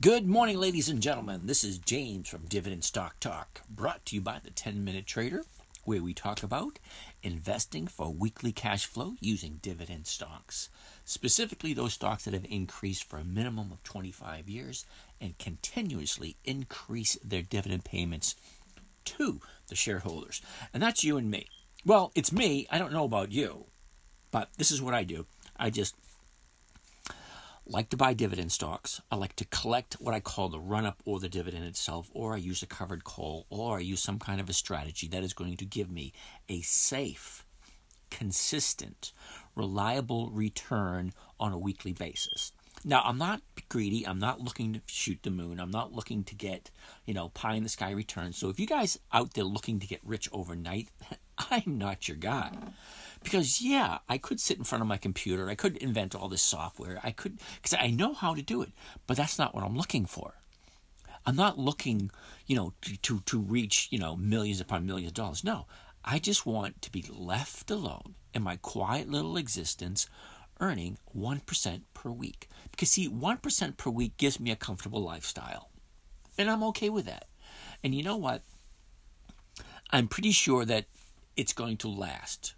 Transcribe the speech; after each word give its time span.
Good 0.00 0.28
morning, 0.28 0.58
ladies 0.60 0.88
and 0.88 1.02
gentlemen. 1.02 1.40
This 1.46 1.64
is 1.64 1.76
James 1.76 2.28
from 2.28 2.46
Dividend 2.46 2.84
Stock 2.84 3.18
Talk, 3.18 3.62
brought 3.68 4.06
to 4.06 4.14
you 4.14 4.20
by 4.20 4.38
the 4.38 4.50
10 4.50 4.84
Minute 4.84 5.08
Trader, 5.08 5.42
where 5.82 6.00
we 6.00 6.14
talk 6.14 6.44
about 6.44 6.78
investing 7.20 7.88
for 7.88 8.08
weekly 8.12 8.52
cash 8.52 8.86
flow 8.86 9.14
using 9.18 9.58
dividend 9.60 10.06
stocks, 10.06 10.68
specifically 11.04 11.74
those 11.74 11.94
stocks 11.94 12.26
that 12.26 12.34
have 12.34 12.46
increased 12.48 13.02
for 13.10 13.18
a 13.18 13.24
minimum 13.24 13.72
of 13.72 13.82
25 13.82 14.48
years 14.48 14.86
and 15.20 15.36
continuously 15.38 16.36
increase 16.44 17.18
their 17.24 17.42
dividend 17.42 17.84
payments 17.84 18.36
to 19.04 19.40
the 19.66 19.74
shareholders. 19.74 20.40
And 20.72 20.80
that's 20.80 21.02
you 21.02 21.16
and 21.16 21.28
me. 21.28 21.48
Well, 21.84 22.12
it's 22.14 22.30
me. 22.30 22.68
I 22.70 22.78
don't 22.78 22.92
know 22.92 23.04
about 23.04 23.32
you, 23.32 23.64
but 24.30 24.48
this 24.58 24.70
is 24.70 24.80
what 24.80 24.94
I 24.94 25.02
do. 25.02 25.26
I 25.56 25.70
just 25.70 25.96
like 27.68 27.90
to 27.90 27.96
buy 27.96 28.14
dividend 28.14 28.50
stocks. 28.50 29.00
I 29.10 29.16
like 29.16 29.36
to 29.36 29.44
collect 29.44 29.94
what 29.94 30.14
I 30.14 30.20
call 30.20 30.48
the 30.48 30.60
run 30.60 30.86
up 30.86 31.02
or 31.04 31.20
the 31.20 31.28
dividend 31.28 31.64
itself, 31.64 32.10
or 32.14 32.34
I 32.34 32.38
use 32.38 32.62
a 32.62 32.66
covered 32.66 33.04
call, 33.04 33.46
or 33.50 33.76
I 33.76 33.80
use 33.80 34.02
some 34.02 34.18
kind 34.18 34.40
of 34.40 34.48
a 34.48 34.54
strategy 34.54 35.06
that 35.08 35.22
is 35.22 35.34
going 35.34 35.56
to 35.58 35.66
give 35.66 35.90
me 35.90 36.12
a 36.48 36.62
safe, 36.62 37.44
consistent, 38.10 39.12
reliable 39.54 40.30
return 40.30 41.12
on 41.38 41.52
a 41.52 41.58
weekly 41.58 41.92
basis. 41.92 42.52
Now, 42.84 43.02
I'm 43.04 43.18
not 43.18 43.42
greedy. 43.68 44.06
I'm 44.06 44.20
not 44.20 44.40
looking 44.40 44.72
to 44.74 44.80
shoot 44.86 45.18
the 45.22 45.30
moon. 45.30 45.58
I'm 45.58 45.70
not 45.70 45.92
looking 45.92 46.22
to 46.24 46.34
get, 46.34 46.70
you 47.04 47.12
know, 47.12 47.28
pie 47.30 47.54
in 47.54 47.64
the 47.64 47.68
sky 47.68 47.90
returns. 47.90 48.38
So 48.38 48.48
if 48.48 48.60
you 48.60 48.66
guys 48.66 48.98
out 49.12 49.34
there 49.34 49.44
looking 49.44 49.80
to 49.80 49.86
get 49.86 50.00
rich 50.04 50.28
overnight, 50.32 50.88
I'm 51.50 51.76
not 51.78 52.08
your 52.08 52.16
guy. 52.16 52.52
Because, 53.28 53.60
yeah, 53.60 53.98
I 54.08 54.16
could 54.16 54.40
sit 54.40 54.56
in 54.56 54.64
front 54.64 54.80
of 54.80 54.88
my 54.88 54.96
computer. 54.96 55.50
I 55.50 55.54
could 55.54 55.76
invent 55.76 56.14
all 56.14 56.30
this 56.30 56.40
software. 56.40 56.98
I 57.04 57.10
could, 57.10 57.38
because 57.56 57.76
I 57.78 57.90
know 57.90 58.14
how 58.14 58.34
to 58.34 58.40
do 58.40 58.62
it. 58.62 58.72
But 59.06 59.18
that's 59.18 59.38
not 59.38 59.54
what 59.54 59.64
I'm 59.64 59.76
looking 59.76 60.06
for. 60.06 60.32
I'm 61.26 61.36
not 61.36 61.58
looking, 61.58 62.10
you 62.46 62.56
know, 62.56 62.72
to, 62.80 62.96
to, 62.96 63.20
to 63.26 63.38
reach, 63.38 63.88
you 63.90 63.98
know, 63.98 64.16
millions 64.16 64.62
upon 64.62 64.86
millions 64.86 65.10
of 65.10 65.14
dollars. 65.14 65.44
No, 65.44 65.66
I 66.02 66.18
just 66.18 66.46
want 66.46 66.80
to 66.80 66.90
be 66.90 67.04
left 67.06 67.70
alone 67.70 68.14
in 68.32 68.40
my 68.40 68.56
quiet 68.56 69.10
little 69.10 69.36
existence 69.36 70.06
earning 70.58 70.96
1% 71.14 71.82
per 71.92 72.10
week. 72.10 72.48
Because, 72.70 72.92
see, 72.92 73.10
1% 73.10 73.76
per 73.76 73.90
week 73.90 74.16
gives 74.16 74.40
me 74.40 74.50
a 74.50 74.56
comfortable 74.56 75.02
lifestyle. 75.02 75.68
And 76.38 76.50
I'm 76.50 76.64
okay 76.64 76.88
with 76.88 77.04
that. 77.04 77.26
And 77.84 77.94
you 77.94 78.02
know 78.02 78.16
what? 78.16 78.40
I'm 79.90 80.08
pretty 80.08 80.32
sure 80.32 80.64
that 80.64 80.86
it's 81.36 81.52
going 81.52 81.76
to 81.76 81.88
last 81.88 82.54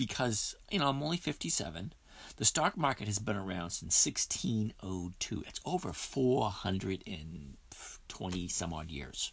because 0.00 0.56
you 0.70 0.78
know 0.78 0.88
I'm 0.88 1.02
only 1.02 1.18
57. 1.18 1.92
The 2.36 2.44
stock 2.46 2.78
market 2.78 3.06
has 3.06 3.18
been 3.18 3.36
around 3.36 3.68
since 3.68 4.06
1602. 4.06 5.44
It's 5.46 5.60
over 5.66 5.92
420 5.92 8.48
some 8.48 8.72
odd 8.72 8.90
years. 8.90 9.30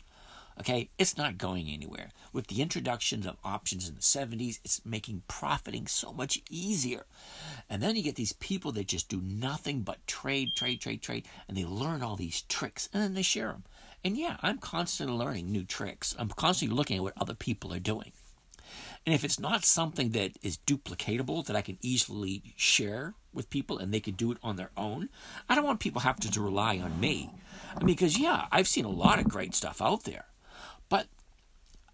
Okay, 0.59 0.90
it's 0.97 1.18
not 1.18 1.38
going 1.38 1.69
anywhere. 1.69 2.09
With 2.34 2.47
the 2.47 2.62
introduction 2.62 3.25
of 3.25 3.38
options 3.46 3.88
in 3.88 3.96
the 3.96 4.02
70s, 4.02 4.59
it's 4.66 4.86
making 4.86 5.24
profiting 5.30 5.88
so 5.88 6.12
much 6.12 6.41
easier. 6.50 7.06
And 7.70 7.81
then 7.81 7.96
you 7.96 8.03
get 8.03 8.16
these 8.16 8.34
people 8.34 8.74
that 8.74 8.88
just 8.88 9.08
do 9.08 9.22
nothing 9.22 9.84
but 9.84 10.06
trade, 10.06 10.53
trade, 10.53 10.81
trade, 10.81 11.02
trade, 11.02 11.25
and 11.47 11.56
they 11.56 11.64
learn 11.64 12.03
all 12.03 12.18
these 12.18 12.41
tricks 12.41 12.90
and 12.91 13.02
then 13.02 13.14
they 13.14 13.22
share 13.22 13.53
them. 13.53 13.64
And 14.03 14.18
yeah, 14.18 14.36
I'm 14.41 14.58
constantly 14.58 15.16
learning 15.16 15.50
new 15.50 15.64
tricks. 15.64 16.14
I'm 16.20 16.30
constantly 16.30 16.75
looking 16.75 16.97
at 16.97 17.03
what 17.03 17.14
other 17.16 17.36
people 17.36 17.74
are 17.74 17.80
doing. 17.80 18.12
And 19.07 19.13
if 19.13 19.23
it's 19.23 19.40
not 19.40 19.63
something 19.63 20.09
that 20.09 20.34
is 20.41 20.57
duplicatable 20.57 21.45
that 21.45 21.56
I 21.56 21.62
can 21.62 21.78
easily 21.81 22.44
share 22.57 23.13
with 23.31 23.50
people 23.50 23.78
and 23.78 23.94
they 23.94 24.01
can 24.01 24.16
do 24.16 24.34
it 24.34 24.38
on 24.44 24.57
their 24.57 24.72
own, 24.75 25.07
I 25.47 25.56
don't 25.56 25.63
want 25.63 25.79
people 25.79 26.01
having 26.01 26.29
to 26.29 26.41
rely 26.41 26.78
on 26.78 27.00
me. 27.00 27.34
I 27.73 27.85
mean, 27.85 27.96
because 27.96 28.19
yeah, 28.19 28.47
I've 28.51 28.67
seen 28.67 28.84
a 28.84 28.90
lot 28.90 29.17
of 29.17 29.29
great 29.29 29.56
stuff 29.56 29.81
out 29.81 30.03
there, 30.03 30.25
but 30.90 31.07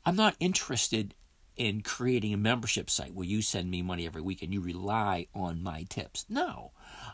I'm 0.04 0.16
not 0.16 0.36
interested 0.40 1.14
in 1.56 1.82
creating 1.82 2.34
a 2.34 2.38
membership 2.38 2.90
site 2.90 3.14
where 3.14 3.28
you 3.28 3.44
send 3.44 3.70
me 3.70 3.84
money 3.84 4.08
every 4.08 4.24
week 4.24 4.42
and 4.42 4.52
you 4.52 4.60
rely 4.60 5.28
on 5.36 5.62
my 5.62 5.84
tips. 5.84 6.26
No, 6.30 6.72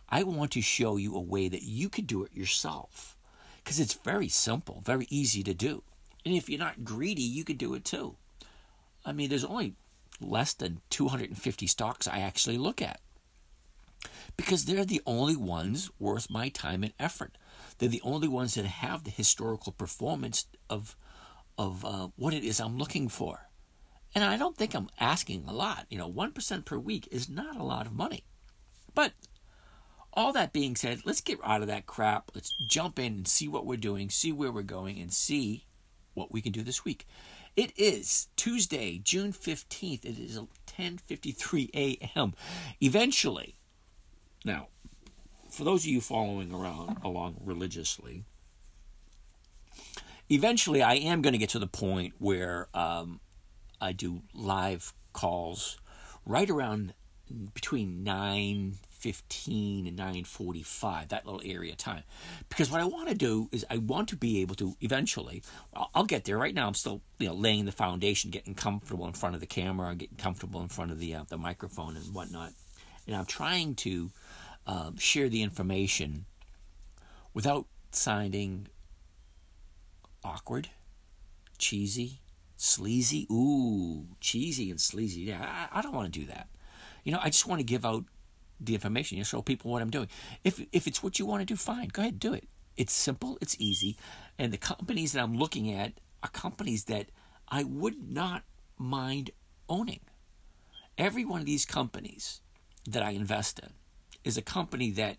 I 0.08 0.24
want 0.24 0.52
to 0.52 0.62
show 0.62 0.96
you 0.96 1.14
a 1.14 1.20
way 1.20 1.50
that 1.50 1.64
you 1.64 1.90
could 1.90 2.08
do 2.08 2.24
it 2.24 2.34
yourself 2.34 3.18
because 3.62 3.82
it's 3.82 3.96
very 3.96 4.30
simple, 4.30 4.82
very 4.82 5.08
easy 5.10 5.44
to 5.44 5.54
do. 5.54 5.84
And 6.26 6.34
if 6.34 6.48
you're 6.48 6.58
not 6.58 6.86
greedy, 6.86 7.22
you 7.22 7.44
could 7.44 7.58
do 7.58 7.74
it 7.74 7.84
too. 7.84 8.16
I 9.06 9.12
mean, 9.12 9.30
there's 9.30 9.44
only 9.44 9.74
less 10.22 10.54
than 10.54 10.82
250 10.90 11.68
stocks 11.68 12.08
I 12.08 12.20
actually 12.20 12.58
look 12.58 12.82
at 12.82 13.00
because 14.38 14.66
they're 14.66 14.86
the 14.86 15.02
only 15.06 15.36
ones 15.36 15.92
worth 16.00 16.30
my 16.30 16.50
time 16.50 16.84
and 16.84 16.94
effort. 17.00 17.38
They're 17.78 17.90
the 17.90 18.02
only 18.04 18.28
ones 18.28 18.56
that 18.56 18.66
have 18.66 19.04
the 19.04 19.12
historical 19.12 19.72
performance 19.72 20.46
of 20.70 20.96
of 21.58 21.84
uh, 21.84 22.08
what 22.16 22.34
it 22.34 22.46
is 22.46 22.62
I'm 22.62 22.78
looking 22.78 23.10
for. 23.10 23.50
And 24.16 24.24
I 24.24 24.38
don't 24.38 24.56
think 24.56 24.74
I'm 24.74 24.90
asking 24.98 25.44
a 25.46 25.54
lot. 25.54 25.86
You 25.90 25.98
know, 25.98 26.10
1% 26.10 26.64
per 26.64 26.78
week 26.78 27.10
is 27.12 27.28
not 27.28 27.58
a 27.58 27.64
lot 27.64 27.86
of 27.86 27.92
money. 27.92 28.24
But 28.96 29.12
all 30.14 30.32
that 30.34 30.54
being 30.54 30.78
said, 30.78 31.02
let's 31.04 31.20
get 31.20 31.38
out 31.44 31.62
of 31.62 31.68
that 31.68 31.86
crap. 31.86 32.32
Let's 32.34 32.54
jump 32.66 32.98
in 32.98 33.14
and 33.14 33.28
see 33.28 33.50
what 33.50 33.66
we're 33.66 33.76
doing, 33.76 34.10
see 34.10 34.32
where 34.32 34.54
we're 34.54 34.64
going, 34.64 35.00
and 35.00 35.12
see 35.12 35.66
what 36.14 36.32
we 36.32 36.42
can 36.42 36.54
do 36.54 36.64
this 36.64 36.86
week. 36.86 37.06
It 37.60 37.74
is 37.76 38.30
Tuesday, 38.38 39.00
June 39.00 39.34
15th. 39.34 40.06
It 40.06 40.18
is 40.18 40.40
10:53 40.66 41.70
a.m. 41.74 42.34
Eventually. 42.80 43.56
Now, 44.46 44.70
for 45.52 45.66
those 45.66 45.84
of 45.84 45.90
you 45.90 46.00
following 46.00 46.54
around 46.54 47.00
along 47.04 47.36
religiously, 47.44 48.24
eventually 50.30 50.82
I 50.82 50.94
am 50.94 51.22
going 51.22 51.34
to 51.34 51.38
get 51.38 51.50
to 51.50 51.60
the 51.60 51.68
point 51.68 52.14
where 52.18 52.70
um, 52.74 53.20
I 53.82 53.92
do 53.92 54.22
live 54.34 54.94
calls 55.12 55.78
right 56.26 56.50
around 56.50 56.94
between 57.54 58.06
9 58.06 58.78
9:15 59.00 59.88
and 59.88 59.98
9:45, 59.98 61.10
that 61.10 61.26
little 61.26 61.42
area 61.44 61.76
time. 61.76 62.04
Because 62.50 62.70
what 62.70 62.82
I 62.82 62.86
want 62.86 63.10
to 63.10 63.16
do 63.16 63.50
is 63.52 63.66
I 63.70 63.78
want 63.78 64.10
to 64.10 64.16
be 64.16 64.42
able 64.42 64.56
to 64.56 64.76
eventually. 64.82 65.42
I'll, 65.74 65.90
I'll, 65.96 66.06
get 66.06 66.26
there. 66.26 66.38
Right 66.38 66.54
now, 66.54 66.68
I'm 66.68 66.74
still 66.74 67.02
you 67.18 67.28
know 67.28 67.34
laying 67.34 67.66
the 67.66 67.72
foundation, 67.72 68.32
getting 68.32 68.56
comfortable 68.56 69.08
in 69.08 69.14
front 69.14 69.36
of 69.36 69.42
the 69.42 69.48
camera, 69.48 69.96
getting 69.96 70.18
comfortable 70.18 70.62
in 70.62 70.68
front 70.68 70.92
of 70.92 71.00
the 71.00 71.16
uh, 71.16 71.24
the 71.28 71.38
microphone 71.38 71.96
and 71.96 72.14
whatnot, 72.14 72.54
and 73.08 73.16
I'm 73.16 73.26
trying 73.26 73.76
to 73.76 74.12
um, 74.68 74.98
share 74.98 75.30
the 75.30 75.42
information 75.42 76.26
without 77.34 77.66
sounding 77.92 78.68
awkward, 80.24 80.70
cheesy, 81.58 82.22
sleazy. 82.58 83.28
Ooh, 83.32 84.08
cheesy 84.20 84.70
and 84.70 84.80
sleazy. 84.80 85.22
Yeah, 85.22 85.68
I, 85.72 85.80
I 85.80 85.82
don't 85.82 85.94
want 85.94 86.12
to 86.14 86.20
do 86.20 86.26
that. 86.28 86.48
You 87.04 87.12
know, 87.12 87.20
I 87.22 87.30
just 87.30 87.48
want 87.48 87.60
to 87.60 87.66
give 87.66 87.86
out 87.86 88.04
the 88.60 88.74
information. 88.74 89.18
You 89.18 89.24
show 89.24 89.42
people 89.42 89.72
what 89.72 89.82
I'm 89.82 89.90
doing. 89.90 90.08
If 90.44 90.62
if 90.72 90.88
it's 90.88 91.02
what 91.02 91.20
you 91.20 91.26
want 91.26 91.42
to 91.42 91.46
do, 91.46 91.56
fine, 91.56 91.90
go 91.90 92.02
ahead, 92.02 92.20
do 92.20 92.34
it. 92.34 92.48
It's 92.78 92.94
simple, 92.94 93.38
it's 93.42 93.56
easy, 93.60 93.98
and 94.38 94.54
the 94.54 94.58
companies 94.58 95.12
that 95.12 95.22
I'm 95.22 95.38
looking 95.38 95.72
at 95.72 95.94
are 96.24 96.30
companies 96.30 96.86
that 96.86 97.08
I 97.50 97.64
would 97.64 98.10
not 98.10 98.44
mind 98.78 99.32
owning. 99.68 100.00
Every 100.98 101.26
one 101.26 101.40
of 101.40 101.46
these 101.46 101.66
companies 101.66 102.42
that 102.88 103.04
I 103.04 103.12
invest 103.12 103.60
in 103.60 103.70
is 104.24 104.38
a 104.38 104.42
company 104.42 104.92
that 104.92 105.18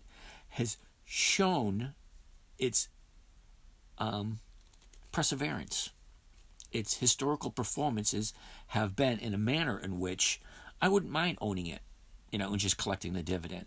has 0.49 0.77
shown 1.05 1.93
its 2.57 2.87
um, 3.97 4.39
perseverance. 5.11 5.89
Its 6.71 6.97
historical 6.97 7.51
performances 7.51 8.33
have 8.67 8.95
been 8.95 9.19
in 9.19 9.33
a 9.33 9.37
manner 9.37 9.77
in 9.77 9.99
which 9.99 10.41
I 10.81 10.87
wouldn't 10.87 11.11
mind 11.11 11.37
owning 11.41 11.67
it 11.67 11.81
you 12.31 12.39
know, 12.39 12.51
and 12.51 12.59
just 12.59 12.77
collecting 12.77 13.13
the 13.13 13.23
dividend. 13.23 13.65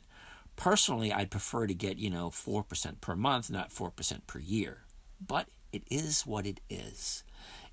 Personally, 0.56 1.12
I'd 1.12 1.30
prefer 1.30 1.66
to 1.66 1.74
get, 1.74 1.98
you 1.98 2.10
know, 2.10 2.30
4% 2.30 3.00
per 3.00 3.16
month, 3.16 3.50
not 3.50 3.70
4% 3.70 4.26
per 4.26 4.38
year. 4.38 4.82
But 5.24 5.48
it 5.72 5.82
is 5.90 6.22
what 6.22 6.46
it 6.46 6.60
is. 6.70 7.24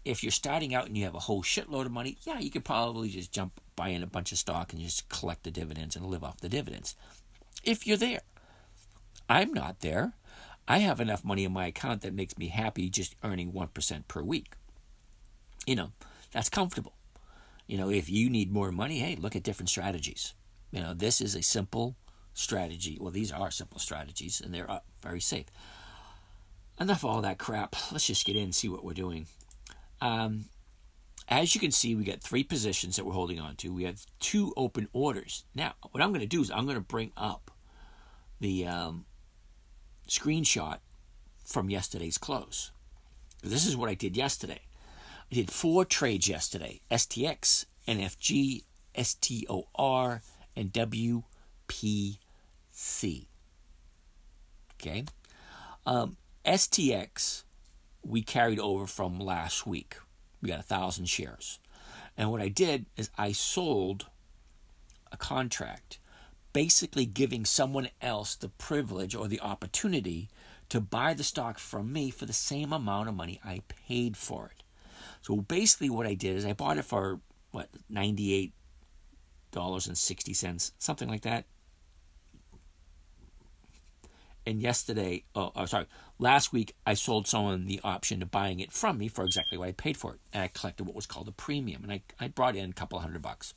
If 0.03 0.23
you're 0.23 0.31
starting 0.31 0.73
out 0.73 0.87
and 0.87 0.97
you 0.97 1.03
have 1.05 1.13
a 1.13 1.19
whole 1.19 1.43
shitload 1.43 1.85
of 1.85 1.91
money, 1.91 2.17
yeah, 2.23 2.39
you 2.39 2.49
could 2.49 2.65
probably 2.65 3.09
just 3.09 3.31
jump, 3.31 3.61
buy 3.75 3.89
in 3.89 4.01
a 4.01 4.07
bunch 4.07 4.31
of 4.31 4.39
stock 4.39 4.73
and 4.73 4.81
just 4.81 5.07
collect 5.09 5.43
the 5.43 5.51
dividends 5.51 5.95
and 5.95 6.07
live 6.07 6.23
off 6.23 6.41
the 6.41 6.49
dividends. 6.49 6.95
If 7.63 7.85
you're 7.85 7.97
there. 7.97 8.21
I'm 9.29 9.53
not 9.53 9.81
there. 9.81 10.13
I 10.67 10.79
have 10.79 10.99
enough 10.99 11.23
money 11.23 11.45
in 11.45 11.53
my 11.53 11.67
account 11.67 12.01
that 12.01 12.13
makes 12.13 12.37
me 12.37 12.47
happy 12.47 12.89
just 12.89 13.15
earning 13.23 13.51
1% 13.51 14.07
per 14.07 14.21
week. 14.21 14.53
You 15.67 15.75
know, 15.75 15.91
that's 16.31 16.49
comfortable. 16.49 16.93
You 17.67 17.77
know, 17.77 17.89
if 17.89 18.09
you 18.09 18.29
need 18.29 18.51
more 18.51 18.71
money, 18.71 18.99
hey, 18.99 19.15
look 19.15 19.35
at 19.35 19.43
different 19.43 19.69
strategies. 19.69 20.33
You 20.71 20.81
know, 20.81 20.93
this 20.93 21.21
is 21.21 21.35
a 21.35 21.41
simple 21.41 21.95
strategy. 22.33 22.97
Well, 22.99 23.11
these 23.11 23.31
are 23.31 23.51
simple 23.51 23.79
strategies 23.79 24.41
and 24.41 24.53
they're 24.53 24.69
uh, 24.69 24.79
very 25.01 25.19
safe. 25.19 25.47
Enough 26.79 27.03
of 27.03 27.09
all 27.09 27.21
that 27.21 27.37
crap. 27.37 27.75
Let's 27.91 28.07
just 28.07 28.25
get 28.25 28.35
in 28.35 28.43
and 28.43 28.55
see 28.55 28.69
what 28.69 28.83
we're 28.83 28.93
doing. 28.93 29.27
Um, 29.99 30.45
as 31.27 31.53
you 31.53 31.61
can 31.61 31.71
see, 31.71 31.95
we 31.95 32.03
got 32.03 32.21
three 32.21 32.43
positions 32.43 32.95
that 32.95 33.05
we're 33.05 33.13
holding 33.13 33.39
on 33.39 33.55
to. 33.57 33.73
We 33.73 33.83
have 33.83 34.05
two 34.19 34.53
open 34.57 34.87
orders. 34.93 35.43
Now, 35.53 35.73
what 35.91 36.01
I'm 36.01 36.09
going 36.09 36.21
to 36.21 36.27
do 36.27 36.41
is 36.41 36.49
I'm 36.49 36.65
going 36.65 36.75
to 36.75 36.81
bring 36.81 37.11
up 37.15 37.51
the 38.39 38.65
um, 38.65 39.05
screenshot 40.09 40.79
from 41.45 41.69
yesterday's 41.69 42.17
close. 42.17 42.71
This 43.43 43.65
is 43.65 43.77
what 43.77 43.89
I 43.89 43.93
did 43.93 44.17
yesterday. 44.17 44.61
I 45.31 45.35
did 45.35 45.51
four 45.51 45.85
trades 45.85 46.27
yesterday 46.27 46.81
STX, 46.91 47.65
NFG, 47.87 48.63
STOR, 48.97 50.21
and 50.55 50.71
WPC. 50.71 52.17
Okay. 54.75 55.05
Um, 55.85 56.17
STX, 56.45 57.43
we 58.03 58.21
carried 58.21 58.59
over 58.59 58.87
from 58.87 59.19
last 59.19 59.65
week. 59.67 59.97
We 60.41 60.49
got 60.49 60.59
a 60.59 60.63
thousand 60.63 61.05
shares. 61.05 61.59
And 62.17 62.31
what 62.31 62.41
I 62.41 62.49
did 62.49 62.87
is 62.97 63.09
I 63.17 63.31
sold 63.31 64.07
a 65.11 65.17
contract, 65.17 65.99
basically 66.53 67.05
giving 67.05 67.45
someone 67.45 67.89
else 68.01 68.35
the 68.35 68.49
privilege 68.49 69.15
or 69.15 69.27
the 69.27 69.39
opportunity 69.39 70.29
to 70.69 70.79
buy 70.79 71.13
the 71.13 71.23
stock 71.23 71.59
from 71.59 71.91
me 71.91 72.09
for 72.09 72.25
the 72.25 72.33
same 72.33 72.73
amount 72.73 73.09
of 73.09 73.15
money 73.15 73.39
I 73.43 73.61
paid 73.87 74.17
for 74.17 74.51
it. 74.55 74.63
So 75.21 75.37
basically, 75.37 75.89
what 75.89 76.07
I 76.07 76.13
did 76.13 76.35
is 76.35 76.45
I 76.45 76.53
bought 76.53 76.77
it 76.77 76.85
for 76.85 77.19
what 77.51 77.69
ninety-eight 77.89 78.53
dollars 79.51 79.87
and 79.87 79.97
sixty 79.97 80.33
cents, 80.33 80.71
something 80.77 81.09
like 81.09 81.21
that. 81.21 81.45
And 84.45 84.59
yesterday, 84.59 85.23
oh, 85.35 85.51
oh, 85.55 85.65
sorry, 85.65 85.85
last 86.17 86.51
week 86.51 86.75
I 86.85 86.95
sold 86.95 87.27
someone 87.27 87.67
the 87.67 87.79
option 87.83 88.19
to 88.21 88.25
buying 88.25 88.59
it 88.59 88.71
from 88.71 88.97
me 88.97 89.07
for 89.07 89.23
exactly 89.23 89.57
what 89.57 89.67
I 89.67 89.71
paid 89.73 89.97
for 89.97 90.15
it, 90.15 90.19
and 90.33 90.41
I 90.43 90.47
collected 90.47 90.85
what 90.85 90.95
was 90.95 91.05
called 91.05 91.27
a 91.27 91.31
premium, 91.31 91.83
and 91.83 91.91
I 91.91 92.01
I 92.19 92.27
brought 92.27 92.55
in 92.55 92.69
a 92.69 92.73
couple 92.73 92.99
hundred 92.99 93.21
bucks. 93.21 93.53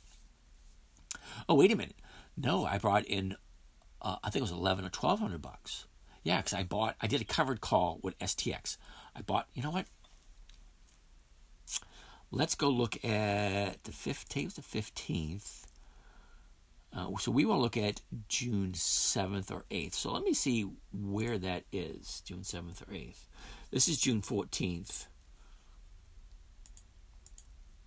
Oh 1.49 1.55
wait 1.55 1.71
a 1.71 1.75
minute, 1.75 1.95
no, 2.37 2.65
I 2.65 2.77
brought 2.77 3.05
in, 3.05 3.35
uh, 4.01 4.17
I 4.23 4.29
think 4.29 4.41
it 4.41 4.43
was 4.43 4.51
eleven 4.51 4.85
or 4.85 4.89
twelve 4.89 5.19
hundred 5.19 5.41
bucks. 5.41 5.87
Yeah, 6.25 6.37
because 6.37 6.53
I 6.53 6.63
bought, 6.63 6.95
I 6.99 7.05
did 7.05 7.21
a 7.21 7.23
covered 7.23 7.61
call 7.61 7.99
with 8.01 8.17
STX. 8.17 8.77
I 9.15 9.21
bought, 9.21 9.47
you 9.53 9.61
know 9.61 9.69
what? 9.69 9.85
Let's 12.31 12.55
go 12.55 12.67
look 12.67 12.95
at 13.05 13.83
the 13.83 13.91
15th, 13.91 14.55
the 14.55 14.61
15th. 14.63 15.64
Uh, 16.95 17.07
so 17.19 17.29
we 17.29 17.43
will 17.43 17.59
look 17.59 17.75
at 17.75 17.99
June 18.29 18.71
7th 18.71 19.51
or 19.51 19.65
8th. 19.69 19.95
So 19.95 20.13
let 20.13 20.23
me 20.23 20.33
see 20.33 20.65
where 20.93 21.37
that 21.37 21.63
is, 21.73 22.21
June 22.25 22.41
7th 22.41 22.81
or 22.83 22.93
8th. 22.93 23.25
This 23.69 23.89
is 23.89 23.99
June 23.99 24.21
14th, 24.21 25.07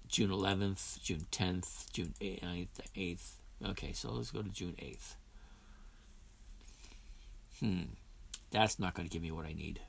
June 0.08 0.30
11th, 0.30 1.02
June 1.02 1.26
10th, 1.32 1.90
June 1.92 2.14
8th, 2.20 2.68
8th. 2.94 3.30
Okay, 3.70 3.92
so 3.92 4.12
let's 4.12 4.30
go 4.30 4.42
to 4.42 4.50
June 4.50 4.74
8th. 4.78 5.14
Hmm, 7.60 7.82
that's 8.50 8.78
not 8.78 8.94
going 8.94 9.08
to 9.08 9.12
give 9.12 9.22
me 9.22 9.30
what 9.30 9.46
I 9.46 9.52
need. 9.54 9.80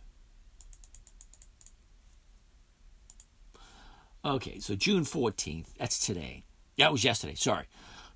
Okay, 4.23 4.59
so 4.59 4.75
June 4.75 5.03
14th, 5.03 5.67
that's 5.77 5.99
today. 6.05 6.43
That 6.77 6.91
was 6.91 7.03
yesterday, 7.03 7.35
sorry. 7.35 7.65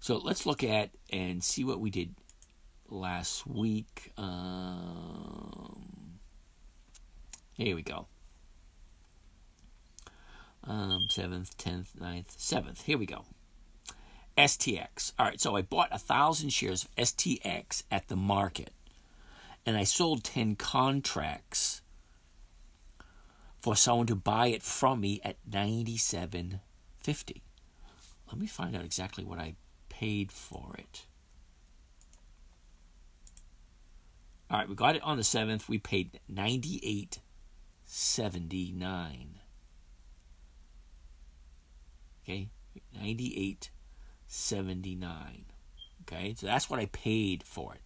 So 0.03 0.17
let's 0.17 0.45
look 0.45 0.65
at 0.65 0.89
and 1.13 1.41
see 1.41 1.63
what 1.63 1.79
we 1.79 1.89
did 1.89 2.13
last 2.89 3.47
week. 3.47 4.11
Um, 4.17 6.19
here 7.53 7.73
we 7.73 7.83
go. 7.83 8.07
Um, 10.65 11.07
7th, 11.09 11.55
10th, 11.55 11.95
9th, 11.97 12.35
7th. 12.35 12.81
Here 12.81 12.97
we 12.97 13.05
go. 13.05 13.23
STX. 14.38 15.13
All 15.17 15.27
right, 15.27 15.39
so 15.39 15.55
I 15.55 15.61
bought 15.61 15.88
a 15.89 15.97
thousand 15.97 16.49
shares 16.49 16.83
of 16.83 16.94
STX 16.97 17.83
at 17.89 18.09
the 18.09 18.17
market, 18.17 18.71
and 19.65 19.77
I 19.77 19.85
sold 19.85 20.25
10 20.25 20.57
contracts 20.57 21.81
for 23.61 23.77
someone 23.77 24.07
to 24.07 24.15
buy 24.15 24.47
it 24.47 24.63
from 24.63 24.99
me 24.99 25.21
at 25.23 25.38
97.50. 25.49 26.59
Let 28.27 28.38
me 28.38 28.47
find 28.47 28.75
out 28.75 28.83
exactly 28.83 29.23
what 29.23 29.39
I 29.39 29.56
paid 30.00 30.31
for 30.31 30.75
it. 30.78 31.06
All 34.50 34.60
right, 34.60 34.69
we 34.69 34.75
got 34.75 34.95
it 34.95 35.04
on 35.04 35.18
the 35.18 35.24
7th. 35.24 35.69
We 35.69 35.78
paid 35.78 36.19
98.79. 36.31 37.19
Okay? 42.24 42.50
98.79. 43.00 45.10
Okay? 46.01 46.34
So 46.38 46.48
that's 46.48 46.69
what 46.69 46.80
I 46.80 46.86
paid 46.88 47.44
for 47.44 47.75
it. 47.75 47.81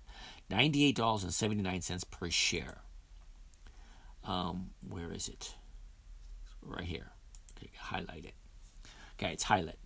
$98.79 0.49 2.09
per 2.09 2.29
share. 2.29 2.77
Um, 4.23 4.69
where 4.87 5.11
is 5.11 5.27
it? 5.27 5.55
Right 6.61 6.85
here. 6.85 7.11
Okay, 7.57 7.69
highlight 7.77 8.23
it. 8.25 8.35
Okay, 9.19 9.33
it's 9.33 9.43
highlight. 9.43 9.77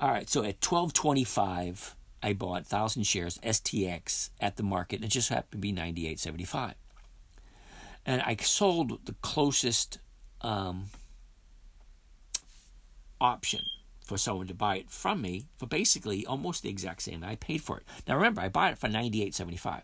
All 0.00 0.10
right, 0.10 0.28
so 0.30 0.40
at 0.40 0.64
1225, 0.64 1.96
I 2.22 2.32
bought 2.32 2.62
1,000 2.70 3.02
shares 3.02 3.38
STX 3.38 4.30
at 4.40 4.56
the 4.56 4.62
market, 4.62 4.96
and 4.96 5.04
it 5.06 5.08
just 5.08 5.28
happened 5.28 5.50
to 5.52 5.58
be 5.58 5.72
98.75. 5.72 6.74
And 8.06 8.22
I 8.22 8.36
sold 8.36 9.04
the 9.06 9.16
closest 9.22 9.98
um, 10.40 10.86
option 13.20 13.60
for 14.04 14.16
someone 14.16 14.46
to 14.46 14.54
buy 14.54 14.76
it 14.76 14.88
from 14.88 15.20
me 15.20 15.46
for 15.56 15.66
basically 15.66 16.24
almost 16.24 16.62
the 16.62 16.70
exact 16.70 17.02
same 17.02 17.24
I 17.24 17.34
paid 17.34 17.60
for 17.60 17.78
it. 17.78 17.84
Now 18.06 18.14
remember, 18.16 18.40
I 18.40 18.48
bought 18.48 18.72
it 18.72 18.78
for 18.78 18.88
98.75. 18.88 19.82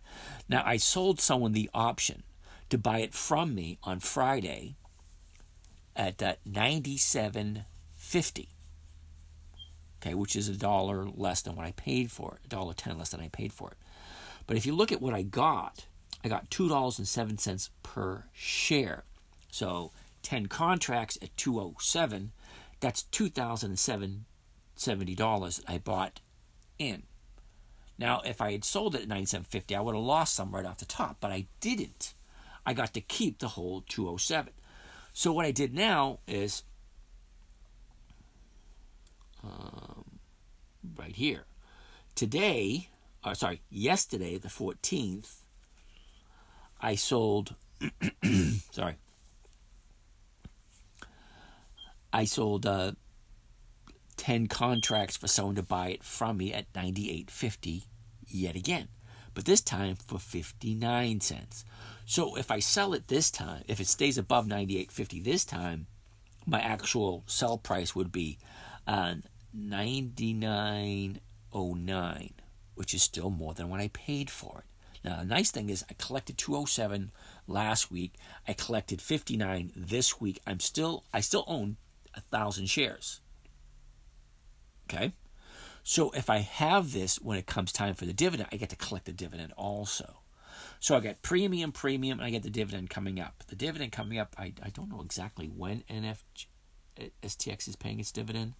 Now 0.48 0.62
I 0.64 0.76
sold 0.76 1.20
someone 1.20 1.52
the 1.52 1.68
option 1.74 2.22
to 2.70 2.78
buy 2.78 3.00
it 3.00 3.12
from 3.12 3.54
me 3.54 3.78
on 3.82 3.98
Friday 4.00 4.76
at 5.96 6.22
uh, 6.22 6.36
97.50 6.48 8.46
okay, 10.04 10.14
which 10.14 10.36
is 10.36 10.48
a 10.48 10.56
dollar 10.56 11.06
less 11.06 11.42
than 11.42 11.56
what 11.56 11.66
I 11.66 11.72
paid 11.72 12.10
for 12.10 12.34
it, 12.34 12.46
a 12.46 12.48
dollar 12.48 12.74
ten 12.74 12.98
less 12.98 13.10
than 13.10 13.20
I 13.20 13.28
paid 13.28 13.52
for 13.52 13.70
it. 13.70 13.78
But 14.46 14.56
if 14.56 14.66
you 14.66 14.74
look 14.74 14.92
at 14.92 15.00
what 15.00 15.14
I 15.14 15.22
got, 15.22 15.86
I 16.22 16.28
got 16.28 16.50
two 16.50 16.68
dollars 16.68 16.98
and 16.98 17.08
seven 17.08 17.38
cents 17.38 17.70
per 17.82 18.26
share. 18.32 19.04
So 19.50 19.92
ten 20.22 20.46
contracts 20.46 21.18
at 21.22 21.36
two 21.36 21.58
oh 21.58 21.76
seven, 21.80 22.32
that's 22.80 23.04
two 23.04 23.28
thousand 23.28 23.70
and 23.70 23.78
seven 23.78 24.26
seventy 24.74 25.14
dollars 25.14 25.62
I 25.66 25.78
bought 25.78 26.20
in. 26.78 27.04
Now, 27.96 28.20
if 28.24 28.40
I 28.40 28.52
had 28.52 28.64
sold 28.64 28.94
it 28.94 29.02
at 29.02 29.08
ninety 29.08 29.26
seven 29.26 29.44
fifty, 29.44 29.74
I 29.74 29.80
would 29.80 29.94
have 29.94 30.04
lost 30.04 30.34
some 30.34 30.54
right 30.54 30.66
off 30.66 30.78
the 30.78 30.84
top, 30.84 31.16
but 31.20 31.30
I 31.30 31.46
didn't. 31.60 32.14
I 32.66 32.74
got 32.74 32.94
to 32.94 33.00
keep 33.00 33.38
the 33.38 33.48
whole 33.48 33.84
two 33.88 34.08
oh 34.08 34.16
seven. 34.16 34.52
So 35.12 35.32
what 35.32 35.46
I 35.46 35.52
did 35.52 35.72
now 35.72 36.18
is 36.26 36.64
um, 39.44 40.04
right 40.96 41.14
here. 41.14 41.44
Today, 42.14 42.88
or 43.24 43.32
uh, 43.32 43.34
sorry, 43.34 43.60
yesterday, 43.70 44.38
the 44.38 44.48
14th, 44.48 45.36
I 46.80 46.94
sold, 46.94 47.54
sorry, 48.70 48.96
I 52.12 52.24
sold 52.24 52.66
uh, 52.66 52.92
10 54.16 54.46
contracts 54.46 55.16
for 55.16 55.26
someone 55.26 55.56
to 55.56 55.62
buy 55.62 55.88
it 55.88 56.04
from 56.04 56.36
me 56.36 56.52
at 56.52 56.72
98.50 56.72 57.84
yet 58.28 58.54
again. 58.54 58.88
But 59.34 59.46
this 59.46 59.60
time 59.60 59.96
for 59.96 60.18
59 60.20 61.20
cents. 61.20 61.64
So 62.06 62.36
if 62.36 62.50
I 62.50 62.60
sell 62.60 62.94
it 62.94 63.08
this 63.08 63.30
time, 63.30 63.64
if 63.66 63.80
it 63.80 63.88
stays 63.88 64.16
above 64.16 64.46
98.50 64.46 65.24
this 65.24 65.44
time, 65.44 65.88
my 66.46 66.60
actual 66.60 67.24
sell 67.26 67.58
price 67.58 67.96
would 67.96 68.12
be 68.12 68.38
uh, 68.86 69.14
99.09, 69.56 72.30
which 72.74 72.94
is 72.94 73.02
still 73.02 73.30
more 73.30 73.54
than 73.54 73.68
what 73.68 73.80
I 73.80 73.88
paid 73.88 74.30
for 74.30 74.60
it. 74.60 74.66
Now, 75.04 75.18
the 75.18 75.24
nice 75.24 75.50
thing 75.50 75.68
is 75.68 75.84
I 75.90 75.94
collected 75.94 76.38
207 76.38 77.10
last 77.46 77.90
week. 77.90 78.14
I 78.48 78.54
collected 78.54 79.02
59 79.02 79.72
this 79.76 80.20
week. 80.20 80.40
I'm 80.46 80.60
still 80.60 81.04
I 81.12 81.20
still 81.20 81.44
own 81.46 81.76
a 82.14 82.22
thousand 82.22 82.70
shares. 82.70 83.20
Okay? 84.88 85.12
So 85.82 86.10
if 86.12 86.30
I 86.30 86.38
have 86.38 86.92
this 86.92 87.20
when 87.20 87.36
it 87.36 87.46
comes 87.46 87.70
time 87.70 87.94
for 87.94 88.06
the 88.06 88.14
dividend, 88.14 88.48
I 88.50 88.56
get 88.56 88.70
to 88.70 88.76
collect 88.76 89.04
the 89.04 89.12
dividend 89.12 89.52
also. 89.56 90.20
So 90.80 90.96
I 90.96 91.00
get 91.00 91.20
premium, 91.20 91.72
premium, 91.72 92.18
and 92.18 92.26
I 92.26 92.30
get 92.30 92.42
the 92.42 92.50
dividend 92.50 92.88
coming 92.88 93.20
up. 93.20 93.44
The 93.48 93.56
dividend 93.56 93.92
coming 93.92 94.18
up, 94.18 94.34
I, 94.38 94.54
I 94.62 94.70
don't 94.70 94.90
know 94.90 95.02
exactly 95.02 95.46
when 95.46 95.82
NF, 95.90 96.22
STX 97.22 97.68
is 97.68 97.76
paying 97.76 98.00
its 98.00 98.12
dividend. 98.12 98.54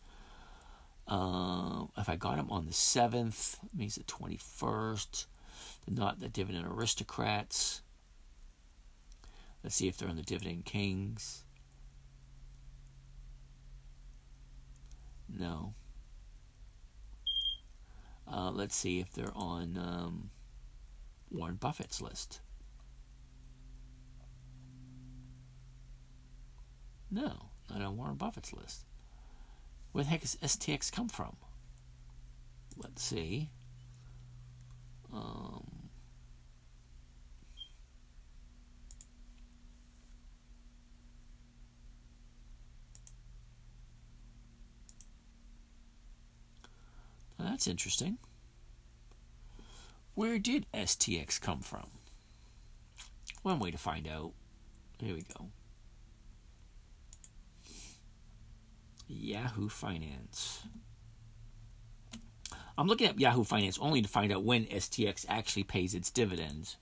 Uh, 1.06 1.84
if 1.98 2.08
I 2.08 2.16
got 2.16 2.36
them 2.36 2.50
on 2.50 2.66
the 2.66 2.72
7th, 2.72 3.58
means 3.74 3.96
the 3.96 4.04
21st. 4.04 5.26
They're 5.86 5.96
not 5.96 6.20
the 6.20 6.28
dividend 6.28 6.66
aristocrats. 6.66 7.82
Let's 9.62 9.76
see 9.76 9.88
if 9.88 9.96
they're 9.96 10.08
on 10.08 10.16
the 10.16 10.22
dividend 10.22 10.64
kings. 10.64 11.44
No. 15.28 15.74
Uh, 18.30 18.50
let's 18.50 18.74
see 18.74 19.00
if 19.00 19.12
they're 19.12 19.36
on 19.36 19.76
um, 19.76 20.30
Warren 21.30 21.56
Buffett's 21.56 22.00
list. 22.00 22.40
No, 27.10 27.50
not 27.70 27.82
on 27.82 27.96
Warren 27.96 28.16
Buffett's 28.16 28.52
list. 28.52 28.84
Where 29.94 30.02
the 30.02 30.10
heck 30.10 30.22
does 30.22 30.34
STX 30.42 30.90
come 30.90 31.08
from? 31.08 31.36
Let's 32.76 33.00
see. 33.00 33.50
Um, 35.12 35.90
that's 47.38 47.68
interesting. 47.68 48.18
Where 50.16 50.40
did 50.40 50.66
STX 50.74 51.40
come 51.40 51.60
from? 51.60 51.86
One 53.42 53.60
way 53.60 53.70
to 53.70 53.78
find 53.78 54.08
out. 54.08 54.32
Here 54.98 55.14
we 55.14 55.22
go. 55.38 55.50
Yahoo 59.06 59.68
Finance. 59.68 60.64
I'm 62.76 62.86
looking 62.88 63.06
at 63.06 63.20
Yahoo 63.20 63.44
Finance 63.44 63.78
only 63.80 64.02
to 64.02 64.08
find 64.08 64.32
out 64.32 64.44
when 64.44 64.64
STX 64.66 65.24
actually 65.28 65.62
pays 65.64 65.94
its 65.94 66.10
dividends. 66.10 66.76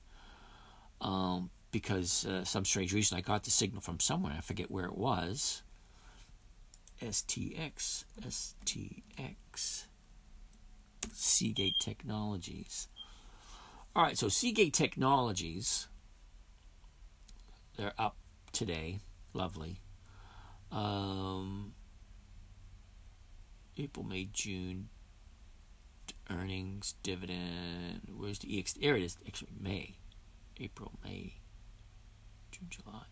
Um, 1.00 1.50
because 1.73 2.26
uh, 2.26 2.45
some 2.45 2.64
strange 2.64 2.93
reason 2.93 3.19
I 3.19 3.23
got 3.23 3.45
the 3.45 3.50
signal 3.50 3.81
from 3.81 3.99
somewhere. 3.99 4.35
I 4.37 4.41
forget 4.41 4.71
where 4.71 4.85
it 4.85 4.97
was. 4.97 5.62
STX. 7.02 8.05
STX. 8.21 9.87
Seagate 11.12 11.79
Technologies. 11.81 12.88
All 13.97 14.05
right, 14.05 14.17
so 14.17 14.29
Seagate 14.29 14.73
Technologies, 14.73 15.88
they're 17.76 17.93
up 17.99 18.17
today. 18.52 19.00
Lovely. 19.35 19.81
Um, 20.71 21.75
April, 23.79 24.05
May, 24.05 24.29
June, 24.33 24.88
earnings, 26.31 26.95
dividend. 27.02 28.02
Where's 28.14 28.38
the 28.38 28.59
EX? 28.59 28.75
There 28.75 28.97
it 28.97 29.02
is. 29.02 29.17
Actually, 29.26 29.52
May, 29.61 29.97
April, 30.61 30.93
May, 31.05 31.37
June, 32.50 32.69
July. 32.71 33.05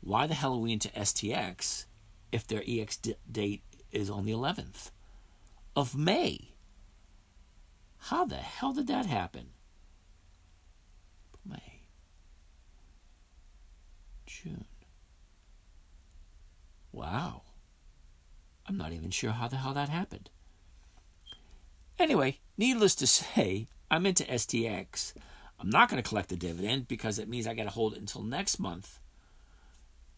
Why 0.00 0.26
the 0.26 0.34
hell 0.34 0.54
are 0.54 0.58
we 0.58 0.72
into 0.72 0.88
STX 0.88 1.86
if 2.32 2.46
their 2.46 2.62
EX 2.66 2.98
date 3.30 3.62
is 3.92 4.08
on 4.08 4.24
the 4.24 4.32
11th 4.32 4.90
of 5.76 5.96
May? 5.96 6.54
How 8.04 8.24
the 8.24 8.36
hell 8.36 8.72
did 8.72 8.86
that 8.86 9.06
happen? 9.06 9.48
May, 11.44 11.82
June. 14.26 14.64
Wow. 16.92 17.42
I'm 18.66 18.76
not 18.76 18.92
even 18.92 19.10
sure 19.10 19.32
how 19.32 19.48
the 19.48 19.56
hell 19.56 19.74
that 19.74 19.88
happened. 19.88 20.30
Anyway, 21.98 22.38
needless 22.56 22.94
to 22.96 23.06
say, 23.06 23.66
I'm 23.90 24.06
into 24.06 24.24
STX. 24.24 25.12
I'm 25.58 25.68
not 25.68 25.90
going 25.90 26.02
to 26.02 26.08
collect 26.08 26.30
the 26.30 26.36
dividend 26.36 26.88
because 26.88 27.18
it 27.18 27.28
means 27.28 27.46
I 27.46 27.54
got 27.54 27.64
to 27.64 27.70
hold 27.70 27.92
it 27.92 28.00
until 28.00 28.22
next 28.22 28.58
month, 28.58 28.98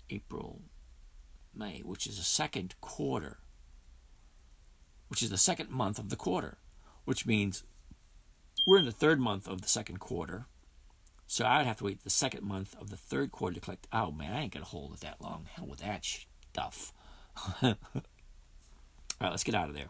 April, 0.09 0.61
May, 1.55 1.81
which 1.85 2.07
is 2.07 2.19
the 2.19 2.25
second 2.25 2.75
quarter, 2.81 3.39
which 5.09 5.23
is 5.23 5.31
the 5.31 5.39
second 5.39 5.71
month 5.71 5.99
of 5.99 6.11
the 6.11 6.17
quarter, 6.17 6.59
which 7.05 7.27
means 7.27 7.65
we're 8.67 8.79
in 8.79 8.85
the 8.85 8.93
third 8.93 9.19
month 9.19 9.49
of 9.49 9.63
the 9.63 9.69
second 9.69 9.99
quarter. 9.99 10.47
So 11.27 11.45
I 11.45 11.59
would 11.59 11.67
have 11.67 11.79
to 11.79 11.85
wait 11.85 12.05
the 12.05 12.11
second 12.11 12.45
month 12.45 12.77
of 12.81 12.91
the 12.91 12.97
third 12.97 13.33
quarter 13.33 13.55
to 13.55 13.61
collect. 13.61 13.89
Oh 13.93 14.13
man, 14.13 14.33
I 14.33 14.43
ain't 14.43 14.53
gonna 14.53 14.65
hold 14.65 14.95
it 14.95 15.01
that 15.01 15.21
long. 15.21 15.49
Hell 15.55 15.67
with 15.67 15.81
that 15.81 16.05
stuff. 16.05 16.93
All 19.23 19.27
right, 19.27 19.31
let's 19.31 19.45
get 19.45 19.55
out 19.55 19.69
of 19.69 19.77
there. 19.77 19.87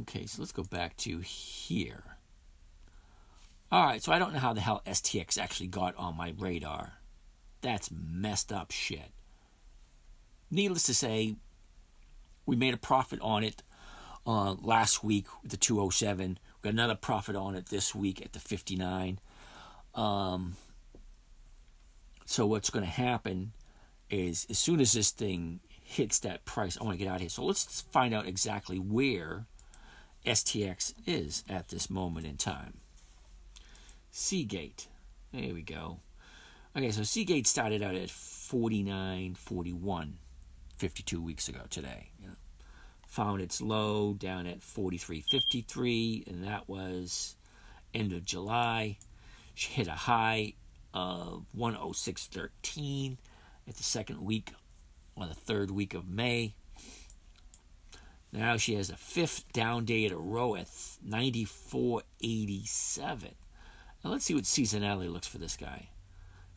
Okay, 0.00 0.24
so 0.24 0.40
let's 0.40 0.52
go 0.52 0.62
back 0.62 0.96
to 0.98 1.18
here. 1.18 2.16
All 3.70 3.84
right, 3.84 4.02
so 4.02 4.10
I 4.10 4.18
don't 4.18 4.32
know 4.32 4.38
how 4.38 4.54
the 4.54 4.62
hell 4.62 4.80
STX 4.86 5.36
actually 5.36 5.66
got 5.66 5.94
on 5.96 6.16
my 6.16 6.32
radar. 6.38 6.94
That's 7.60 7.90
messed 7.92 8.54
up 8.54 8.70
shit. 8.70 9.10
Needless 10.50 10.84
to 10.84 10.94
say, 10.94 11.36
we 12.46 12.56
made 12.56 12.72
a 12.72 12.78
profit 12.78 13.20
on 13.20 13.44
it 13.44 13.62
uh, 14.26 14.54
last 14.62 15.04
week 15.04 15.26
with 15.42 15.50
the 15.50 15.58
207. 15.58 16.38
We 16.62 16.66
got 16.66 16.72
another 16.72 16.94
profit 16.94 17.36
on 17.36 17.54
it 17.54 17.66
this 17.66 17.94
week 17.94 18.22
at 18.22 18.32
the 18.32 18.40
59. 18.40 19.18
Um, 19.94 20.56
so 22.24 22.46
what's 22.46 22.70
going 22.70 22.86
to 22.86 22.90
happen 22.90 23.52
is 24.10 24.46
as 24.50 24.58
soon 24.58 24.80
as 24.80 24.92
this 24.92 25.10
thing 25.10 25.60
hits 25.82 26.18
that 26.20 26.44
price, 26.44 26.78
I 26.80 26.84
want 26.84 26.98
to 26.98 27.04
get 27.04 27.10
out 27.10 27.16
of 27.16 27.22
here. 27.22 27.30
So 27.30 27.44
let's 27.44 27.80
find 27.80 28.14
out 28.14 28.26
exactly 28.26 28.78
where 28.78 29.46
STX 30.24 30.94
is 31.06 31.42
at 31.48 31.68
this 31.68 31.90
moment 31.90 32.26
in 32.26 32.36
time. 32.36 32.74
Seagate. 34.10 34.88
There 35.32 35.54
we 35.54 35.62
go. 35.62 36.00
Okay, 36.76 36.90
so 36.90 37.02
Seagate 37.02 37.46
started 37.46 37.82
out 37.82 37.94
at 37.94 38.08
49.41 38.08 40.12
52 40.78 41.22
weeks 41.22 41.48
ago 41.48 41.60
today. 41.68 42.10
You 42.20 42.28
know, 42.28 42.34
found 43.06 43.40
its 43.40 43.60
low 43.60 44.14
down 44.14 44.46
at 44.46 44.60
43.53, 44.60 46.28
and 46.28 46.44
that 46.44 46.68
was 46.68 47.36
end 47.92 48.12
of 48.12 48.24
July. 48.24 48.98
She 49.54 49.72
hit 49.72 49.88
a 49.88 49.92
high 49.92 50.54
of 50.94 51.46
106.13 51.56 53.16
at 53.68 53.76
the 53.76 53.82
second 53.82 54.22
week 54.22 54.52
or 55.14 55.26
the 55.26 55.34
third 55.34 55.70
week 55.70 55.94
of 55.94 56.08
May. 56.08 56.54
Now 58.32 58.56
she 58.56 58.74
has 58.74 58.90
a 58.90 58.96
fifth 58.96 59.52
down 59.52 59.84
day 59.84 60.04
in 60.04 60.12
a 60.12 60.16
row 60.16 60.54
at 60.54 60.66
94.87. 60.66 63.22
Now 64.04 64.10
let's 64.10 64.24
see 64.24 64.34
what 64.34 64.44
seasonality 64.44 65.12
looks 65.12 65.26
for 65.26 65.38
this 65.38 65.56
guy. 65.56 65.88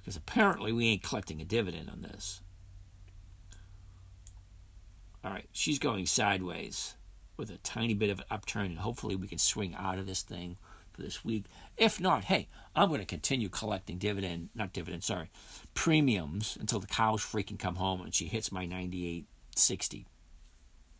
Because 0.01 0.15
apparently 0.15 0.71
we 0.71 0.87
ain't 0.87 1.03
collecting 1.03 1.41
a 1.41 1.45
dividend 1.45 1.89
on 1.89 2.01
this. 2.01 2.41
All 5.23 5.31
right, 5.31 5.47
she's 5.53 5.79
going 5.79 6.05
sideways 6.05 6.95
with 7.37 7.49
a 7.49 7.57
tiny 7.57 7.93
bit 7.93 8.09
of 8.09 8.19
an 8.19 8.25
upturn, 8.29 8.65
and 8.65 8.79
hopefully 8.79 9.15
we 9.15 9.27
can 9.27 9.37
swing 9.37 9.73
out 9.75 9.97
of 9.97 10.05
this 10.05 10.21
thing 10.21 10.57
for 10.93 11.01
this 11.01 11.25
week. 11.25 11.45
If 11.77 11.99
not, 11.99 12.25
hey, 12.25 12.47
I'm 12.75 12.89
going 12.89 12.99
to 12.99 13.05
continue 13.05 13.49
collecting 13.49 13.97
dividend, 13.97 14.49
not 14.55 14.73
dividend, 14.73 15.03
sorry, 15.03 15.29
premiums 15.73 16.57
until 16.59 16.79
the 16.79 16.87
cows 16.87 17.21
freaking 17.21 17.59
come 17.59 17.75
home 17.75 18.01
and 18.01 18.13
she 18.13 18.25
hits 18.25 18.51
my 18.51 18.65
98.60 18.65 20.05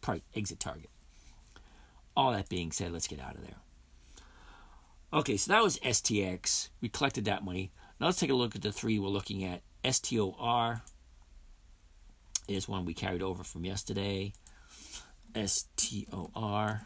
price 0.02 0.22
exit 0.36 0.60
target. 0.60 0.90
All 2.16 2.32
that 2.32 2.50
being 2.50 2.72
said, 2.72 2.92
let's 2.92 3.08
get 3.08 3.22
out 3.22 3.36
of 3.36 3.42
there. 3.42 3.58
Okay, 5.12 5.38
so 5.38 5.52
that 5.52 5.64
was 5.64 5.80
STX. 5.80 6.70
We 6.82 6.90
collected 6.90 7.26
that 7.26 7.44
money. 7.44 7.72
Now 8.00 8.08
let's 8.08 8.20
take 8.20 8.32
a 8.32 8.36
look 8.36 8.56
at 8.56 8.62
the 8.62 8.72
three 8.72 9.00
we're 9.00 9.10
looking 9.10 9.44
at. 9.44 9.62
STOR 9.86 10.82
is 12.48 12.68
one 12.68 12.86
we 12.86 12.94
carried 12.94 13.22
over 13.22 13.44
from 13.44 13.66
yesterday. 13.66 14.34
STOR. 15.36 16.82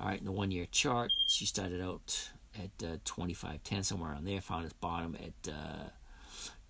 All 0.00 0.08
right, 0.08 0.18
in 0.18 0.24
the 0.24 0.32
one 0.32 0.50
year 0.50 0.66
chart, 0.70 1.12
she 1.26 1.44
started 1.44 1.82
out 1.82 2.30
at 2.56 2.70
uh, 2.82 2.96
2510, 3.04 3.82
somewhere 3.82 4.12
around 4.12 4.24
there, 4.24 4.40
found 4.40 4.64
its 4.64 4.72
bottom 4.72 5.14
at 5.14 5.52
uh, 5.52 5.90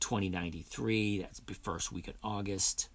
2093. 0.00 1.20
That's 1.20 1.38
the 1.38 1.54
first 1.54 1.92
week 1.92 2.08
of 2.08 2.14
August. 2.25 2.88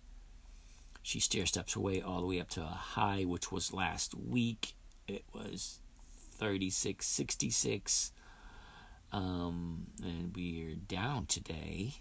She 1.01 1.21
stair 1.21 1.45
steps 1.45 1.77
away 1.77 2.01
all 2.01 2.19
the 2.19 2.27
way 2.27 2.41
up 2.41 2.49
to 2.49 2.63
a 2.63 2.65
high, 2.65 3.23
which 3.23 3.49
was 3.49 3.71
last 3.71 4.13
week. 4.13 4.73
It 5.07 5.23
was 5.33 5.79
3666. 6.33 8.11
Um, 9.13 9.87
and 10.03 10.35
we're 10.35 10.75
down 10.75 11.27
today. 11.27 11.93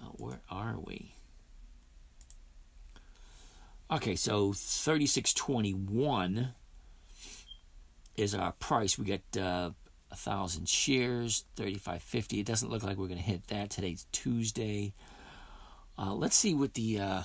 Uh, 0.00 0.06
where 0.12 0.40
are 0.50 0.78
we? 0.82 1.12
Okay, 3.90 4.16
so 4.16 4.54
3621 4.54 6.54
is 8.18 8.34
our 8.34 8.52
price. 8.52 8.98
We 8.98 9.04
get 9.04 9.22
uh, 9.36 9.70
a 10.10 10.16
thousand 10.16 10.68
shares, 10.68 11.44
thirty-five 11.56 12.02
fifty. 12.02 12.40
It 12.40 12.46
doesn't 12.46 12.70
look 12.70 12.82
like 12.82 12.96
we're 12.96 13.06
going 13.06 13.18
to 13.18 13.24
hit 13.24 13.48
that. 13.48 13.70
Today's 13.70 14.06
Tuesday. 14.12 14.92
Uh, 15.98 16.14
let's 16.14 16.36
see 16.36 16.54
what 16.54 16.74
the 16.74 17.00
uh, 17.00 17.22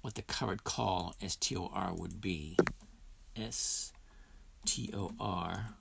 what 0.00 0.14
the 0.14 0.22
covered 0.22 0.64
call 0.64 1.14
STOR 1.26 1.92
would 1.94 2.20
be. 2.20 2.56
S 3.36 3.92
T 4.66 4.90
O 4.94 5.12
R. 5.18 5.74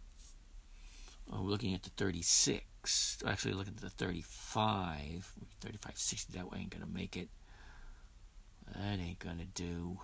Oh, 1.32 1.44
we're 1.44 1.50
looking 1.50 1.76
at 1.76 1.84
the 1.84 1.92
36. 1.92 3.20
Actually, 3.26 3.54
looking 3.54 3.74
at 3.76 3.82
the 3.82 3.90
35. 3.90 5.34
3560, 5.62 6.38
that 6.38 6.52
way 6.52 6.60
ain't 6.60 6.70
going 6.72 6.86
to 6.86 6.92
make 6.92 7.16
it. 7.16 7.30
That 8.76 9.00
ain't 9.00 9.20
to 9.40 9.46
do. 9.46 10.00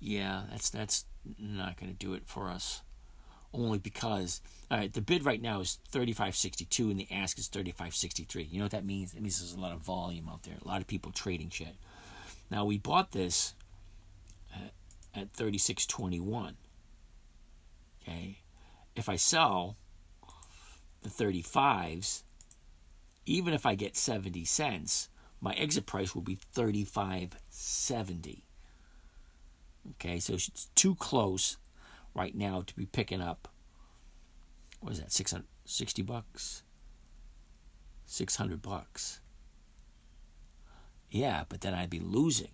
Yeah, 0.00 0.42
that's 0.50 0.70
that's 0.70 1.04
not 1.38 1.76
to 1.80 1.96
do 1.96 2.14
it 2.14 2.22
for 2.26 2.48
us. 2.48 2.82
Only 3.54 3.78
because 3.78 4.40
all 4.70 4.78
right, 4.78 4.92
the 4.92 5.00
bid 5.00 5.24
right 5.24 5.40
now 5.40 5.60
is 5.60 5.78
3562 5.90 6.90
and 6.90 6.98
the 6.98 7.08
ask 7.10 7.38
is 7.38 7.48
3563. 7.48 8.44
You 8.44 8.58
know 8.58 8.64
what 8.64 8.72
that 8.72 8.84
means? 8.84 9.14
It 9.14 9.20
means 9.20 9.38
there's 9.38 9.52
a 9.54 9.60
lot 9.60 9.72
of 9.72 9.80
volume 9.80 10.28
out 10.28 10.42
there. 10.42 10.56
A 10.64 10.68
lot 10.68 10.80
of 10.80 10.86
people 10.86 11.12
trading 11.12 11.50
shit. 11.50 11.76
Now 12.50 12.64
we 12.64 12.78
bought 12.78 13.12
this 13.12 13.54
uh, 14.54 14.68
at 15.14 15.32
3621. 15.32 16.56
Okay? 18.02 18.38
If 18.96 19.08
I 19.08 19.16
sell 19.16 19.76
the 21.02 21.08
35s, 21.08 22.22
even 23.26 23.54
if 23.54 23.64
I 23.66 23.74
get 23.74 23.96
70 23.96 24.44
cents, 24.44 25.08
my 25.40 25.52
exit 25.54 25.86
price 25.86 26.14
will 26.14 26.22
be 26.22 26.38
35.70. 26.54 28.42
Okay, 29.92 30.20
so 30.20 30.34
it's 30.34 30.68
too 30.74 30.94
close 30.94 31.56
right 32.14 32.34
now 32.34 32.62
to 32.62 32.76
be 32.76 32.86
picking 32.86 33.20
up 33.20 33.48
what 34.80 34.92
is 34.92 35.00
that 35.00 35.12
660 35.12 36.02
bucks 36.02 36.62
600 38.04 38.60
bucks 38.60 39.20
yeah 41.08 41.44
but 41.48 41.62
then 41.62 41.72
i'd 41.72 41.88
be 41.88 42.00
losing 42.00 42.50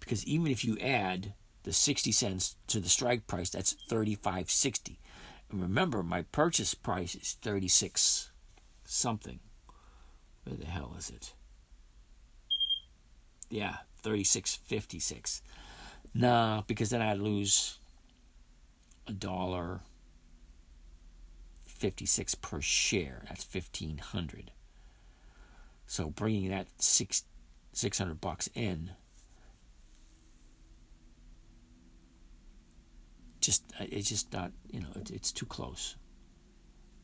because 0.00 0.24
even 0.26 0.48
if 0.48 0.64
you 0.64 0.76
add 0.78 1.34
the 1.68 1.72
60 1.72 2.12
cents 2.12 2.56
to 2.68 2.80
the 2.80 2.88
strike 2.88 3.26
price, 3.26 3.50
that's 3.50 3.76
35.60. 3.90 4.96
And 5.50 5.60
remember, 5.60 6.02
my 6.02 6.22
purchase 6.22 6.74
price 6.74 7.14
is 7.14 7.36
36 7.42 8.30
something. 8.84 9.40
Where 10.48 10.56
the 10.56 10.66
hell 10.66 10.94
is 10.96 11.10
it? 11.10 11.34
Yeah, 13.50 13.76
36.56. 14.02 15.42
Nah, 16.14 16.62
because 16.66 16.88
then 16.90 17.02
I'd 17.02 17.18
lose 17.18 17.78
a 19.06 19.12
dollar 19.12 19.80
56 21.66 22.34
per 22.36 22.62
share. 22.62 23.24
That's 23.28 23.46
1500. 23.50 24.52
So 25.86 26.08
bringing 26.10 26.48
that 26.50 26.66
six 26.78 27.24
600 27.72 28.20
bucks 28.20 28.48
in 28.54 28.90
just 33.40 33.62
uh, 33.80 33.84
it's 33.88 34.08
just 34.08 34.32
not 34.32 34.50
you 34.70 34.80
know 34.80 34.88
it, 34.96 35.10
it's 35.10 35.30
too 35.30 35.46
close 35.46 35.94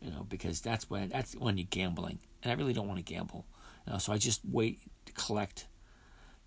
you 0.05 0.11
know 0.11 0.27
because 0.29 0.61
that's 0.61 0.89
when 0.91 1.09
that's 1.09 1.35
when 1.35 1.57
you're 1.57 1.67
gambling 1.71 2.19
and 2.43 2.53
i 2.53 2.55
really 2.55 2.73
don't 2.73 2.87
want 2.87 2.99
to 2.99 3.05
gamble 3.05 3.47
you 3.87 3.93
know, 3.93 3.99
so 3.99 4.13
i 4.13 4.19
just 4.19 4.41
wait 4.45 4.79
to 5.07 5.13
collect 5.13 5.67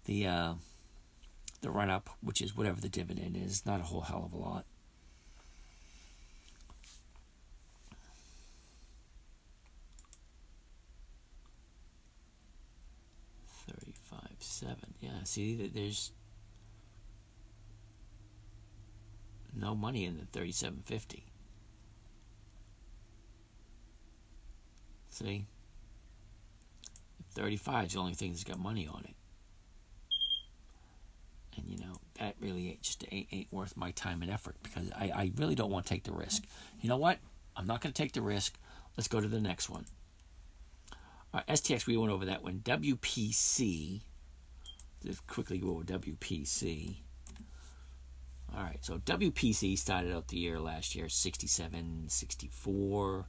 the 0.05 0.25
uh, 0.25 0.53
the 1.61 1.69
run 1.69 1.89
up 1.89 2.09
which 2.21 2.41
is 2.41 2.55
whatever 2.55 2.79
the 2.79 2.89
dividend 2.89 3.35
is 3.35 3.65
not 3.65 3.79
a 3.79 3.83
whole 3.83 4.01
hell 4.01 4.23
of 4.25 4.33
a 4.33 4.37
lot 4.37 4.65
Thirty-five 13.67 14.37
seven. 14.39 14.93
Yeah. 15.01 15.23
See, 15.25 15.55
there's 15.73 16.11
no 19.53 19.75
money 19.75 20.05
in 20.05 20.17
the 20.17 20.25
3750. 20.25 21.25
See? 25.17 25.47
35 27.33 27.87
is 27.87 27.93
the 27.93 27.99
only 27.99 28.13
thing 28.13 28.31
that's 28.31 28.43
got 28.43 28.59
money 28.59 28.87
on 28.87 29.03
it. 29.03 29.15
And 31.55 31.65
you 31.67 31.79
know, 31.79 31.95
that 32.19 32.35
really 32.39 32.69
ain't, 32.69 32.83
just 32.83 33.03
ain't, 33.11 33.27
ain't 33.31 33.51
worth 33.51 33.75
my 33.75 33.89
time 33.91 34.21
and 34.21 34.29
effort 34.29 34.57
because 34.61 34.91
I, 34.95 35.05
I 35.05 35.31
really 35.35 35.55
don't 35.55 35.71
want 35.71 35.87
to 35.87 35.89
take 35.89 36.03
the 36.03 36.11
risk. 36.11 36.43
You 36.81 36.89
know 36.89 36.97
what? 36.97 37.17
I'm 37.55 37.65
not 37.65 37.81
going 37.81 37.91
to 37.93 37.99
take 37.99 38.13
the 38.13 38.21
risk. 38.21 38.59
Let's 38.95 39.07
go 39.07 39.19
to 39.19 39.27
the 39.27 39.41
next 39.41 39.71
one. 39.71 39.85
All 41.33 41.39
right, 41.39 41.47
STX, 41.47 41.87
we 41.87 41.97
went 41.97 42.11
over 42.11 42.25
that 42.25 42.43
one. 42.43 42.61
WPC. 42.63 44.01
Just 45.03 45.25
quickly 45.25 45.57
go 45.57 45.69
over 45.71 45.83
WPC. 45.83 46.97
All 48.55 48.63
right, 48.63 48.85
so 48.85 48.99
WPC 48.99 49.79
started 49.79 50.13
out 50.13 50.27
the 50.27 50.37
year 50.37 50.59
last 50.59 50.93
year 50.95 51.09
67, 51.09 52.05
64, 52.07 53.25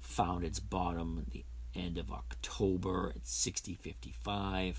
found 0.00 0.44
its 0.44 0.60
bottom 0.60 1.18
at 1.26 1.32
the 1.32 1.44
end 1.74 1.98
of 1.98 2.10
October 2.10 3.12
at 3.14 3.22
60.55. 3.22 4.76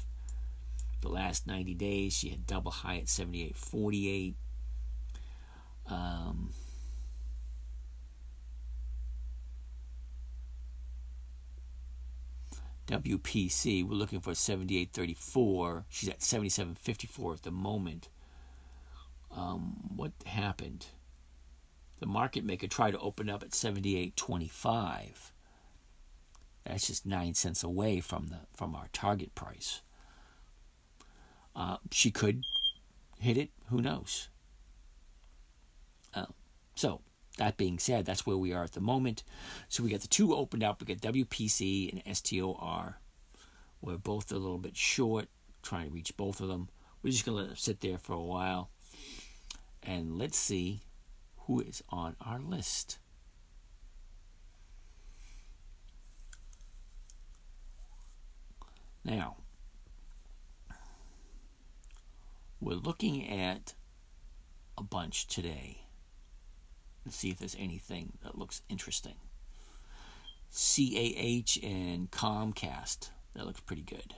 The 1.01 1.09
last 1.09 1.45
90 1.45 1.73
days, 1.75 2.13
she 2.13 2.29
had 2.29 2.47
double 2.47 2.71
high 2.71 2.97
at 2.97 3.05
78.48. 3.05 4.33
Um, 5.89 6.51
WPC, 12.87 13.87
we're 13.87 13.93
looking 13.93 14.21
for 14.21 14.31
78.34. 14.31 15.83
She's 15.89 16.09
at 16.09 16.19
77.54 16.19 17.33
at 17.35 17.43
the 17.43 17.51
moment 17.51 18.09
um, 19.35 19.75
what 19.95 20.11
happened? 20.25 20.87
The 21.99 22.05
market 22.05 22.43
maker 22.43 22.67
tried 22.67 22.91
to 22.91 22.99
open 22.99 23.29
up 23.29 23.43
at 23.43 23.51
78.25. 23.51 25.31
That's 26.65 26.87
just 26.87 27.05
nine 27.05 27.33
cents 27.33 27.63
away 27.63 28.01
from 28.01 28.27
the 28.27 28.39
from 28.53 28.75
our 28.75 28.89
target 28.91 29.33
price. 29.35 29.81
Uh, 31.55 31.77
she 31.91 32.11
could 32.11 32.43
hit 33.19 33.37
it. 33.37 33.51
Who 33.69 33.81
knows? 33.81 34.29
Uh, 36.13 36.25
so 36.75 37.01
that 37.37 37.57
being 37.57 37.79
said, 37.79 38.05
that's 38.05 38.25
where 38.25 38.37
we 38.37 38.53
are 38.53 38.63
at 38.63 38.73
the 38.73 38.81
moment. 38.81 39.23
So 39.69 39.81
we 39.81 39.89
got 39.89 40.01
the 40.01 40.07
two 40.07 40.35
opened 40.35 40.63
up. 40.63 40.81
We 40.81 40.93
got 40.93 41.13
WPC 41.13 42.03
and 42.05 42.17
STOR. 42.17 42.99
We're 43.81 43.97
both 43.97 44.31
a 44.31 44.35
little 44.35 44.57
bit 44.57 44.75
short, 44.75 45.29
trying 45.63 45.87
to 45.87 45.93
reach 45.93 46.17
both 46.17 46.41
of 46.41 46.49
them. 46.49 46.69
We're 47.01 47.11
just 47.11 47.25
gonna 47.25 47.37
let 47.37 47.47
them 47.47 47.55
sit 47.55 47.79
there 47.79 47.97
for 47.97 48.13
a 48.13 48.21
while. 48.21 48.69
And 49.81 50.17
let's 50.17 50.37
see 50.37 50.81
who 51.47 51.61
is 51.61 51.81
on 51.89 52.15
our 52.21 52.39
list. 52.39 52.99
Now, 59.05 59.37
we're 62.59 62.75
looking 62.75 63.25
at 63.29 63.75
a 64.77 64.83
bunch 64.83 65.25
today. 65.27 65.85
Let's 67.05 67.15
see 67.15 67.29
if 67.29 67.39
there's 67.39 67.55
anything 67.57 68.17
that 68.23 68.37
looks 68.37 68.61
interesting. 68.67 69.15
CAH 70.51 71.63
and 71.63 72.11
Comcast. 72.11 73.11
That 73.33 73.45
looks 73.45 73.61
pretty 73.61 73.83
good. 73.83 74.15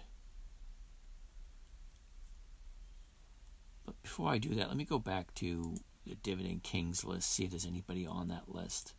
But 3.86 4.02
before 4.02 4.32
I 4.32 4.39
do 4.39 4.56
that, 4.56 4.68
let 4.70 4.78
me 4.78 4.86
go 4.86 4.98
back 4.98 5.36
to 5.36 5.76
the 6.10 6.15
Dividend 6.15 6.63
Kings 6.63 7.06
list, 7.06 7.32
see 7.32 7.45
if 7.45 7.52
there's 7.52 7.65
anybody 7.65 8.06
on 8.06 8.28
that 8.28 8.54
list. 8.54 8.93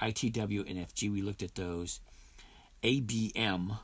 ITW 0.00 0.68
and 0.68 0.78
FG, 0.86 1.12
we 1.12 1.22
looked 1.22 1.42
at 1.42 1.54
those. 1.54 2.00
ABM, 2.82 3.78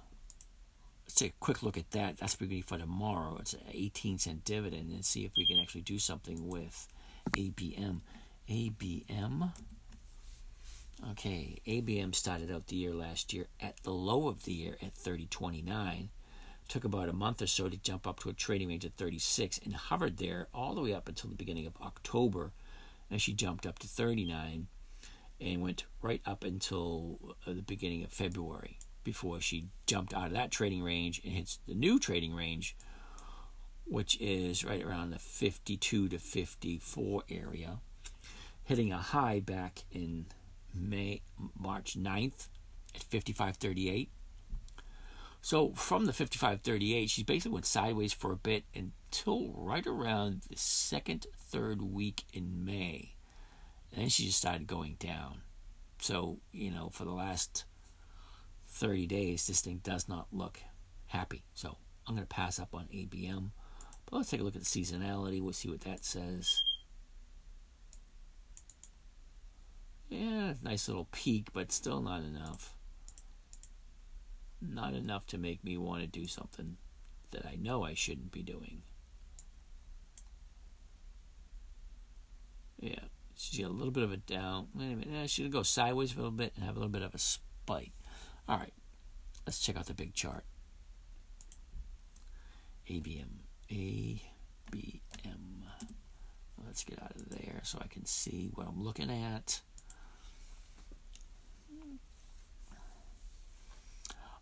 let's 1.05 1.15
take 1.15 1.33
a 1.33 1.41
quick 1.41 1.63
look 1.63 1.79
at 1.79 1.91
that. 1.93 2.19
That's 2.19 2.35
going 2.35 2.63
for 2.63 2.79
tomorrow. 2.79 3.37
It's 3.39 3.53
an 3.53 3.61
18 3.71 4.19
cent 4.19 4.45
dividend 4.45 4.91
and 4.91 5.05
see 5.05 5.25
if 5.25 5.33
we 5.37 5.47
can 5.47 5.61
actually 5.61 5.83
do 5.83 5.99
something 5.99 6.49
with 6.49 6.89
ABM. 7.33 8.01
ABM. 8.49 9.53
Okay, 11.11 11.61
ABM 11.67 12.15
started 12.15 12.51
out 12.51 12.67
the 12.67 12.77
year 12.77 12.93
last 12.93 13.33
year 13.33 13.47
at 13.61 13.77
the 13.85 13.93
low 13.93 14.27
of 14.27 14.45
the 14.45 14.53
year 14.53 14.77
at 14.83 14.95
30.29 14.97 16.09
took 16.69 16.85
about 16.85 17.09
a 17.09 17.15
month 17.15 17.43
or 17.43 17.47
so 17.47 17.69
to 17.69 17.77
jump 17.79 18.07
up 18.07 18.21
to 18.21 18.29
a 18.29 18.35
trading 18.35 18.69
range 18.69 18.85
of 18.85 18.93
36 18.95 19.59
and 19.65 19.75
hovered 19.75 20.19
there 20.19 20.49
all 20.53 20.75
the 20.75 20.83
way 20.83 20.95
up 20.95 21.09
until 21.09 21.31
the 21.31 21.37
beginning 21.37 21.67
of 21.67 21.77
October. 21.83 22.53
And 23.11 23.21
she 23.21 23.33
jumped 23.33 23.67
up 23.67 23.79
to 23.81 23.89
39 23.89 24.69
and 25.41 25.63
went 25.63 25.85
right 26.03 26.21
up 26.27 26.45
until 26.45 27.19
uh, 27.47 27.53
the 27.53 27.63
beginning 27.63 28.05
of 28.05 28.13
February 28.13 28.79
before 29.03 29.41
she 29.41 29.69
jumped 29.87 30.13
out 30.13 30.27
of 30.27 30.33
that 30.33 30.51
trading 30.51 30.83
range 30.83 31.21
and 31.25 31.33
hits 31.33 31.59
the 31.67 31.75
new 31.75 31.99
trading 31.99 32.35
range, 32.35 32.77
which 33.87 34.21
is 34.21 34.65
right 34.65 34.85
around 34.85 35.11
the 35.11 35.19
52 35.19 36.09
to 36.09 36.19
54 36.19 37.23
area, 37.31 37.79
hitting 38.65 38.93
a 38.93 38.99
high 38.99 39.41
back 39.41 39.85
in 39.91 40.27
May 40.75 41.23
March 41.59 41.97
9th 41.99 42.49
at 42.95 43.03
55.38. 43.09 44.09
So 45.41 45.73
from 45.73 46.07
the 46.07 46.13
55.38, 46.13 47.09
she 47.09 47.23
basically 47.23 47.53
went 47.53 47.67
sideways 47.67 48.13
for 48.13 48.33
a 48.33 48.37
bit 48.37 48.65
until 48.75 49.53
right 49.55 49.87
around 49.87 50.43
the 50.51 50.57
second, 50.57 51.27
third 51.37 51.81
week 51.81 52.25
in 52.33 52.65
May. 52.65 53.15
And 53.93 54.03
then 54.03 54.09
she 54.09 54.27
just 54.27 54.39
started 54.39 54.67
going 54.67 54.97
down. 54.99 55.43
So, 56.01 56.39
you 56.53 56.71
know, 56.71 56.91
for 56.91 57.05
the 57.05 57.13
last 57.13 57.65
30 58.69 59.07
days, 59.07 59.47
this 59.47 59.61
thing 59.61 59.81
does 59.83 60.09
not 60.09 60.27
look 60.33 60.61
happy. 61.07 61.45
So 61.55 61.77
I'm 62.07 62.15
going 62.15 62.27
to 62.27 62.35
pass 62.35 62.59
up 62.59 62.75
on 62.75 62.89
ABM. 62.93 63.51
But 64.07 64.17
let's 64.17 64.31
take 64.31 64.41
a 64.41 64.45
look 64.45 64.57
at 64.57 64.63
the 64.63 64.67
seasonality. 64.67 65.41
We'll 65.41 65.53
see 65.53 65.71
what 65.71 65.83
that 65.83 66.05
says. 66.05 66.63
Yeah, 70.09 70.55
nice 70.63 70.89
little 70.89 71.09
peak, 71.13 71.49
but 71.53 71.71
still 71.73 72.01
not 72.01 72.23
enough. 72.23 72.78
Not 74.61 74.95
enough 74.95 75.27
to 75.29 75.39
make 75.39 75.63
me 75.63 75.77
want 75.77 76.03
to 76.03 76.07
do 76.09 76.27
something 76.27 76.77
that 77.31 77.47
I 77.47 77.57
know 77.57 77.85
I 77.85 77.95
shouldn't 77.95 78.33
be 78.33 78.43
doing. 78.43 78.83
Yeah, 82.81 83.01
she's 83.37 83.61
got 83.61 83.71
a 83.71 83.75
little 83.75 83.93
bit 83.93 84.03
of 84.05 84.13
a 84.13 84.17
down. 84.17 84.69
Wait 84.75 84.87
a 84.87 84.97
minute, 84.97 85.09
yeah, 85.11 85.27
she's 85.27 85.45
gonna 85.45 85.51
go 85.51 85.63
sideways 85.63 86.13
for 86.13 86.21
a 86.21 86.23
little 86.23 86.37
bit 86.37 86.53
and 86.57 86.65
have 86.65 86.77
a 86.77 86.79
little 86.79 86.93
bit 86.93 87.03
of 87.03 87.15
a 87.15 87.19
spike. 87.19 87.93
All 88.49 88.57
right, 88.57 88.73
let's 89.47 89.61
check 89.61 89.77
out 89.77 89.87
the 89.87 89.95
big 89.95 90.15
chart. 90.15 90.45
ABM, 92.89 93.29
ABM. 93.71 94.21
Let's 96.65 96.85
get 96.85 97.03
out 97.03 97.17
of 97.17 97.29
there 97.31 97.61
so 97.65 97.79
I 97.83 97.87
can 97.87 98.07
see 98.07 98.51
what 98.55 98.67
I'm 98.67 98.83
looking 98.83 99.11
at. 99.11 99.61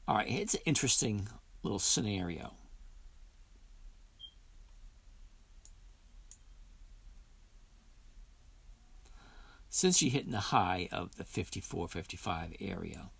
All 0.08 0.16
right, 0.16 0.30
it's 0.30 0.54
an 0.54 0.60
interesting 0.64 1.28
little 1.64 1.80
scenario. 1.80 2.52
Since 9.68 9.98
she 9.98 10.08
hit 10.08 10.24
in 10.24 10.30
the 10.30 10.38
high 10.38 10.88
of 10.92 11.16
the 11.16 11.24
54 11.24 11.88
55 11.88 12.54
area, 12.60 13.10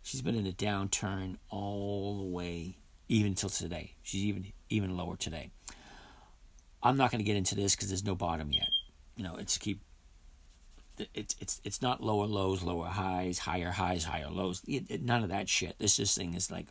she's 0.00 0.22
been 0.22 0.36
in 0.36 0.46
a 0.46 0.52
downturn 0.52 1.38
all 1.50 2.18
the 2.18 2.24
way, 2.24 2.78
even 3.08 3.34
till 3.34 3.50
today. 3.50 3.96
She's 4.02 4.22
even 4.22 4.52
even 4.70 4.96
lower 4.96 5.16
today. 5.16 5.50
I'm 6.84 6.96
not 6.96 7.10
going 7.10 7.18
to 7.18 7.24
get 7.24 7.36
into 7.36 7.56
this 7.56 7.74
because 7.74 7.88
there's 7.88 8.04
no 8.04 8.14
bottom 8.14 8.52
yet. 8.52 8.70
You 9.16 9.24
know, 9.24 9.34
it's 9.36 9.58
keep 9.58 9.80
it's 11.14 11.36
it's 11.40 11.60
it's 11.64 11.82
not 11.82 12.02
lower 12.02 12.26
lows, 12.26 12.62
lower 12.62 12.86
highs, 12.86 13.40
higher 13.40 13.70
highs, 13.70 14.04
higher 14.04 14.30
lows. 14.30 14.62
It, 14.66 14.84
it, 14.88 15.02
none 15.02 15.22
of 15.22 15.28
that 15.30 15.48
shit. 15.48 15.78
This 15.78 15.96
just 15.96 16.16
thing 16.16 16.34
is 16.34 16.50
like 16.50 16.68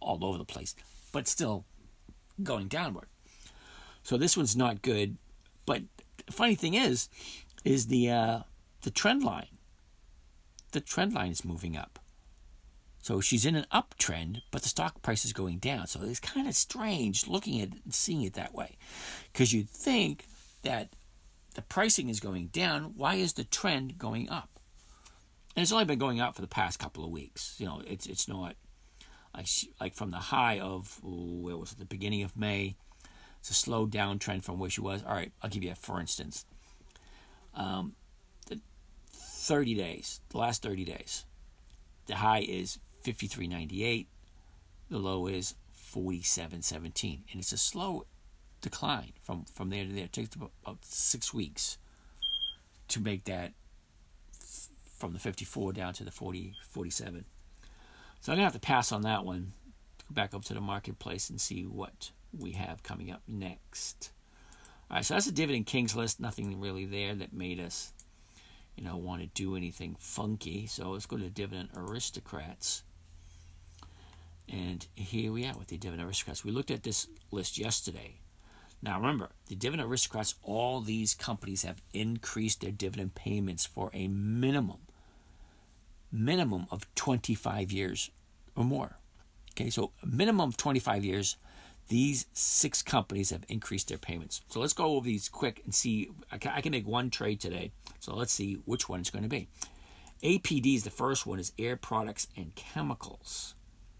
all 0.00 0.24
over 0.24 0.38
the 0.38 0.44
place, 0.44 0.74
but 1.12 1.28
still 1.28 1.64
going 2.42 2.68
downward. 2.68 3.08
So 4.02 4.16
this 4.16 4.36
one's 4.36 4.56
not 4.56 4.82
good. 4.82 5.16
But 5.66 5.82
the 6.26 6.32
funny 6.32 6.54
thing 6.54 6.74
is, 6.74 7.08
is 7.64 7.86
the 7.86 8.10
uh, 8.10 8.38
the 8.82 8.90
trend 8.90 9.22
line. 9.22 9.58
The 10.72 10.80
trend 10.80 11.14
line 11.14 11.32
is 11.32 11.44
moving 11.44 11.76
up. 11.76 11.98
So 13.02 13.20
she's 13.20 13.46
in 13.46 13.56
an 13.56 13.66
uptrend, 13.72 14.42
but 14.50 14.62
the 14.62 14.68
stock 14.68 15.00
price 15.00 15.24
is 15.24 15.32
going 15.32 15.58
down. 15.58 15.86
So 15.86 16.00
it's 16.02 16.20
kind 16.20 16.46
of 16.46 16.54
strange 16.54 17.26
looking 17.26 17.60
at 17.60 17.68
it 17.68 17.94
seeing 17.94 18.22
it 18.22 18.34
that 18.34 18.54
way, 18.54 18.76
because 19.32 19.52
you'd 19.52 19.70
think 19.70 20.26
that 20.62 20.90
the 21.60 21.66
pricing 21.66 22.08
is 22.08 22.20
going 22.20 22.46
down, 22.46 22.94
why 22.96 23.16
is 23.16 23.34
the 23.34 23.44
trend 23.44 23.98
going 23.98 24.30
up? 24.30 24.48
And 25.54 25.62
it's 25.62 25.72
only 25.72 25.84
been 25.84 25.98
going 25.98 26.18
up 26.18 26.34
for 26.34 26.40
the 26.40 26.48
past 26.48 26.78
couple 26.78 27.04
of 27.04 27.10
weeks. 27.10 27.56
You 27.58 27.66
know, 27.66 27.82
it's 27.86 28.06
it's 28.06 28.26
not 28.26 28.56
like 29.34 29.46
like 29.78 29.94
from 29.94 30.10
the 30.10 30.16
high 30.16 30.58
of 30.58 30.98
where 31.02 31.58
was 31.58 31.72
it 31.72 31.78
the 31.78 31.84
beginning 31.84 32.22
of 32.22 32.34
May. 32.34 32.76
It's 33.40 33.50
a 33.50 33.54
slow 33.54 33.86
downtrend 33.86 34.42
from 34.42 34.58
where 34.58 34.70
she 34.70 34.80
was. 34.80 35.02
All 35.04 35.12
right, 35.12 35.32
I'll 35.42 35.50
give 35.50 35.62
you 35.62 35.72
a 35.72 35.74
for 35.74 36.00
instance. 36.00 36.46
Um, 37.54 37.94
the 38.46 38.60
30 39.12 39.74
days, 39.74 40.20
the 40.30 40.38
last 40.38 40.62
30 40.62 40.84
days, 40.84 41.26
the 42.06 42.16
high 42.16 42.40
is 42.40 42.78
53.98. 43.04 44.06
The 44.88 44.98
low 44.98 45.26
is 45.26 45.56
47.17, 45.94 47.20
and 47.30 47.40
it's 47.40 47.52
a 47.52 47.58
slow 47.58 48.06
decline 48.60 49.12
from, 49.20 49.44
from 49.44 49.70
there 49.70 49.84
to 49.84 49.92
there. 49.92 50.04
It 50.04 50.12
takes 50.12 50.34
about, 50.34 50.52
six 50.82 51.32
weeks 51.32 51.78
to 52.88 53.00
make 53.00 53.24
that 53.24 53.52
from 54.96 55.12
the 55.12 55.18
54 55.18 55.72
down 55.72 55.94
to 55.94 56.04
the 56.04 56.10
40, 56.10 56.54
47. 56.68 57.24
So 58.20 58.32
I'm 58.32 58.38
to 58.38 58.44
have 58.44 58.52
to 58.52 58.58
pass 58.58 58.92
on 58.92 59.02
that 59.02 59.24
one. 59.24 59.52
Go 60.08 60.14
back 60.14 60.34
up 60.34 60.44
to 60.46 60.54
the 60.54 60.60
marketplace 60.60 61.30
and 61.30 61.40
see 61.40 61.62
what 61.62 62.10
we 62.38 62.52
have 62.52 62.82
coming 62.82 63.10
up 63.10 63.22
next. 63.26 64.10
All 64.90 64.96
right, 64.96 65.04
so 65.04 65.14
that's 65.14 65.26
a 65.26 65.32
dividend 65.32 65.66
kings 65.66 65.96
list. 65.96 66.20
Nothing 66.20 66.60
really 66.60 66.84
there 66.84 67.14
that 67.14 67.32
made 67.32 67.60
us, 67.60 67.92
you 68.76 68.84
know, 68.84 68.96
want 68.96 69.22
to 69.22 69.28
do 69.28 69.56
anything 69.56 69.96
funky. 69.98 70.66
So 70.66 70.90
let's 70.90 71.06
go 71.06 71.16
to 71.16 71.30
dividend 71.30 71.70
aristocrats. 71.76 72.82
And 74.48 74.84
here 74.94 75.32
we 75.32 75.46
are 75.46 75.56
with 75.56 75.68
the 75.68 75.78
dividend 75.78 76.06
aristocrats. 76.06 76.44
We 76.44 76.50
looked 76.50 76.72
at 76.72 76.82
this 76.82 77.06
list 77.30 77.56
yesterday. 77.56 78.16
Now 78.82 78.98
remember, 78.98 79.30
the 79.46 79.54
dividend 79.54 79.90
aristocrats, 79.90 80.36
all 80.42 80.80
these 80.80 81.14
companies 81.14 81.64
have 81.64 81.82
increased 81.92 82.62
their 82.62 82.70
dividend 82.70 83.14
payments 83.14 83.66
for 83.66 83.90
a 83.92 84.08
minimum, 84.08 84.78
minimum 86.10 86.66
of 86.70 86.92
25 86.94 87.70
years 87.70 88.10
or 88.56 88.64
more. 88.64 88.96
Okay, 89.52 89.68
so 89.68 89.92
minimum 90.04 90.48
of 90.48 90.56
25 90.56 91.04
years, 91.04 91.36
these 91.88 92.26
six 92.32 92.82
companies 92.82 93.30
have 93.30 93.44
increased 93.48 93.88
their 93.88 93.98
payments. 93.98 94.40
So 94.48 94.60
let's 94.60 94.72
go 94.72 94.96
over 94.96 95.04
these 95.04 95.28
quick 95.28 95.60
and 95.64 95.74
see. 95.74 96.08
I 96.30 96.38
can 96.38 96.70
make 96.70 96.86
one 96.86 97.10
trade 97.10 97.40
today. 97.40 97.72
So 97.98 98.14
let's 98.14 98.32
see 98.32 98.62
which 98.64 98.88
one 98.88 99.00
it's 99.00 99.10
going 99.10 99.24
to 99.24 99.28
be. 99.28 99.48
APD 100.22 100.76
is 100.76 100.84
the 100.84 100.90
first 100.90 101.26
one, 101.26 101.38
is 101.38 101.52
Air 101.58 101.76
Products 101.76 102.28
and 102.36 102.54
Chemicals. 102.54 103.54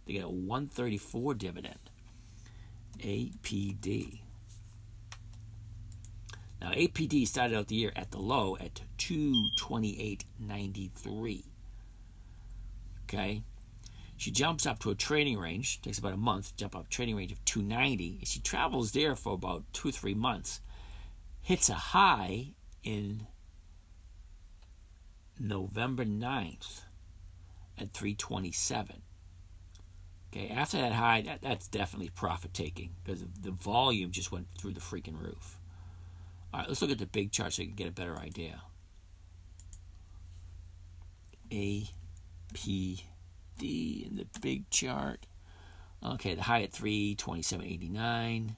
They 0.07 0.14
get 0.14 0.25
a 0.25 0.29
134 0.29 1.35
dividend. 1.35 1.79
APD. 3.01 4.21
Now, 6.61 6.73
APD 6.73 7.27
started 7.27 7.57
out 7.57 7.68
the 7.68 7.77
year 7.77 7.92
at 7.96 8.11
the 8.11 8.18
low 8.18 8.59
at 8.61 8.83
228.93. 8.99 11.44
Okay. 13.05 13.42
She 14.16 14.31
jumps 14.31 14.66
up 14.66 14.79
to 14.81 14.90
a 14.90 14.94
trading 14.94 15.38
range, 15.38 15.81
takes 15.81 15.99
about 15.99 16.12
a 16.12 16.18
month, 16.18 16.51
to 16.51 16.57
jump 16.57 16.77
up 16.77 16.90
trading 16.90 17.16
range 17.16 17.33
of 17.33 17.42
290. 17.46 18.18
And 18.18 18.29
she 18.29 18.40
travels 18.40 18.92
there 18.92 19.16
for 19.16 19.33
about 19.33 19.64
two 19.73 19.88
or 19.88 19.92
three 19.92 20.12
months. 20.12 20.61
Hits 21.40 21.70
a 21.70 21.75
high 21.75 22.49
in 22.85 23.27
November 25.38 26.05
9th 26.05 26.83
at 27.79 27.94
327. 27.94 29.01
Okay, 30.33 30.49
after 30.51 30.77
that 30.77 30.92
high, 30.92 31.23
that, 31.23 31.40
that's 31.40 31.66
definitely 31.66 32.11
profit 32.11 32.53
taking 32.53 32.90
because 33.03 33.25
the 33.40 33.51
volume 33.51 34.11
just 34.11 34.31
went 34.31 34.49
through 34.59 34.75
the 34.75 34.81
freaking 34.81 35.18
roof. 35.18 35.60
All 36.52 36.60
right, 36.60 36.68
let's 36.68 36.82
look 36.82 36.90
at 36.90 36.98
the 36.98 37.06
big 37.06 37.32
chart 37.32 37.52
so 37.52 37.62
you 37.62 37.68
can 37.68 37.76
get 37.76 37.88
a 37.88 37.92
better 37.92 38.16
idea. 38.16 38.62
A, 41.52 41.88
P, 42.52 43.04
D 43.58 44.06
in 44.08 44.16
the 44.16 44.26
big 44.40 44.68
chart. 44.70 45.26
Okay, 46.04 46.34
the 46.34 46.42
high 46.42 46.62
at 46.62 46.72
327.89. 46.72 48.56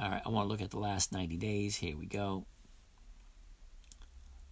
All 0.00 0.10
right, 0.10 0.22
I 0.24 0.28
want 0.28 0.46
to 0.46 0.48
look 0.48 0.62
at 0.62 0.70
the 0.70 0.78
last 0.78 1.12
90 1.12 1.36
days. 1.36 1.76
Here 1.76 1.96
we 1.96 2.06
go. 2.06 2.46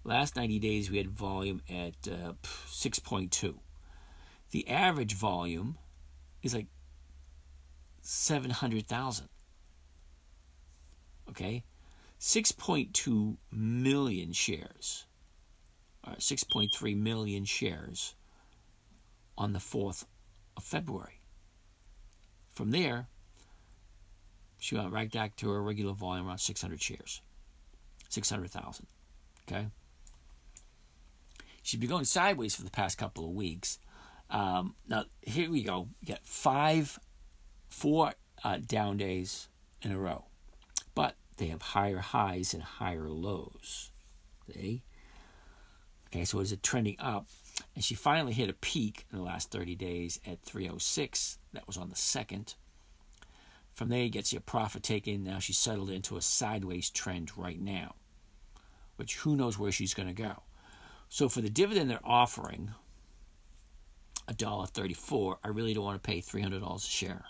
Last 0.04 0.36
90 0.36 0.58
days, 0.58 0.90
we 0.90 0.98
had 0.98 1.10
volume 1.10 1.62
at 1.68 1.94
uh, 2.06 2.34
6.2. 2.68 3.54
The 4.50 4.68
average 4.68 5.14
volume 5.14 5.78
is 6.42 6.54
like 6.54 6.66
700,000. 8.02 9.28
Okay? 11.30 11.64
6.2 12.24 13.36
million 13.52 14.32
shares, 14.32 15.04
or 16.06 16.14
6.3 16.14 16.96
million 16.96 17.44
shares 17.44 18.14
on 19.36 19.52
the 19.52 19.58
4th 19.58 20.06
of 20.56 20.64
February. 20.64 21.20
From 22.50 22.70
there, 22.70 23.08
she 24.58 24.74
went 24.74 24.90
right 24.90 25.12
back 25.12 25.36
to 25.36 25.50
her 25.50 25.62
regular 25.62 25.92
volume 25.92 26.26
around 26.26 26.38
600 26.38 26.80
shares, 26.80 27.20
600,000. 28.08 28.86
Okay? 29.46 29.66
She's 31.62 31.78
been 31.78 31.90
going 31.90 32.06
sideways 32.06 32.54
for 32.54 32.62
the 32.64 32.70
past 32.70 32.96
couple 32.96 33.26
of 33.26 33.32
weeks, 33.32 33.78
Um, 34.30 34.76
now 34.88 35.04
here 35.20 35.50
we 35.50 35.62
go. 35.62 35.88
You 36.00 36.08
got 36.08 36.26
five, 36.26 36.98
four 37.68 38.14
uh, 38.42 38.60
down 38.66 38.96
days 38.96 39.48
in 39.82 39.92
a 39.92 39.98
row, 39.98 40.24
but 40.94 41.16
they 41.36 41.46
have 41.46 41.62
higher 41.62 41.98
highs 41.98 42.54
and 42.54 42.62
higher 42.62 43.08
lows. 43.08 43.90
See? 44.52 44.82
Okay, 46.08 46.24
so 46.24 46.40
is 46.40 46.52
it 46.52 46.62
trending 46.62 46.96
up? 46.98 47.26
And 47.74 47.84
she 47.84 47.94
finally 47.94 48.32
hit 48.32 48.48
a 48.48 48.54
peak 48.54 49.04
in 49.10 49.18
the 49.18 49.24
last 49.24 49.50
30 49.50 49.74
days 49.74 50.20
at 50.26 50.42
306. 50.42 51.38
That 51.52 51.66
was 51.66 51.76
on 51.76 51.88
the 51.88 51.96
second. 51.96 52.54
From 53.72 53.88
there, 53.88 54.02
he 54.02 54.10
gets 54.10 54.32
you 54.32 54.38
a 54.38 54.42
profit 54.42 54.84
taken. 54.84 55.24
Now 55.24 55.40
she's 55.40 55.58
settled 55.58 55.90
into 55.90 56.16
a 56.16 56.22
sideways 56.22 56.90
trend 56.90 57.36
right 57.36 57.60
now, 57.60 57.96
which 58.96 59.16
who 59.18 59.34
knows 59.34 59.58
where 59.58 59.72
she's 59.72 59.94
going 59.94 60.08
to 60.08 60.14
go. 60.14 60.44
So 61.08 61.28
for 61.28 61.40
the 61.40 61.50
dividend 61.50 61.90
they're 61.90 61.98
offering, 62.04 62.70
a 64.28 64.34
dollar 64.34 64.66
thirty-four, 64.66 65.38
I 65.44 65.48
really 65.48 65.74
don't 65.74 65.84
want 65.84 66.00
to 66.02 66.06
pay 66.06 66.20
three 66.20 66.42
hundred 66.42 66.60
dollars 66.60 66.84
a 66.84 66.88
share. 66.88 67.24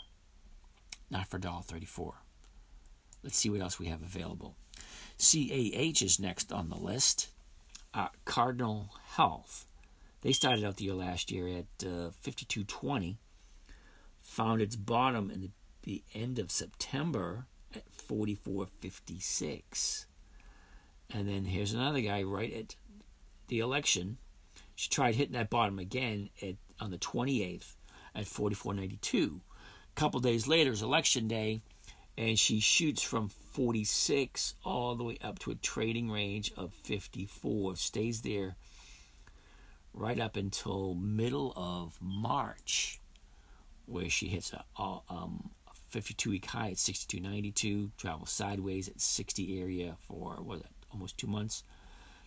Not 1.10 1.26
for 1.26 1.38
a 1.38 1.40
dollar 1.40 1.62
thirty-four. 1.62 2.14
Let's 3.24 3.38
see 3.38 3.50
what 3.50 3.62
else 3.62 3.80
we 3.80 3.86
have 3.86 4.02
available. 4.02 4.54
CAH 5.18 6.04
is 6.04 6.20
next 6.20 6.52
on 6.52 6.68
the 6.68 6.76
list. 6.76 7.30
Uh, 7.94 8.08
Cardinal 8.26 8.90
Health. 9.16 9.66
They 10.20 10.32
started 10.32 10.62
out 10.64 10.76
the 10.76 10.84
year 10.84 10.94
last 10.94 11.30
year 11.30 11.48
at 11.48 11.86
uh, 11.86 12.10
52.20, 12.22 13.16
found 14.20 14.60
its 14.60 14.76
bottom 14.76 15.30
in 15.30 15.40
the, 15.40 15.50
the 15.82 16.02
end 16.14 16.38
of 16.38 16.50
September 16.50 17.46
at 17.74 17.90
44.56. 17.90 20.04
And 21.10 21.28
then 21.28 21.46
here's 21.46 21.72
another 21.72 22.00
guy 22.00 22.22
right 22.22 22.52
at 22.52 22.76
the 23.48 23.60
election. 23.60 24.18
She 24.74 24.90
tried 24.90 25.14
hitting 25.14 25.34
that 25.34 25.50
bottom 25.50 25.78
again 25.78 26.30
at 26.42 26.56
on 26.80 26.90
the 26.90 26.98
28th 26.98 27.74
at 28.14 28.24
44.92. 28.24 29.36
A 29.36 29.40
couple 29.94 30.20
days 30.20 30.48
later 30.48 30.72
is 30.72 30.82
election 30.82 31.28
day, 31.28 31.60
and 32.16 32.38
she 32.38 32.60
shoots 32.60 33.02
from 33.02 33.28
46 33.28 34.54
all 34.64 34.94
the 34.94 35.04
way 35.04 35.18
up 35.22 35.38
to 35.40 35.50
a 35.50 35.56
trading 35.56 36.10
range 36.10 36.52
of 36.56 36.72
54. 36.72 37.76
Stays 37.76 38.22
there 38.22 38.56
right 39.92 40.18
up 40.20 40.36
until 40.36 40.94
middle 40.94 41.52
of 41.56 41.98
March, 42.00 43.00
where 43.86 44.08
she 44.08 44.28
hits 44.28 44.52
a, 44.52 44.98
um, 45.08 45.50
52 45.88 46.30
week 46.30 46.46
high 46.46 46.70
at 46.70 46.76
62.92, 46.76 47.90
travels 47.96 48.30
sideways 48.30 48.88
at 48.88 49.00
60 49.00 49.60
area 49.60 49.96
for 50.00 50.34
what 50.42 50.62
almost 50.92 51.18
two 51.18 51.26
months, 51.26 51.62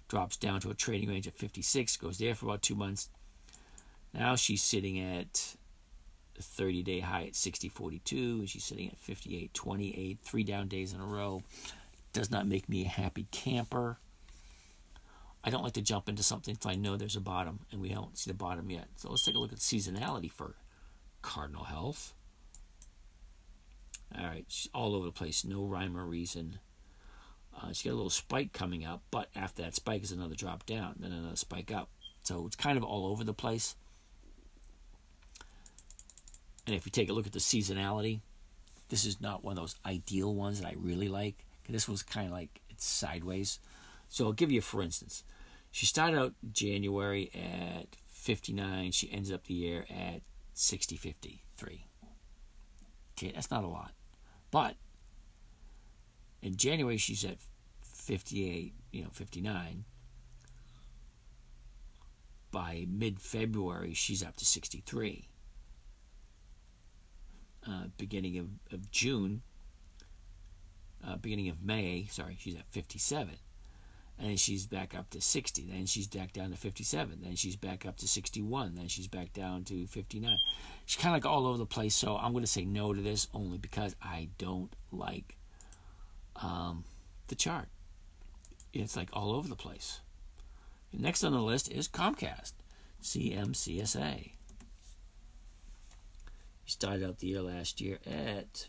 drops 0.08 0.38
down 0.38 0.62
to 0.62 0.70
a 0.70 0.74
trading 0.74 1.10
range 1.10 1.28
of 1.28 1.34
56, 1.34 1.98
goes 1.98 2.18
there 2.18 2.36
for 2.36 2.46
about 2.46 2.62
two 2.62 2.76
months. 2.76 3.10
Now 4.14 4.36
she's 4.36 4.64
sitting 4.64 5.00
at 5.00 5.56
a 6.38 6.42
30 6.42 6.84
day 6.84 7.00
high 7.00 7.24
at 7.24 7.34
60.42, 7.34 8.48
she's 8.48 8.64
sitting 8.64 8.88
at 8.88 9.02
58.28, 9.02 10.20
three 10.20 10.44
down 10.44 10.68
days 10.68 10.94
in 10.94 11.00
a 11.00 11.06
row. 11.06 11.44
Does 12.14 12.32
not 12.32 12.48
make 12.48 12.68
me 12.70 12.86
a 12.86 12.90
happy 12.90 13.28
camper. 13.32 13.98
I 15.44 15.50
don't 15.50 15.64
like 15.64 15.74
to 15.74 15.82
jump 15.82 16.10
into 16.10 16.24
something 16.24 16.54
until 16.54 16.72
I 16.72 16.76
know 16.76 16.98
there's 16.98 17.16
a 17.16 17.22
bottom, 17.22 17.60
and 17.72 17.80
we 17.80 17.90
don't 17.90 18.18
see 18.18 18.30
the 18.30 18.36
bottom 18.36 18.70
yet. 18.70 18.88
So 18.96 19.10
let's 19.10 19.24
take 19.24 19.36
a 19.36 19.40
look 19.40 19.54
at 19.54 19.60
seasonality 19.60 20.32
for 20.32 20.56
Cardinal 21.22 21.64
Health. 21.64 22.14
All 24.18 24.26
right, 24.26 24.46
she's 24.48 24.70
all 24.74 24.96
over 24.96 25.06
the 25.06 25.12
place, 25.12 25.46
no 25.46 25.66
rhyme 25.66 25.98
or 25.98 26.06
reason. 26.06 26.60
Uh, 27.56 27.68
she's 27.70 27.84
got 27.84 27.92
a 27.92 27.96
little 27.96 28.10
spike 28.10 28.54
coming 28.54 28.86
up, 28.86 29.02
but 29.12 29.30
after 29.36 29.62
that 29.64 29.76
spike 29.76 30.04
is 30.04 30.12
another 30.12 30.36
drop 30.36 30.66
down, 30.66 30.96
then 31.00 31.12
another 31.12 31.36
spike 31.36 31.72
up. 31.72 31.90
So 32.24 32.46
it's 32.46 32.56
kind 32.56 32.78
of 32.78 32.84
all 32.84 33.06
over 33.08 33.24
the 33.24 33.34
place. 33.34 33.76
And 36.68 36.76
if 36.76 36.86
you 36.86 36.92
take 36.92 37.10
a 37.10 37.14
look 37.14 37.26
at 37.26 37.32
the 37.32 37.40
seasonality, 37.40 38.20
this 38.90 39.06
is 39.06 39.22
not 39.22 39.44
one 39.44 39.54
of 39.54 39.64
those 39.64 39.76
ideal 39.86 40.36
ones 40.36 40.60
that 40.62 40.68
I 40.68 40.76
really 40.78 41.08
like. 41.08 41.46
This 41.70 41.88
was 41.88 42.04
kind 42.04 42.28
of 42.28 42.34
like 42.34 42.62
it's 42.70 42.86
sideways. 42.86 43.60
So 44.10 44.26
I'll 44.26 44.34
give 44.34 44.52
you, 44.52 44.62
for 44.62 44.82
instance, 44.82 45.24
she 45.72 45.86
started 45.86 46.20
out 46.20 46.34
January 46.52 47.32
at 47.34 47.96
59. 48.10 48.92
She 48.92 49.12
ends 49.12 49.32
up 49.32 49.46
the 49.46 49.54
year 49.54 49.86
at 49.90 50.22
60, 50.54 50.96
53. 50.98 51.86
Okay, 53.18 53.32
that's 53.34 53.52
not 53.52 53.64
a 53.64 53.68
lot. 53.68 53.92
But 54.52 54.76
in 56.42 56.56
January, 56.56 56.98
she's 56.98 57.26
at 57.26 57.38
58, 57.82 58.74
you 58.92 59.04
know, 59.04 59.10
59. 59.12 59.86
By 62.52 62.86
mid 62.90 63.20
February, 63.20 63.94
she's 63.94 64.24
up 64.24 64.38
to 64.38 64.46
63. 64.46 65.28
Uh, 67.68 67.88
beginning 67.98 68.38
of, 68.38 68.48
of 68.72 68.90
June, 68.92 69.42
uh, 71.06 71.18
beginning 71.18 71.50
of 71.50 71.62
May, 71.64 72.08
sorry, 72.10 72.38
she's 72.40 72.56
at 72.56 72.66
57 72.70 73.36
and 74.20 74.40
she's 74.40 74.66
back 74.66 74.96
up 74.98 75.12
to 75.12 75.22
60 75.22 75.68
then 75.70 75.86
she's 75.86 76.08
back 76.08 76.34
down 76.34 76.50
to 76.50 76.58
57 76.58 77.20
then 77.22 77.36
she's 77.36 77.56
back 77.56 77.86
up 77.86 77.98
to 77.98 78.08
61 78.08 78.74
then 78.74 78.88
she's 78.88 79.08
back 79.08 79.32
down 79.32 79.64
to 79.64 79.86
59 79.86 80.40
she's 80.88 81.00
kind 81.00 81.16
of 81.16 81.24
like 81.24 81.32
all 81.32 81.46
over 81.46 81.60
the 81.60 81.68
place 81.68 81.94
so 81.94 82.18
i'm 82.18 82.32
going 82.32 82.44
to 82.44 82.50
say 82.50 82.66
no 82.66 82.94
to 82.94 83.02
this 83.02 83.28
only 83.32 83.60
because 83.60 83.96
i 84.02 84.28
don't 84.40 84.76
like 84.92 85.38
um, 86.42 86.84
the 87.28 87.36
chart. 87.36 87.68
It's 88.74 88.96
like 88.96 89.10
all 89.14 89.32
over 89.32 89.48
the 89.48 89.56
place. 89.56 90.02
Next 90.94 91.24
on 91.24 91.34
the 91.34 91.42
list 91.42 91.72
is 91.72 91.88
comcast 91.88 92.54
cmcsa 93.04 94.32
he 96.68 96.72
started 96.72 97.08
out 97.08 97.20
the 97.20 97.28
year 97.28 97.42
last 97.42 97.80
year 97.80 97.98
at 98.06 98.68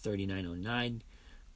3909 0.00 1.02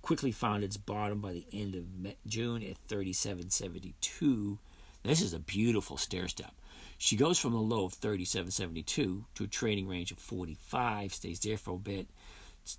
quickly 0.03 0.31
found 0.31 0.63
its 0.63 0.77
bottom 0.77 1.23
by 1.23 1.33
the 1.33 1.47
end 1.55 1.75
of 1.75 1.85
June 2.27 2.63
at 2.63 2.77
37.72. 2.87 4.59
This 5.03 5.23
is 5.23 5.33
a 5.33 5.39
beautiful 5.39 5.97
stair 5.97 6.29
step. 6.29 6.53
She 6.99 7.17
goes 7.17 7.39
from 7.39 7.55
a 7.55 7.61
low 7.63 7.87
of 7.87 7.95
37.72 7.95 8.85
to 8.85 9.25
a 9.41 9.47
trading 9.47 9.89
range 9.89 10.13
of 10.13 10.19
45, 10.19 11.15
stays 11.15 11.41
there 11.41 11.57
for 11.57 11.77
a 11.77 11.79
bit, 11.79 12.09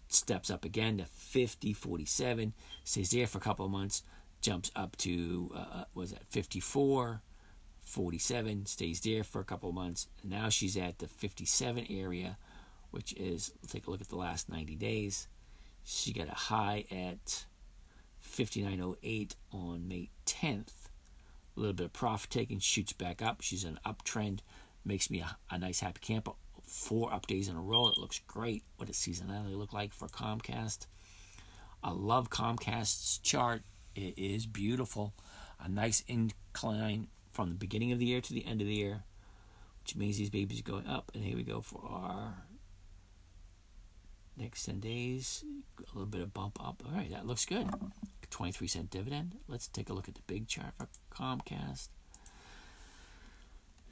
steps 0.10 0.52
up 0.52 0.64
again 0.64 1.00
to 1.00 1.06
50.47, 1.06 2.52
stays 2.84 3.10
there 3.10 3.26
for 3.26 3.40
a 3.40 3.42
couple 3.42 3.66
of 3.66 3.72
months, 3.72 4.04
jumps 4.42 4.70
up 4.76 4.96
to, 4.98 5.52
uh, 5.56 5.80
uh 5.80 5.84
was 5.96 6.12
that 6.12 6.28
54, 6.30 7.24
47, 7.82 8.68
stays 8.68 9.02
there 9.02 9.24
for 9.24 9.42
a 9.42 9.46
couple 9.46 9.70
of 9.70 9.76
months. 9.76 10.08
And 10.22 10.30
now 10.30 10.50
she's 10.50 10.78
at 10.78 11.00
the 11.00 11.08
57 11.08 11.88
area, 11.90 12.38
which 12.92 13.14
is, 13.14 13.52
let's 13.62 13.74
take 13.74 13.88
a 13.88 13.92
look 13.92 14.02
at 14.02 14.10
the 14.10 14.16
last 14.16 14.50
90 14.50 14.76
days. 14.76 15.28
She 15.84 16.14
got 16.14 16.28
a 16.28 16.36
high 16.36 16.86
at 16.92 17.46
59.08 18.24 19.36
on 19.52 19.88
May 19.88 20.10
10th. 20.26 20.90
A 21.56 21.60
little 21.60 21.74
bit 21.74 21.86
of 21.88 21.94
profit 21.94 22.30
taking, 22.30 22.60
shoots 22.60 22.94
back 22.94 23.22
up. 23.22 23.42
She's 23.42 23.64
an 23.64 23.80
uptrend, 23.86 24.40
makes 24.86 25.10
me 25.10 25.20
a, 25.20 25.38
a 25.50 25.58
nice 25.58 25.80
happy 25.80 26.00
camper. 26.02 26.32
Four 26.66 27.14
up 27.14 27.28
days 27.28 27.50
in 27.50 27.56
a 27.56 27.62
row. 27.62 27.88
It 27.88 27.98
looks 27.98 28.22
great. 28.28 28.64
What 28.78 28.88
does 28.88 28.98
seasonality 28.98 29.58
look 29.58 29.74
like 29.74 29.94
for 29.94 30.08
Comcast? 30.08 30.88
I 31.84 31.92
love 31.92 32.30
Comcast's 32.30 33.18
chart. 33.18 33.64
It 33.96 34.18
is 34.18 34.46
beautiful. 34.46 35.14
A 35.60 35.68
nice 35.68 36.04
incline 36.08 37.08
from 37.34 37.50
the 37.50 37.56
beginning 37.56 37.92
of 37.92 38.00
the 38.00 38.06
year 38.06 38.22
to 38.22 38.34
the 38.34 38.46
end 38.46 38.62
of 38.62 38.68
the 38.68 38.74
year, 38.74 39.04
which 39.84 39.96
means 39.96 40.18
these 40.18 40.30
babies 40.30 40.60
are 40.60 40.72
going 40.72 40.88
up. 40.88 41.12
And 41.14 41.24
here 41.24 41.36
we 41.36 41.44
go 41.44 41.62
for 41.62 41.82
our 41.86 42.36
next 44.38 44.66
10 44.66 44.80
days, 44.80 45.44
a 45.80 45.82
little 45.94 46.06
bit 46.06 46.22
of 46.22 46.34
bump 46.34 46.60
up. 46.64 46.84
All 46.86 46.96
right, 46.96 47.10
that 47.12 47.26
looks 47.26 47.46
good. 47.46 47.68
23 48.30 48.68
cent 48.68 48.90
dividend. 48.90 49.36
Let's 49.48 49.68
take 49.68 49.90
a 49.90 49.94
look 49.94 50.08
at 50.08 50.16
the 50.16 50.22
big 50.26 50.48
chart 50.48 50.74
for 50.78 50.88
Comcast. 51.14 51.90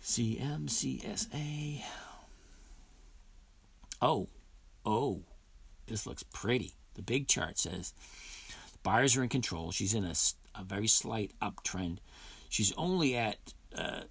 CMCSA. 0.02 1.84
Oh, 4.02 4.30
oh, 4.86 5.24
this 5.88 6.08
looks 6.08 6.24
pretty. 6.24 6.74
The 6.96 7.02
big 7.02 7.28
chart 7.28 7.60
says 7.60 7.94
buyers 8.82 9.18
are 9.18 9.24
in 9.24 9.30
control. 9.30 9.72
She's 9.72 9.94
in 9.94 10.06
a, 10.06 10.14
a 10.56 10.64
very 10.64 10.88
slight 10.88 11.34
uptrend. 11.42 11.98
She's 12.48 12.74
only 12.78 13.16
at 13.16 13.54
uh, 13.76 14.02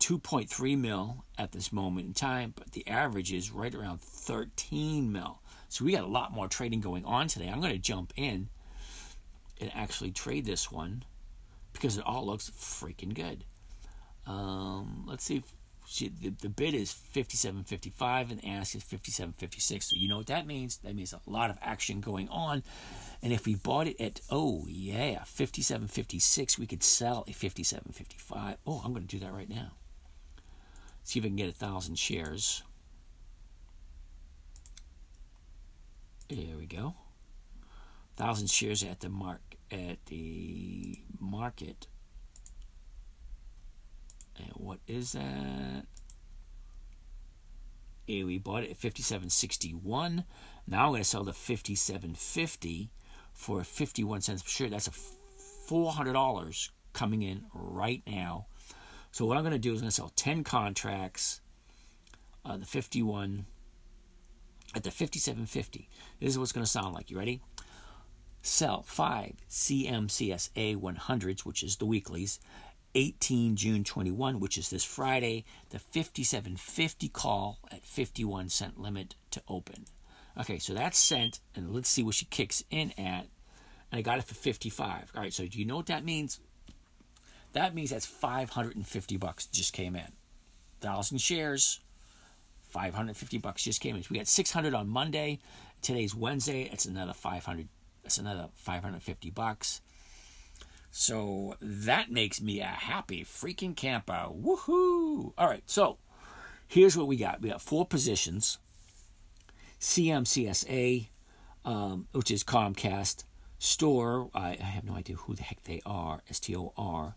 2.3 0.00 0.78
mil 0.78 1.24
at 1.38 1.52
this 1.52 1.72
moment 1.72 2.06
in 2.06 2.14
time, 2.14 2.52
but 2.56 2.72
the 2.72 2.86
average 2.86 3.32
is 3.32 3.50
right 3.50 3.74
around 3.74 4.00
13 4.00 5.10
mil. 5.10 5.40
So 5.68 5.84
we 5.84 5.92
got 5.92 6.04
a 6.04 6.08
lot 6.08 6.32
more 6.32 6.48
trading 6.48 6.80
going 6.80 7.04
on 7.04 7.28
today. 7.28 7.48
I'm 7.48 7.60
going 7.60 7.72
to 7.72 7.78
jump 7.78 8.12
in 8.16 8.48
and 9.60 9.70
actually 9.74 10.10
trade 10.10 10.44
this 10.44 10.70
one 10.70 11.04
because 11.72 11.96
it 11.96 12.04
all 12.06 12.26
looks 12.26 12.50
freaking 12.50 13.14
good. 13.14 13.44
Um, 14.26 15.04
let's 15.06 15.24
see. 15.24 15.42
The, 16.00 16.30
the 16.30 16.48
bid 16.48 16.74
is 16.74 16.92
57.55 16.92 18.30
and 18.30 18.40
the 18.40 18.48
ask 18.48 18.74
is 18.74 18.82
57.56. 18.82 19.82
So 19.84 19.96
you 19.96 20.08
know 20.08 20.16
what 20.18 20.26
that 20.26 20.46
means? 20.46 20.78
That 20.78 20.96
means 20.96 21.12
a 21.12 21.20
lot 21.30 21.48
of 21.48 21.58
action 21.62 22.00
going 22.00 22.28
on. 22.28 22.64
And 23.22 23.32
if 23.32 23.46
we 23.46 23.54
bought 23.54 23.86
it 23.86 24.00
at 24.00 24.20
oh 24.28 24.66
yeah 24.68 25.20
57.56, 25.20 26.58
we 26.58 26.66
could 26.66 26.82
sell 26.82 27.24
a 27.28 27.30
57.55. 27.30 28.56
Oh, 28.66 28.82
I'm 28.84 28.92
going 28.92 29.06
to 29.06 29.16
do 29.16 29.24
that 29.24 29.32
right 29.32 29.48
now. 29.48 29.72
See 31.06 31.20
if 31.20 31.24
I 31.24 31.28
can 31.28 31.36
get 31.36 31.48
a 31.48 31.52
thousand 31.52 32.00
shares. 32.00 32.64
There 36.28 36.56
we 36.58 36.66
go. 36.66 36.96
Thousand 38.16 38.50
shares 38.50 38.82
at 38.82 38.98
the 38.98 39.08
mark 39.08 39.40
at 39.70 40.04
the 40.06 40.98
market. 41.20 41.86
And 44.36 44.50
what 44.54 44.80
is 44.88 45.12
that? 45.12 45.86
Here 48.08 48.26
we 48.26 48.38
bought 48.38 48.64
it 48.64 48.70
at 48.72 48.80
57.61. 48.80 50.24
Now 50.66 50.86
I'm 50.86 50.90
going 50.90 51.02
to 51.02 51.08
sell 51.08 51.22
the 51.22 51.30
57.50 51.30 52.88
for 53.32 53.62
51 53.62 54.22
cents 54.22 54.42
per 54.42 54.48
share. 54.48 54.70
That's 54.70 54.88
a 54.88 55.70
$400 55.70 56.70
coming 56.92 57.22
in 57.22 57.44
right 57.54 58.02
now. 58.08 58.46
So 59.16 59.24
what 59.24 59.38
I'm 59.38 59.44
going 59.44 59.54
to 59.54 59.58
do 59.58 59.72
is 59.72 59.78
I'm 59.78 59.84
going 59.84 59.88
to 59.88 59.96
sell 59.96 60.12
10 60.14 60.44
contracts, 60.44 61.40
uh, 62.44 62.58
the 62.58 62.66
51 62.66 63.46
at 64.74 64.84
the 64.84 64.90
5750. 64.90 65.88
This 66.20 66.32
is 66.32 66.38
what's 66.38 66.52
going 66.52 66.66
to 66.66 66.70
sound 66.70 66.92
like. 66.92 67.10
You 67.10 67.16
ready? 67.16 67.40
Sell 68.42 68.82
5 68.82 69.32
CMCSA 69.48 70.76
100s, 70.76 71.46
which 71.46 71.62
is 71.62 71.76
the 71.76 71.86
weeklies, 71.86 72.38
18 72.94 73.56
June 73.56 73.84
21, 73.84 74.38
which 74.38 74.58
is 74.58 74.68
this 74.68 74.84
Friday, 74.84 75.46
the 75.70 75.78
5750 75.78 77.08
call 77.08 77.58
at 77.72 77.86
51 77.86 78.50
cent 78.50 78.78
limit 78.78 79.14
to 79.30 79.40
open. 79.48 79.86
Okay, 80.38 80.58
so 80.58 80.74
that's 80.74 80.98
sent, 80.98 81.40
and 81.54 81.74
let's 81.74 81.88
see 81.88 82.02
what 82.02 82.16
she 82.16 82.26
kicks 82.26 82.62
in 82.70 82.90
at. 82.98 83.28
And 83.90 83.98
I 83.98 84.02
got 84.02 84.18
it 84.18 84.24
for 84.24 84.34
55. 84.34 85.12
All 85.14 85.22
right, 85.22 85.32
so 85.32 85.46
do 85.46 85.58
you 85.58 85.64
know 85.64 85.76
what 85.76 85.86
that 85.86 86.04
means? 86.04 86.38
That 87.56 87.74
means 87.74 87.88
that's 87.88 88.04
550 88.04 89.16
bucks 89.16 89.46
just 89.46 89.72
came 89.72 89.96
in. 89.96 90.12
1,000 90.82 91.16
shares, 91.16 91.80
550 92.68 93.38
bucks 93.38 93.64
just 93.64 93.80
came 93.80 93.96
in. 93.96 94.04
We 94.10 94.18
got 94.18 94.26
600 94.26 94.74
on 94.74 94.86
Monday. 94.90 95.38
Today's 95.80 96.14
Wednesday. 96.14 96.68
It's 96.70 96.84
another 96.84 97.14
500. 97.14 97.68
That's 98.02 98.18
another 98.18 98.50
550 98.56 99.30
bucks. 99.30 99.80
So 100.90 101.56
that 101.62 102.10
makes 102.10 102.42
me 102.42 102.60
a 102.60 102.66
happy 102.66 103.24
freaking 103.24 103.74
camper. 103.74 104.26
Woohoo! 104.30 105.32
All 105.38 105.48
right, 105.48 105.62
so 105.64 105.96
here's 106.68 106.94
what 106.94 107.06
we 107.06 107.16
got. 107.16 107.40
We 107.40 107.48
got 107.48 107.62
four 107.62 107.86
positions. 107.86 108.58
CMCSA, 109.80 111.08
um, 111.64 112.06
which 112.12 112.30
is 112.30 112.44
Comcast. 112.44 113.24
Store, 113.58 114.28
I, 114.34 114.58
I 114.60 114.64
have 114.64 114.84
no 114.84 114.94
idea 114.94 115.16
who 115.16 115.34
the 115.34 115.42
heck 115.42 115.64
they 115.64 115.80
are. 115.86 116.20
S 116.28 116.38
T 116.38 116.54
O 116.54 116.74
R. 116.76 117.16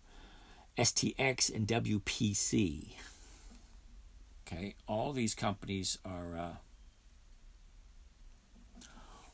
STX 0.80 1.54
and 1.54 1.68
WPC. 1.68 2.94
Okay, 4.48 4.76
all 4.88 5.12
these 5.12 5.36
companies 5.36 5.98
are 6.06 6.38
uh, 6.38 6.56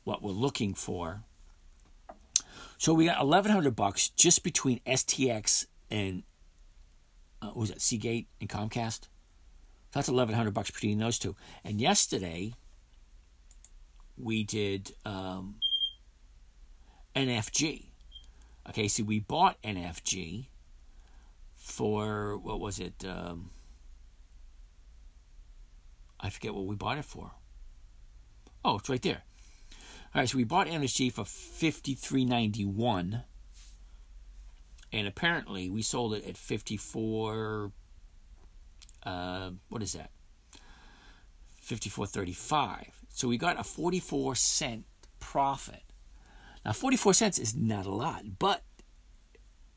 what 0.03 0.23
we're 0.23 0.31
looking 0.31 0.73
for. 0.73 1.21
So 2.79 2.95
we 2.95 3.05
got 3.05 3.21
eleven 3.21 3.51
hundred 3.51 3.75
bucks 3.75 4.09
just 4.09 4.43
between 4.43 4.79
STX 4.87 5.67
and 5.91 6.23
uh, 7.43 7.51
was 7.55 7.69
it 7.69 7.79
Seagate 7.79 8.27
and 8.41 8.49
Comcast? 8.49 9.01
That's 9.91 10.09
eleven 10.09 10.33
hundred 10.33 10.55
bucks 10.55 10.71
between 10.71 10.97
those 10.97 11.19
two. 11.19 11.35
And 11.63 11.79
yesterday 11.79 12.55
we 14.17 14.43
did 14.43 14.93
um, 15.05 15.57
NFG. 17.15 17.85
Okay, 18.67 18.87
so 18.87 19.03
we 19.03 19.19
bought 19.19 19.61
NFG 19.61 20.47
for 21.65 22.37
what 22.37 22.59
was 22.59 22.79
it? 22.79 23.03
Um, 23.03 23.49
I 26.19 26.29
forget 26.29 26.53
what 26.53 26.65
we 26.65 26.75
bought 26.75 26.99
it 26.99 27.05
for. 27.05 27.31
Oh, 28.63 28.77
it's 28.77 28.87
right 28.87 29.01
there. 29.01 29.23
All 30.13 30.21
right, 30.21 30.29
so 30.29 30.37
we 30.37 30.43
bought 30.43 30.67
NFG 30.67 31.11
for 31.11 31.25
fifty 31.25 31.95
three 31.95 32.23
ninety 32.23 32.63
one, 32.63 33.23
and 34.93 35.07
apparently 35.07 35.69
we 35.69 35.81
sold 35.81 36.13
it 36.13 36.25
at 36.27 36.37
fifty 36.37 36.77
four. 36.77 37.71
Uh, 39.03 39.51
what 39.69 39.81
is 39.81 39.93
that? 39.93 40.11
Fifty 41.59 41.89
four 41.89 42.05
thirty 42.05 42.33
five. 42.33 42.91
So 43.09 43.27
we 43.27 43.37
got 43.37 43.59
a 43.59 43.63
forty 43.63 43.99
four 43.99 44.35
cent 44.35 44.85
profit. 45.19 45.81
Now 46.63 46.73
forty 46.73 46.95
four 46.95 47.15
cents 47.15 47.39
is 47.39 47.55
not 47.55 47.87
a 47.87 47.91
lot, 47.91 48.37
but 48.37 48.61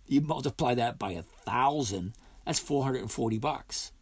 you 0.08 0.20
multiply 0.20 0.74
that 0.74 0.98
by 0.98 1.12
a 1.12 1.22
thousand, 1.22 2.14
that's 2.44 2.58
440 2.58 3.38
bucks. 3.38 3.92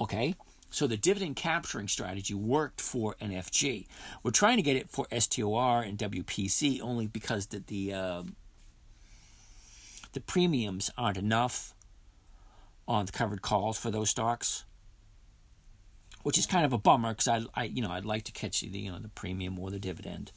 Okay? 0.00 0.34
So 0.70 0.86
the 0.86 0.96
dividend 0.96 1.36
capturing 1.36 1.88
strategy 1.88 2.34
worked 2.34 2.80
for 2.80 3.14
NFG. 3.20 3.86
We're 4.22 4.30
trying 4.30 4.56
to 4.56 4.62
get 4.62 4.76
it 4.76 4.90
for 4.90 5.06
STOR 5.16 5.82
and 5.82 5.96
WPC 5.96 6.80
only 6.82 7.06
because 7.06 7.46
the 7.46 7.62
the, 7.66 7.94
uh, 7.94 8.22
the 10.12 10.20
premiums 10.20 10.90
aren't 10.98 11.16
enough 11.16 11.74
on 12.88 13.06
the 13.06 13.12
covered 13.12 13.42
calls 13.42 13.78
for 13.78 13.90
those 13.90 14.10
stocks, 14.10 14.64
which 16.22 16.38
is 16.38 16.46
kind 16.46 16.64
of 16.64 16.72
a 16.72 16.78
bummer 16.78 17.10
because 17.12 17.28
I, 17.28 17.42
I 17.54 17.64
you 17.64 17.82
know 17.82 17.90
I'd 17.90 18.04
like 18.04 18.24
to 18.24 18.32
catch 18.32 18.60
the 18.60 18.66
you 18.66 18.90
know 18.90 18.98
the 18.98 19.08
premium 19.08 19.58
or 19.58 19.70
the 19.70 19.78
dividend. 19.78 20.32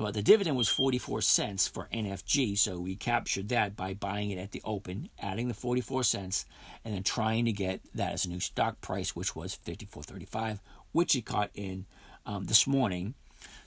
Well, 0.00 0.12
the 0.12 0.22
dividend 0.22 0.56
was 0.56 0.70
44 0.70 1.20
cents 1.20 1.68
for 1.68 1.86
NFG, 1.92 2.56
so 2.56 2.80
we 2.80 2.96
captured 2.96 3.50
that 3.50 3.76
by 3.76 3.92
buying 3.92 4.30
it 4.30 4.38
at 4.38 4.52
the 4.52 4.62
open, 4.64 5.10
adding 5.20 5.48
the 5.48 5.52
44 5.52 6.04
cents, 6.04 6.46
and 6.82 6.94
then 6.94 7.02
trying 7.02 7.44
to 7.44 7.52
get 7.52 7.82
that 7.94 8.14
as 8.14 8.24
a 8.24 8.30
new 8.30 8.40
stock 8.40 8.80
price, 8.80 9.14
which 9.14 9.36
was 9.36 9.54
54.35, 9.54 10.60
which 10.92 11.14
it 11.14 11.26
caught 11.26 11.50
in 11.54 11.84
um, 12.24 12.46
this 12.46 12.66
morning. 12.66 13.12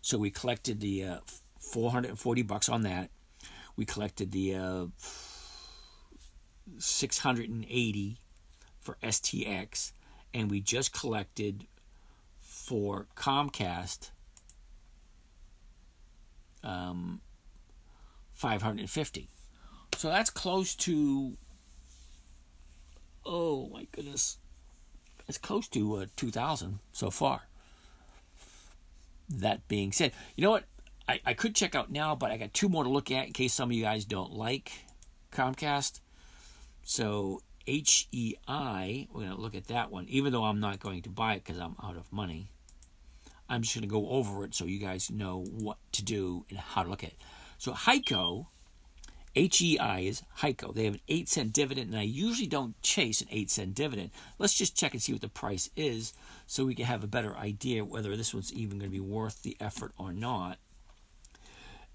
So 0.01 0.17
we 0.17 0.31
collected 0.31 0.79
the 0.79 1.05
uh, 1.05 1.17
440 1.59 2.41
bucks 2.41 2.67
on 2.67 2.81
that. 2.81 3.11
We 3.75 3.85
collected 3.85 4.31
the 4.31 4.55
uh, 4.55 4.85
680 6.79 8.17
for 8.79 8.97
STX, 9.03 9.91
and 10.33 10.49
we 10.49 10.61
just 10.61 10.93
collected 10.93 11.67
for 12.39 13.05
Comcast 13.15 14.09
um, 16.63 17.21
550. 18.33 19.29
So 19.95 20.09
that's 20.09 20.29
close 20.29 20.75
to, 20.75 21.37
oh 23.25 23.69
my 23.69 23.87
goodness, 23.91 24.37
it's 25.27 25.37
close 25.37 25.67
to 25.69 25.95
uh, 25.95 26.05
2,000 26.15 26.79
so 26.91 27.09
far. 27.09 27.43
That 29.29 29.67
being 29.67 29.91
said, 29.91 30.11
you 30.35 30.43
know 30.43 30.51
what? 30.51 30.65
I, 31.07 31.19
I 31.25 31.33
could 31.33 31.55
check 31.55 31.75
out 31.75 31.91
now, 31.91 32.15
but 32.15 32.31
I 32.31 32.37
got 32.37 32.53
two 32.53 32.69
more 32.69 32.83
to 32.83 32.89
look 32.89 33.11
at 33.11 33.27
in 33.27 33.33
case 33.33 33.53
some 33.53 33.69
of 33.69 33.75
you 33.75 33.83
guys 33.83 34.05
don't 34.05 34.33
like 34.33 34.71
Comcast. 35.31 35.99
So 36.83 37.41
HEI, 37.65 39.07
we're 39.11 39.21
going 39.21 39.35
to 39.35 39.41
look 39.41 39.55
at 39.55 39.67
that 39.67 39.91
one, 39.91 40.05
even 40.09 40.31
though 40.33 40.43
I'm 40.43 40.59
not 40.59 40.79
going 40.79 41.01
to 41.03 41.09
buy 41.09 41.35
it 41.35 41.43
because 41.45 41.59
I'm 41.59 41.75
out 41.81 41.95
of 41.95 42.11
money. 42.11 42.49
I'm 43.53 43.61
just 43.61 43.75
going 43.75 43.87
to 43.87 43.87
go 43.87 44.09
over 44.09 44.43
it 44.43 44.55
so 44.55 44.65
you 44.65 44.79
guys 44.79 45.11
know 45.11 45.45
what 45.49 45.77
to 45.93 46.03
do 46.03 46.45
and 46.49 46.57
how 46.57 46.83
to 46.83 46.89
look 46.89 47.03
at 47.03 47.11
it. 47.11 47.17
So 47.57 47.73
HEICO, 47.73 48.47
HEI 49.35 50.07
is 50.07 50.23
HEICO. 50.39 50.73
They 50.73 50.85
have 50.85 50.95
an 50.95 51.01
8 51.07 51.29
cent 51.29 51.53
dividend, 51.53 51.91
and 51.91 51.99
I 51.99 52.03
usually 52.03 52.47
don't 52.47 52.81
chase 52.81 53.21
an 53.21 53.27
8 53.31 53.49
cent 53.51 53.75
dividend. 53.75 54.11
Let's 54.39 54.53
just 54.53 54.75
check 54.75 54.93
and 54.93 55.01
see 55.01 55.11
what 55.11 55.21
the 55.21 55.29
price 55.29 55.69
is 55.75 56.13
so 56.47 56.65
we 56.65 56.75
can 56.75 56.85
have 56.85 57.03
a 57.03 57.07
better 57.07 57.35
idea 57.35 57.85
whether 57.85 58.15
this 58.15 58.33
one's 58.33 58.53
even 58.53 58.79
going 58.79 58.91
to 58.91 58.95
be 58.95 58.99
worth 58.99 59.43
the 59.43 59.55
effort 59.59 59.91
or 59.97 60.13
not. 60.13 60.57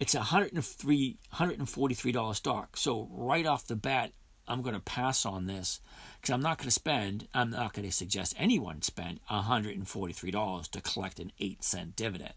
It's 0.01 0.15
a 0.15 0.21
$103, 0.21 1.17
$143 1.35 2.35
stock. 2.37 2.77
So 2.77 3.09
right 3.11 3.47
off 3.47 3.67
the 3.67 3.77
bat, 3.77 4.13
I'm 4.49 4.63
going 4.63 4.75
to 4.75 4.81
pass 4.81 5.25
on 5.27 5.47
this 5.47 5.81
because 6.21 6.33
I'm 6.33 6.43
not 6.43 6.59
going 6.59 6.67
to 6.67 6.73
spend, 6.73 7.29
I'm 7.35 7.51
not 7.51 7.73
going 7.73 7.87
to 7.87 7.93
suggest 7.93 8.35
anyone 8.39 8.83
spend 8.83 9.21
$143 9.31 10.71
to 10.71 10.81
collect 10.81 11.21
an 11.21 11.33
8 11.39 11.63
cent 11.63 11.97
dividend. 11.97 12.35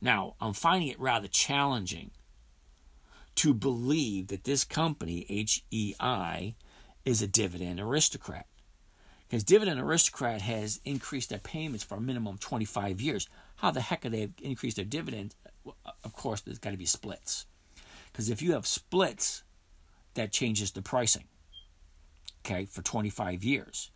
Now, 0.00 0.34
I'm 0.40 0.52
finding 0.52 0.88
it 0.88 1.00
rather 1.00 1.28
challenging 1.28 2.10
to 3.36 3.54
believe 3.54 4.28
that 4.28 4.44
this 4.44 4.64
company, 4.64 5.26
HEI, 5.28 6.54
is 7.04 7.22
a 7.22 7.26
dividend 7.26 7.80
aristocrat. 7.80 8.46
Because 9.32 9.44
Dividend 9.44 9.80
Aristocrat 9.80 10.42
has 10.42 10.78
increased 10.84 11.30
their 11.30 11.38
payments 11.38 11.82
for 11.82 11.94
a 11.94 12.00
minimum 12.02 12.34
of 12.34 12.40
25 12.40 13.00
years. 13.00 13.26
How 13.56 13.70
the 13.70 13.80
heck 13.80 14.04
are 14.04 14.10
they 14.10 14.28
increased 14.42 14.76
their 14.76 14.84
dividend? 14.84 15.34
Of 16.04 16.12
course, 16.12 16.42
there's 16.42 16.58
got 16.58 16.72
to 16.72 16.76
be 16.76 16.84
splits. 16.84 17.46
Because 18.12 18.28
if 18.28 18.42
you 18.42 18.52
have 18.52 18.66
splits, 18.66 19.42
that 20.14 20.32
changes 20.32 20.70
the 20.70 20.82
pricing. 20.82 21.24
Okay, 22.44 22.66
for 22.66 22.82
25 22.82 23.44
years. 23.44 23.90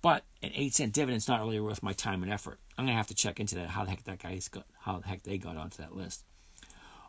But 0.00 0.24
an 0.42 0.50
eight 0.54 0.74
cent 0.74 0.92
dividend 0.92 1.18
is 1.18 1.28
not 1.28 1.40
really 1.40 1.60
worth 1.60 1.82
my 1.82 1.92
time 1.92 2.22
and 2.22 2.32
effort. 2.32 2.58
I'm 2.76 2.86
gonna 2.86 2.96
have 2.96 3.06
to 3.08 3.14
check 3.14 3.38
into 3.38 3.54
that. 3.56 3.70
How 3.70 3.84
the 3.84 3.90
heck 3.90 4.04
that 4.04 4.22
guy's 4.22 4.48
got? 4.48 4.64
How 4.80 4.98
the 4.98 5.06
heck 5.06 5.22
they 5.22 5.38
got 5.38 5.56
onto 5.56 5.76
that 5.82 5.94
list? 5.94 6.24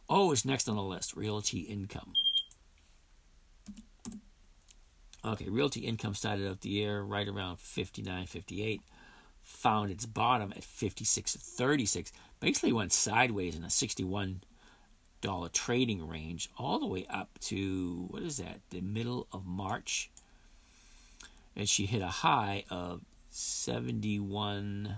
Oh, 0.09 0.31
is 0.31 0.45
next 0.45 0.69
on 0.69 0.75
the 0.75 0.83
list. 0.83 1.15
Realty 1.15 1.61
income. 1.61 2.13
Okay, 5.25 5.47
Realty 5.47 5.81
Income 5.81 6.15
started 6.15 6.49
out 6.49 6.61
the 6.61 6.69
year 6.69 7.01
right 7.01 7.29
around 7.29 7.61
59, 7.61 8.25
58, 8.25 8.81
found 9.41 9.89
its 9.89 10.05
bottom 10.05 10.51
at 10.51 10.65
56, 10.65 11.37
36. 11.37 12.11
Basically 12.41 12.73
went 12.73 12.91
sideways 12.91 13.55
in 13.55 13.63
a 13.63 13.69
61 13.69 14.43
dollar 15.23 15.49
trading 15.49 16.07
range 16.07 16.49
all 16.57 16.77
the 16.77 16.85
way 16.85 17.07
up 17.09 17.39
to 17.39 18.07
what 18.09 18.21
is 18.21 18.37
that? 18.37 18.59
The 18.69 18.81
middle 18.81 19.25
of 19.31 19.47
March. 19.47 20.11
And 21.55 21.67
she 21.67 21.85
hit 21.85 22.01
a 22.01 22.07
high 22.07 22.65
of 22.69 23.01
71 23.31 24.97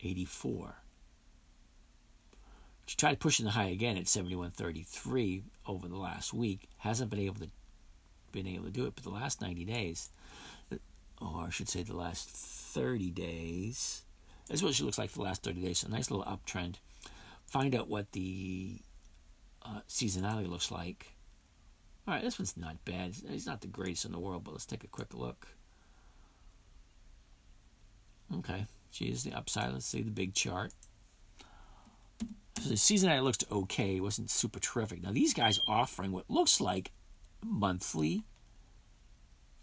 84. 0.00 0.74
She 2.86 2.96
tried 2.96 3.20
pushing 3.20 3.44
the 3.44 3.52
high 3.52 3.68
again 3.68 3.96
at 3.96 4.04
71.33 4.04 5.42
over 5.66 5.88
the 5.88 5.96
last 5.96 6.32
week. 6.32 6.68
Hasn't 6.78 7.10
been 7.10 7.20
able 7.20 7.40
to 7.40 7.50
been 8.32 8.46
able 8.46 8.64
to 8.64 8.70
do 8.70 8.86
it, 8.86 8.94
but 8.94 9.04
the 9.04 9.10
last 9.10 9.40
90 9.40 9.64
days, 9.64 10.10
or 11.20 11.44
I 11.46 11.50
should 11.50 11.68
say 11.68 11.82
the 11.82 11.96
last 11.96 12.28
30 12.28 13.10
days, 13.10 14.02
that's 14.48 14.62
what 14.62 14.74
she 14.74 14.84
looks 14.84 14.98
like 14.98 15.08
for 15.08 15.18
the 15.18 15.24
last 15.24 15.42
30 15.44 15.62
days. 15.62 15.78
So 15.78 15.88
a 15.88 15.90
nice 15.90 16.10
little 16.10 16.26
uptrend. 16.26 16.76
Find 17.48 17.74
out 17.74 17.88
what 17.88 18.12
the 18.12 18.78
uh, 19.62 19.80
seasonality 19.88 20.48
looks 20.48 20.70
like. 20.70 21.14
All 22.06 22.14
right, 22.14 22.22
this 22.22 22.38
one's 22.38 22.56
not 22.56 22.84
bad. 22.84 23.14
It's 23.28 23.46
not 23.46 23.60
the 23.60 23.66
greatest 23.66 24.04
in 24.04 24.12
the 24.12 24.18
world, 24.18 24.44
but 24.44 24.52
let's 24.52 24.66
take 24.66 24.84
a 24.84 24.88
quick 24.88 25.14
look. 25.14 25.48
Okay, 28.36 28.66
she 28.90 29.06
is 29.06 29.24
the 29.24 29.32
upside. 29.32 29.72
Let's 29.72 29.86
see 29.86 30.02
the 30.02 30.10
big 30.10 30.34
chart. 30.34 30.72
So 32.60 32.70
the 32.70 32.74
seasonality 32.74 33.22
looked 33.22 33.44
okay. 33.50 33.96
It 33.96 34.02
wasn't 34.02 34.30
super 34.30 34.58
terrific. 34.58 35.02
Now 35.02 35.12
these 35.12 35.32
guys 35.32 35.60
offering 35.66 36.12
what 36.12 36.28
looks 36.28 36.60
like 36.60 36.92
monthly 37.42 38.24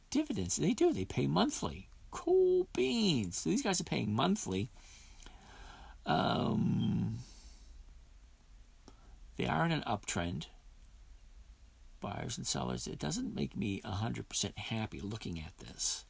dividends. 0.10 0.56
They 0.56 0.74
do. 0.74 0.94
They 0.94 1.06
pay 1.06 1.28
monthly. 1.28 1.90
Cool 2.10 2.68
beans. 2.74 3.38
So 3.38 3.50
these 3.50 3.62
guys 3.62 3.82
are 3.82 3.86
paying 3.86 4.14
monthly. 4.14 4.70
Um, 6.06 7.18
they 9.38 9.48
are 9.48 9.66
in 9.66 9.72
an 9.72 9.84
uptrend. 9.86 10.48
Buyers 12.00 12.38
and 12.38 12.46
sellers. 12.46 12.88
It 12.88 13.00
doesn't 13.00 13.36
make 13.36 13.56
me 13.56 13.82
100% 13.84 14.58
happy 14.58 15.00
looking 15.00 15.40
at 15.40 15.58
this. 15.58 16.06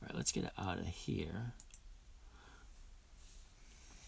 All 0.00 0.08
right, 0.08 0.16
let's 0.16 0.32
get 0.32 0.44
it 0.44 0.52
out 0.58 0.78
of 0.78 0.86
here. 0.86 1.52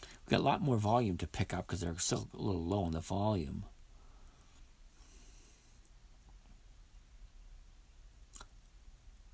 We've 0.02 0.30
got 0.30 0.40
a 0.40 0.42
lot 0.42 0.62
more 0.62 0.76
volume 0.76 1.16
to 1.18 1.26
pick 1.26 1.52
up 1.52 1.66
because 1.66 1.80
they're 1.80 1.98
still 1.98 2.28
a 2.34 2.40
little 2.40 2.64
low 2.64 2.84
on 2.84 2.92
the 2.92 3.00
volume. 3.00 3.64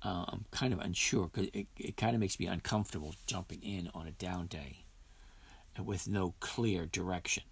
Uh, 0.03 0.25
I'm 0.27 0.45
kind 0.51 0.73
of 0.73 0.79
unsure 0.79 1.29
because 1.31 1.49
it, 1.53 1.67
it 1.77 1.95
kind 1.95 2.15
of 2.15 2.19
makes 2.19 2.39
me 2.39 2.47
uncomfortable 2.47 3.13
jumping 3.27 3.61
in 3.61 3.89
on 3.93 4.07
a 4.07 4.11
down 4.11 4.47
day 4.47 4.83
with 5.81 6.07
no 6.07 6.33
clear 6.39 6.85
direction. 6.85 7.43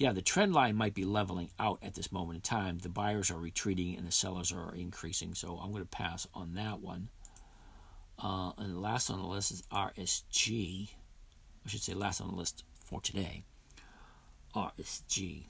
Yeah, 0.00 0.14
the 0.14 0.22
trend 0.22 0.54
line 0.54 0.76
might 0.76 0.94
be 0.94 1.04
leveling 1.04 1.50
out 1.58 1.78
at 1.82 1.92
this 1.92 2.10
moment 2.10 2.36
in 2.36 2.40
time. 2.40 2.78
The 2.78 2.88
buyers 2.88 3.30
are 3.30 3.36
retreating 3.36 3.98
and 3.98 4.06
the 4.06 4.12
sellers 4.12 4.50
are 4.50 4.74
increasing, 4.74 5.34
so 5.34 5.60
I'm 5.62 5.72
going 5.72 5.82
to 5.82 5.88
pass 5.88 6.26
on 6.32 6.54
that 6.54 6.80
one. 6.80 7.10
Uh, 8.18 8.52
and 8.56 8.76
the 8.76 8.80
last 8.80 9.10
on 9.10 9.18
the 9.18 9.26
list 9.26 9.50
is 9.50 9.62
RSG. 9.70 10.88
I 11.66 11.68
should 11.68 11.82
say 11.82 11.92
last 11.92 12.22
on 12.22 12.28
the 12.28 12.34
list 12.34 12.64
for 12.82 13.02
today. 13.02 13.44
RSG. 14.56 15.42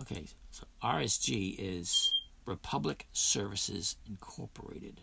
Okay, 0.00 0.24
so 0.50 0.64
RSG 0.82 1.56
is 1.58 2.10
Republic 2.46 3.08
Services 3.12 3.96
Incorporated. 4.08 5.02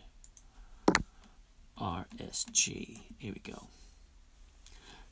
RSG. 1.80 3.02
Here 3.18 3.32
we 3.32 3.40
go. 3.52 3.68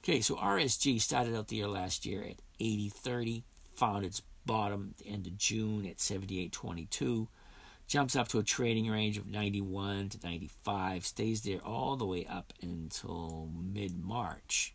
Okay, 0.02 0.20
so 0.20 0.34
RSG 0.34 1.00
started 1.00 1.36
out 1.36 1.46
the 1.46 1.54
year 1.54 1.68
last 1.68 2.04
year 2.04 2.24
at 2.24 2.38
80.30, 2.60 3.42
found 3.74 4.04
its 4.04 4.22
bottom 4.46 4.92
at 4.92 5.04
the 5.04 5.10
end 5.10 5.26
of 5.26 5.38
June 5.38 5.86
at 5.86 5.98
78.22, 5.98 7.28
jumps 7.86 8.16
up 8.16 8.28
to 8.28 8.38
a 8.38 8.42
trading 8.42 8.90
range 8.90 9.18
of 9.18 9.26
91 9.26 10.10
to 10.10 10.18
95, 10.22 11.04
stays 11.04 11.42
there 11.42 11.60
all 11.60 11.96
the 11.96 12.06
way 12.06 12.26
up 12.26 12.52
until 12.62 13.50
mid 13.54 14.02
March 14.02 14.74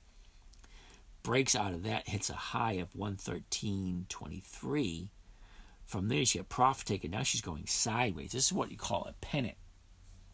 breaks 1.30 1.56
out 1.56 1.74
of 1.74 1.84
that, 1.84 2.10
hits 2.10 2.32
a 2.32 2.34
high 2.34 2.74
of 2.74 2.92
113.23. 2.94 5.10
From 5.86 6.08
there, 6.08 6.26
she 6.26 6.40
had 6.40 6.50
profit 6.50 6.88
taken. 6.88 7.12
Now 7.12 7.22
she's 7.22 7.42
going 7.42 7.68
sideways. 7.68 8.32
This 8.32 8.46
is 8.46 8.54
what 8.54 8.72
you 8.72 8.78
call 8.78 9.06
a 9.08 9.14
pennant, 9.22 9.58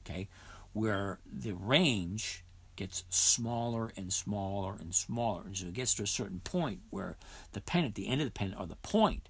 okay, 0.05 0.29
where 0.71 1.19
the 1.25 1.51
range 1.51 2.44
gets 2.75 3.03
smaller 3.09 3.91
and 3.97 4.11
smaller 4.11 4.75
and 4.79 4.93
smaller. 4.93 5.43
And 5.45 5.57
so 5.57 5.67
it 5.67 5.73
gets 5.73 5.93
to 5.95 6.03
a 6.03 6.07
certain 6.07 6.39
point 6.39 6.79
where 6.89 7.17
the 7.53 7.61
pennant, 7.61 7.95
the 7.95 8.07
end 8.07 8.21
of 8.21 8.27
the 8.27 8.31
pennant, 8.31 8.59
or 8.59 8.67
the 8.67 8.75
point, 8.77 9.29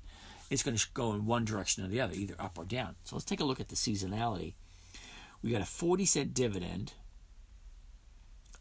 is 0.49 0.63
going 0.63 0.77
to 0.77 0.87
go 0.93 1.13
in 1.13 1.25
one 1.25 1.45
direction 1.45 1.83
or 1.83 1.87
the 1.87 2.01
other, 2.01 2.13
either 2.13 2.35
up 2.39 2.57
or 2.57 2.65
down. 2.65 2.95
So 3.03 3.15
let's 3.15 3.25
take 3.25 3.39
a 3.39 3.45
look 3.45 3.59
at 3.59 3.69
the 3.69 3.75
seasonality. 3.75 4.53
We 5.41 5.51
got 5.51 5.61
a 5.61 5.65
40 5.65 6.05
cent 6.05 6.33
dividend 6.33 6.93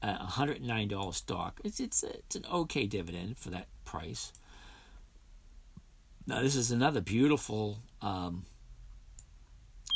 a 0.04 0.26
$109 0.32 1.14
stock. 1.14 1.60
It's 1.64 1.80
it's 1.80 2.02
it's 2.02 2.36
an 2.36 2.44
okay 2.52 2.86
dividend 2.86 3.38
for 3.38 3.50
that 3.50 3.68
price. 3.84 4.32
Now 6.26 6.42
this 6.42 6.56
is 6.56 6.70
another 6.70 7.00
beautiful 7.00 7.78
um, 8.02 8.44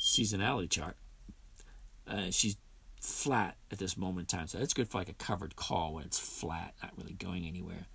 seasonality 0.03 0.71
chart. 0.71 0.97
Uh, 2.07 2.31
she's 2.31 2.57
flat 3.09 3.57
at 3.71 3.79
this 3.79 3.97
moment 3.97 4.33
in 4.33 4.39
time, 4.39 4.47
so 4.47 4.59
that's 4.59 4.75
good 4.75 4.89
for 4.89 4.99
like 4.99 5.09
a 5.09 5.15
covered 5.15 5.57
call 5.57 5.95
when 5.95 6.05
it's 6.05 6.19
flat, 6.19 6.75
not 6.83 6.93
really 6.97 7.15
going 7.15 7.47
anywhere. 7.47 7.87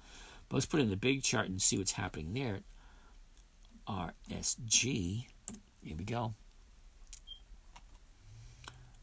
But 0.49 0.57
let's 0.57 0.65
put 0.65 0.79
in 0.79 0.89
the 0.89 0.97
big 0.97 1.23
chart 1.23 1.47
and 1.47 1.61
see 1.61 1.77
what's 1.77 1.93
happening 1.93 2.33
there. 2.33 2.59
RSG. 3.87 5.25
Here 5.81 5.97
we 5.97 6.03
go. 6.05 6.33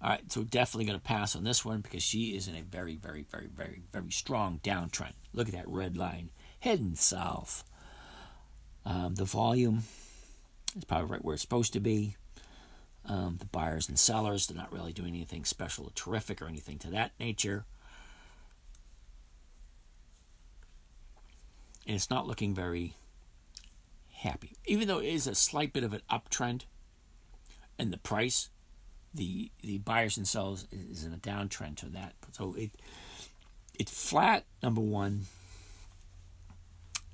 All 0.02 0.08
right, 0.08 0.32
so 0.32 0.42
definitely 0.44 0.86
going 0.86 0.98
to 0.98 1.04
pass 1.04 1.36
on 1.36 1.44
this 1.44 1.62
one 1.62 1.82
because 1.82 2.02
she 2.02 2.34
is 2.34 2.48
in 2.48 2.56
a 2.56 2.62
very, 2.62 2.96
very, 2.96 3.26
very, 3.30 3.48
very, 3.48 3.82
very 3.92 4.10
strong 4.10 4.58
downtrend. 4.62 5.12
Look 5.34 5.48
at 5.48 5.54
that 5.54 5.68
red 5.68 5.96
line 5.96 6.30
heading 6.60 6.94
south. 6.94 7.64
Um, 8.86 9.14
the 9.16 9.26
volume 9.26 9.82
is 10.74 10.84
probably 10.84 11.10
right 11.10 11.24
where 11.24 11.34
it's 11.34 11.42
supposed 11.42 11.74
to 11.74 11.80
be. 11.80 12.16
Um, 13.06 13.36
the 13.38 13.46
buyers 13.46 13.88
and 13.88 13.98
sellers, 13.98 14.46
they're 14.46 14.56
not 14.56 14.72
really 14.72 14.92
doing 14.92 15.14
anything 15.14 15.44
special 15.44 15.86
or 15.86 15.90
terrific 15.94 16.42
or 16.42 16.46
anything 16.46 16.78
to 16.80 16.90
that 16.90 17.12
nature. 17.18 17.64
And 21.86 21.96
it's 21.96 22.10
not 22.10 22.26
looking 22.26 22.54
very 22.54 22.94
happy. 24.12 24.52
Even 24.66 24.86
though 24.86 24.98
it 24.98 25.08
is 25.08 25.26
a 25.26 25.34
slight 25.34 25.72
bit 25.72 25.82
of 25.82 25.92
an 25.94 26.02
uptrend 26.10 26.62
and 27.78 27.92
the 27.92 27.98
price, 27.98 28.50
the 29.12 29.50
the 29.62 29.78
buyers 29.78 30.16
and 30.16 30.28
sellers 30.28 30.66
is 30.70 31.04
in 31.04 31.12
a 31.12 31.16
downtrend 31.16 31.76
to 31.78 31.86
that. 31.86 32.14
So 32.32 32.54
it 32.56 32.70
it's 33.78 34.08
flat 34.08 34.44
number 34.62 34.80
one. 34.80 35.22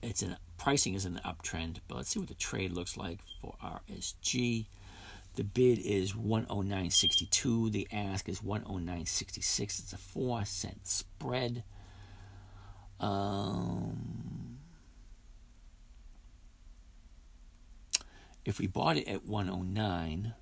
It's 0.03 0.23
in 0.23 0.37
pricing 0.59 0.95
is 0.95 1.07
in 1.07 1.17
an 1.17 1.23
uptrend, 1.25 1.79
but 1.89 1.97
let's 1.97 2.11
see 2.11 2.19
what 2.19 2.29
the 2.29 2.35
trade 2.35 2.73
looks 2.73 2.97
like 2.97 3.21
for 3.41 3.55
RSG. 3.63 4.67
The 5.37 5.45
bid 5.45 5.79
is 5.79 6.15
109.62. 6.15 7.71
The 7.71 7.87
ask 7.93 8.29
is 8.29 8.41
109.66. 8.41 9.63
It's 9.63 9.93
a 9.93 9.99
four 9.99 10.45
cent 10.45 10.87
spread. 10.87 11.63
Um, 12.99 14.59
if 18.47 18.59
we 18.59 18.67
bought 18.67 18.97
it 18.97 19.07
at 19.07 19.27
109 19.27 20.35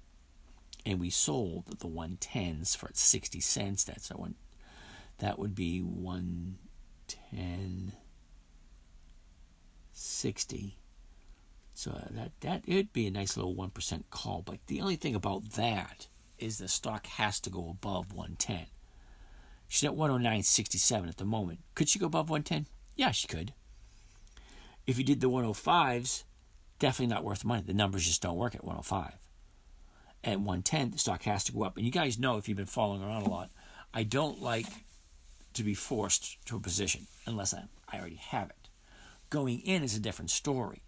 and 0.86 1.00
we 1.00 1.10
sold 1.10 1.80
the 1.80 1.88
110s 1.88 2.76
for 2.76 2.90
60 2.92 3.40
cents. 3.40 3.82
That's 3.84 4.10
a 4.10 4.16
one. 4.16 4.34
That 5.18 5.38
would 5.38 5.54
be 5.54 5.80
110 5.80 7.92
60. 9.92 10.76
So 11.74 11.90
uh, 11.90 12.06
that 12.10 12.32
that 12.40 12.62
it 12.66 12.74
would 12.74 12.92
be 12.92 13.06
a 13.06 13.10
nice 13.10 13.36
little 13.36 13.54
one 13.54 13.70
percent 13.70 14.10
call. 14.10 14.42
But 14.42 14.58
the 14.66 14.80
only 14.80 14.96
thing 14.96 15.14
about 15.14 15.50
that 15.52 16.08
is 16.38 16.58
the 16.58 16.68
stock 16.68 17.06
has 17.06 17.40
to 17.40 17.50
go 17.50 17.68
above 17.70 18.12
110. 18.12 18.66
She's 19.68 19.84
at 19.84 19.96
109.67 19.96 21.08
at 21.08 21.16
the 21.16 21.24
moment. 21.24 21.60
Could 21.74 21.88
she 21.88 21.98
go 21.98 22.06
above 22.06 22.28
110? 22.28 22.66
Yeah, 22.96 23.12
she 23.12 23.28
could. 23.28 23.54
If 24.86 24.98
you 24.98 25.04
did 25.04 25.20
the 25.20 25.30
105s, 25.30 26.24
definitely 26.80 27.14
not 27.14 27.24
worth 27.24 27.40
the 27.40 27.46
money. 27.46 27.62
The 27.64 27.72
numbers 27.72 28.04
just 28.04 28.20
don't 28.20 28.36
work 28.36 28.54
at 28.54 28.64
105 28.64 29.16
at 30.24 30.38
110, 30.38 30.90
the 30.90 30.98
stock 30.98 31.22
has 31.24 31.44
to 31.44 31.52
go 31.52 31.62
up. 31.62 31.76
And 31.76 31.84
you 31.84 31.92
guys 31.92 32.18
know 32.18 32.36
if 32.36 32.48
you've 32.48 32.56
been 32.56 32.66
following 32.66 33.02
around 33.02 33.22
a 33.22 33.30
lot, 33.30 33.50
I 33.92 34.02
don't 34.02 34.40
like 34.40 34.66
to 35.54 35.62
be 35.62 35.74
forced 35.74 36.44
to 36.46 36.56
a 36.56 36.60
position 36.60 37.06
unless 37.26 37.54
I, 37.54 37.64
I 37.88 37.98
already 37.98 38.16
have 38.16 38.50
it. 38.50 38.68
Going 39.30 39.60
in 39.60 39.82
is 39.82 39.96
a 39.96 40.00
different 40.00 40.30
story. 40.30 40.82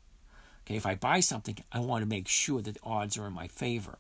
Okay, 0.66 0.76
if 0.76 0.86
I 0.86 0.96
buy 0.96 1.20
something, 1.20 1.56
I 1.70 1.78
want 1.78 2.02
to 2.02 2.08
make 2.08 2.26
sure 2.26 2.60
that 2.60 2.74
the 2.74 2.80
odds 2.82 3.16
are 3.16 3.26
in 3.26 3.32
my 3.32 3.46
favor. 3.46 3.98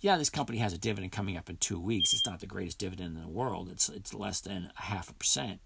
yeah, 0.00 0.16
this 0.16 0.30
company 0.30 0.58
has 0.58 0.72
a 0.72 0.78
dividend 0.78 1.12
coming 1.12 1.36
up 1.36 1.50
in 1.50 1.56
two 1.56 1.80
weeks. 1.80 2.12
It's 2.12 2.24
not 2.24 2.40
the 2.40 2.46
greatest 2.46 2.78
dividend 2.78 3.16
in 3.16 3.22
the 3.22 3.28
world. 3.28 3.68
It's 3.70 3.88
it's 3.88 4.14
less 4.14 4.40
than 4.40 4.70
a 4.78 4.82
half 4.82 5.10
a 5.10 5.14
percent 5.14 5.60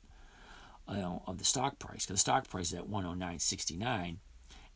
you 0.89 0.97
know, 0.97 1.23
of 1.27 1.39
the 1.39 1.45
stock 1.45 1.79
price. 1.79 2.07
Because 2.07 2.17
the 2.17 2.19
stock 2.19 2.49
price 2.49 2.73
is 2.73 2.79
at 2.79 2.91
109.69, 2.91 4.07
and 4.09 4.19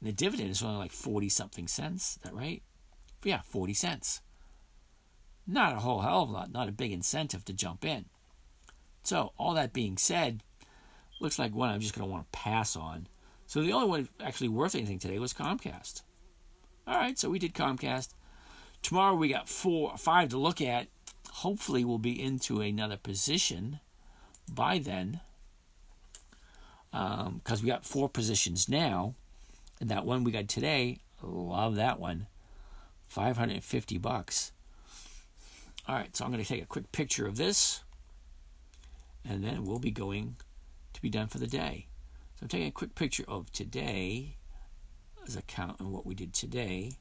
the 0.03 0.13
dividend 0.13 0.51
is 0.51 0.63
only 0.63 0.79
like 0.79 0.93
40 0.93 1.29
something 1.29 1.67
cents. 1.67 2.17
Is 2.17 2.23
that 2.23 2.35
right? 2.35 2.63
But 3.21 3.29
yeah, 3.29 3.41
40 3.45 3.75
cents. 3.75 4.21
Not 5.47 5.73
a 5.73 5.81
whole 5.81 6.01
hell 6.01 6.23
of 6.23 6.29
a 6.29 6.33
lot. 6.33 6.53
Not 6.53 6.69
a 6.69 6.73
big 6.73 6.93
incentive 6.93 7.45
to 7.47 7.53
jump 7.53 7.85
in. 7.85 8.05
So 9.03 9.33
all 9.39 9.55
that 9.55 9.73
being 9.73 9.97
said, 9.97 10.43
looks 11.21 11.39
like 11.39 11.55
one 11.55 11.71
I'm 11.71 11.81
just 11.81 11.95
going 11.95 12.07
to 12.07 12.13
want 12.13 12.31
to 12.31 12.39
pass 12.39 12.77
on. 12.77 13.09
So 13.49 13.63
the 13.63 13.73
only 13.73 13.89
one 13.89 14.09
actually 14.23 14.51
worth 14.51 14.75
anything 14.75 14.99
today 14.99 15.19
was 15.19 15.33
Comcast. 15.33 16.03
All 16.87 16.97
right, 16.97 17.19
so 17.19 17.31
we 17.31 17.39
did 17.39 17.55
Comcast. 17.55 18.11
Tomorrow 18.83 19.15
we 19.15 19.29
got 19.29 19.49
four, 19.49 19.97
five 19.97 20.29
to 20.29 20.37
look 20.37 20.61
at. 20.61 20.89
Hopefully 21.31 21.83
we'll 21.83 21.97
be 21.97 22.23
into 22.23 22.61
another 22.61 22.99
position 22.99 23.81
by 24.53 24.79
then, 24.79 25.21
because 26.93 27.27
um, 27.27 27.63
we 27.63 27.69
got 27.69 27.87
four 27.87 28.07
positions 28.11 28.69
now, 28.69 29.15
and 29.81 29.89
that 29.89 30.05
one 30.05 30.25
we 30.25 30.33
got 30.33 30.47
today. 30.47 30.99
Love 31.23 31.75
that 31.77 31.99
one, 31.99 32.27
five 33.07 33.39
hundred 33.39 33.55
and 33.55 33.65
fifty 33.65 33.97
bucks. 33.97 34.53
All 35.89 35.95
right, 35.95 36.15
so 36.15 36.23
I'm 36.23 36.31
going 36.31 36.45
to 36.45 36.49
take 36.49 36.63
a 36.63 36.67
quick 36.67 36.93
picture 36.93 37.27
of 37.27 37.39
this, 37.39 37.83
and 39.27 39.43
then 39.43 39.65
we'll 39.65 39.79
be 39.79 39.91
going 39.91 40.37
to 40.93 41.01
be 41.01 41.09
done 41.09 41.29
for 41.29 41.39
the 41.39 41.47
day. 41.47 41.87
So 42.39 42.45
I'm 42.45 42.49
taking 42.49 42.69
a 42.69 42.71
quick 42.71 42.95
picture 42.95 43.25
of 43.27 43.51
today 43.51 44.37
as 45.27 45.35
a 45.35 45.43
count 45.43 45.81
on 45.81 45.91
what 45.91 46.07
we 46.07 46.15
did 46.15 46.33
today. 46.33 46.93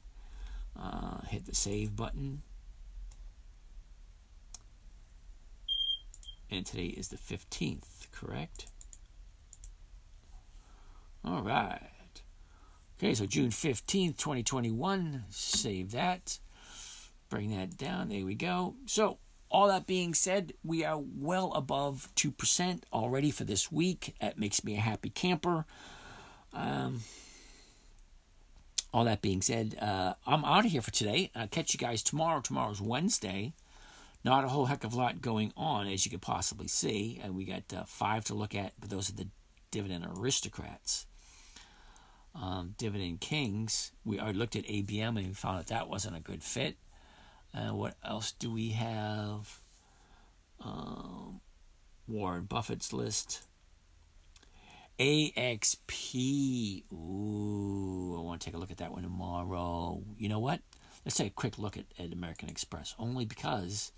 Uh, 0.75 1.21
hit 1.27 1.45
the 1.45 1.53
save 1.53 1.95
button. 1.95 2.41
And 6.49 6.65
today 6.65 6.87
is 6.87 7.09
the 7.09 7.17
15th, 7.17 8.09
correct? 8.11 8.65
All 11.23 11.43
right. 11.43 11.91
Okay, 12.97 13.13
so 13.13 13.27
June 13.27 13.51
15th, 13.51 14.17
2021. 14.17 15.25
Save 15.29 15.91
that. 15.91 16.39
Bring 17.29 17.55
that 17.55 17.77
down. 17.77 18.09
There 18.09 18.25
we 18.25 18.33
go. 18.33 18.73
So, 18.87 19.19
all 19.49 19.67
that 19.67 19.87
being 19.87 20.13
said, 20.13 20.53
we 20.63 20.83
are 20.83 20.99
well 20.99 21.53
above 21.53 22.09
2% 22.15 22.83
already 22.91 23.31
for 23.31 23.43
this 23.43 23.71
week. 23.71 24.15
That 24.19 24.37
makes 24.37 24.63
me 24.63 24.75
a 24.75 24.81
happy 24.81 25.09
camper. 25.09 25.65
Um, 26.53 27.01
all 28.93 29.05
that 29.05 29.21
being 29.21 29.41
said, 29.41 29.77
uh, 29.81 30.13
I'm 30.25 30.43
out 30.43 30.65
of 30.65 30.71
here 30.71 30.81
for 30.81 30.91
today. 30.91 31.31
I'll 31.35 31.47
catch 31.47 31.73
you 31.73 31.79
guys 31.79 32.03
tomorrow. 32.03 32.41
Tomorrow's 32.41 32.81
Wednesday. 32.81 33.53
Not 34.23 34.43
a 34.43 34.49
whole 34.49 34.65
heck 34.65 34.83
of 34.83 34.93
a 34.93 34.97
lot 34.97 35.21
going 35.21 35.53
on, 35.55 35.87
as 35.87 36.05
you 36.05 36.11
could 36.11 36.21
possibly 36.21 36.67
see. 36.67 37.21
And 37.23 37.35
we 37.35 37.45
got 37.45 37.63
uh, 37.73 37.83
five 37.85 38.25
to 38.25 38.33
look 38.33 38.55
at, 38.55 38.73
but 38.79 38.89
those 38.89 39.09
are 39.09 39.15
the 39.15 39.27
dividend 39.71 40.05
aristocrats. 40.05 41.05
Um, 42.35 42.75
dividend 42.77 43.21
kings, 43.21 43.91
we 44.05 44.19
I 44.19 44.31
looked 44.31 44.55
at 44.55 44.65
ABM 44.65 45.17
and 45.17 45.27
we 45.27 45.33
found 45.33 45.59
that 45.59 45.67
that 45.67 45.89
wasn't 45.89 46.17
a 46.17 46.19
good 46.19 46.43
fit. 46.43 46.75
Uh, 47.57 47.73
what 47.73 47.95
else 48.03 48.33
do 48.33 48.51
we 48.51 48.69
have? 48.69 49.59
Um, 50.63 51.41
Warren 52.07 52.43
Buffett's 52.43 52.93
list. 52.93 53.47
AXP. 54.99 56.83
Ooh, 56.91 58.15
I 58.17 58.21
want 58.21 58.41
to 58.41 58.45
take 58.45 58.55
a 58.55 58.59
look 58.59 58.71
at 58.71 58.77
that 58.77 58.91
one 58.91 59.03
tomorrow. 59.03 60.03
You 60.17 60.29
know 60.29 60.39
what? 60.39 60.61
Let's 61.03 61.17
take 61.17 61.27
a 61.27 61.35
quick 61.35 61.57
look 61.57 61.77
at, 61.77 61.85
at 61.97 62.13
American 62.13 62.49
Express, 62.49 62.93
only 62.99 63.25
because 63.25 63.91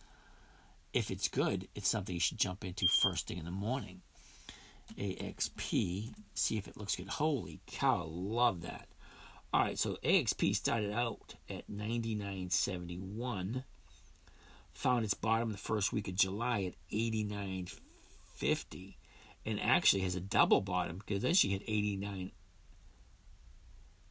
if 0.94 1.12
it's 1.12 1.28
good, 1.28 1.68
it's 1.76 1.88
something 1.88 2.14
you 2.14 2.22
should 2.22 2.38
jump 2.38 2.64
into 2.64 2.88
first 2.88 3.28
thing 3.28 3.38
in 3.38 3.46
the 3.46 3.52
morning. 3.52 4.02
AXP, 4.98 6.14
see 6.34 6.58
if 6.58 6.68
it 6.68 6.78
looks 6.78 6.96
good. 6.96 7.08
Holy 7.10 7.62
cow, 7.68 8.06
love 8.06 8.62
that. 8.62 8.88
All 9.52 9.62
right, 9.62 9.80
so 9.80 9.98
AXP 10.04 10.56
started 10.56 10.92
out 10.92 11.34
at 11.50 11.68
99.71, 11.72 13.64
found 14.74 15.04
its 15.04 15.16
bottom 15.16 15.52
the 15.52 15.58
first 15.58 15.92
week 15.92 16.08
of 16.08 16.14
July 16.14 16.62
at 16.64 16.76
89.50 16.94 18.98
and 19.48 19.60
actually 19.60 20.04
has 20.04 20.16
a 20.16 20.22
double 20.22 20.62
bottom 20.62 21.00
because 21.00 21.24
then 21.24 21.34
she 21.34 21.50
hit 21.50 21.64
89 21.68 22.32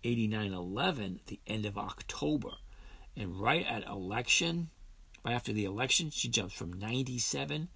89.11 0.04 1.16
at 1.16 1.26
the 1.26 1.40
end 1.46 1.66
of 1.66 1.78
October. 1.78 2.50
And 3.16 3.40
right 3.40 3.66
at 3.66 3.86
election, 3.86 4.70
right 5.24 5.34
after 5.34 5.52
the 5.52 5.64
election, 5.64 6.10
she 6.10 6.28
jumps 6.28 6.54
from 6.54 6.72
97 6.72 7.68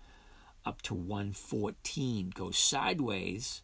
up 0.64 0.82
to 0.82 0.94
114, 0.94 2.30
goes 2.30 2.58
sideways 2.58 3.62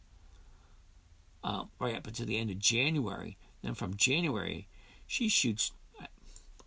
uh, 1.45 1.65
right 1.81 1.97
up 1.97 2.07
until 2.07 2.27
the 2.27 2.39
end 2.39 2.51
of 2.51 2.59
January. 2.59 3.37
Then 3.63 3.75
from 3.75 3.97
January, 3.97 4.69
she 5.07 5.29
shoots, 5.29 5.73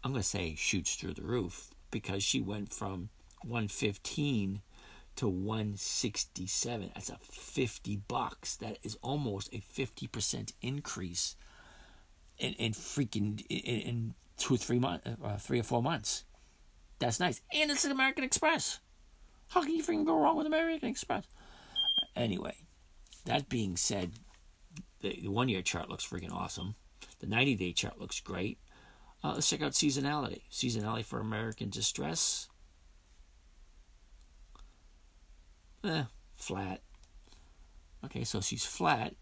I'm 0.04 0.12
going 0.12 0.22
to 0.22 0.28
say 0.28 0.56
shoots 0.56 0.96
through 0.96 1.14
the 1.14 1.24
roof 1.24 1.70
because 1.90 2.24
she 2.24 2.42
went 2.42 2.74
from 2.74 3.10
115 3.44 4.62
to 5.18 5.28
167. 5.28 6.92
That's 6.94 7.10
a 7.10 7.18
50 7.22 8.02
bucks. 8.08 8.56
That 8.56 8.78
is 8.84 8.98
almost 9.02 9.54
a 9.54 9.58
50% 9.58 10.54
increase 10.62 11.36
in, 12.38 12.54
in 12.54 12.72
freaking 12.72 13.46
in, 13.50 13.82
in 13.82 14.14
two 14.38 14.58
three 14.58 14.80
months, 14.80 15.08
uh, 15.24 15.38
three 15.38 15.60
or 15.60 15.64
four 15.64 15.84
months. 15.84 16.24
That's 17.00 17.20
nice. 17.20 17.42
And 17.54 17.72
it's 17.72 17.86
an 17.86 17.92
American 17.92 18.24
Express. 18.24 18.80
How 19.50 19.62
can 19.62 19.76
you 19.76 19.84
freaking 19.84 20.06
go 20.06 20.20
wrong 20.20 20.38
with 20.38 20.48
American 20.48 20.90
Express? 20.90 21.26
Anyway, 22.16 22.56
that 23.26 23.50
being 23.50 23.76
said, 23.76 24.14
the 25.02 25.28
one 25.28 25.50
year 25.50 25.62
chart 25.62 25.90
looks 25.90 26.06
freaking 26.06 26.32
awesome. 26.32 26.76
The 27.22 27.28
90 27.28 27.56
day 27.56 27.72
chart 27.72 28.00
looks 28.00 28.20
great. 28.20 28.58
Uh, 29.24 29.34
let's 29.36 29.48
check 29.48 29.62
out 29.62 29.74
seasonality. 29.74 30.42
Seasonality 30.52 31.06
for 31.06 31.20
American 31.20 31.70
Distress. 31.70 32.50
Eh, 35.84 36.04
flat. 36.34 36.82
Okay, 38.04 38.24
so 38.24 38.42
she's 38.42 38.66
flat. 38.66 39.14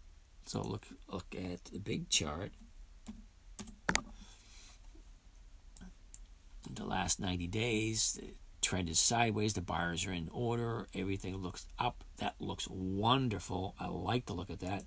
So 0.46 0.62
look 0.62 0.86
look 1.08 1.34
at 1.34 1.66
the 1.66 1.78
big 1.78 2.08
chart. 2.08 2.52
The 6.74 6.84
last 6.84 7.20
90 7.20 7.46
days, 7.48 8.18
the 8.18 8.32
trend 8.62 8.88
is 8.88 8.98
sideways. 8.98 9.52
The 9.52 9.60
buyers 9.60 10.06
are 10.06 10.12
in 10.12 10.30
order. 10.32 10.86
Everything 10.94 11.36
looks 11.36 11.66
up. 11.78 12.04
That 12.18 12.36
looks 12.40 12.66
wonderful. 12.70 13.74
I 13.78 13.88
like 13.88 14.26
to 14.26 14.32
look 14.32 14.50
at 14.50 14.60
that. 14.60 14.84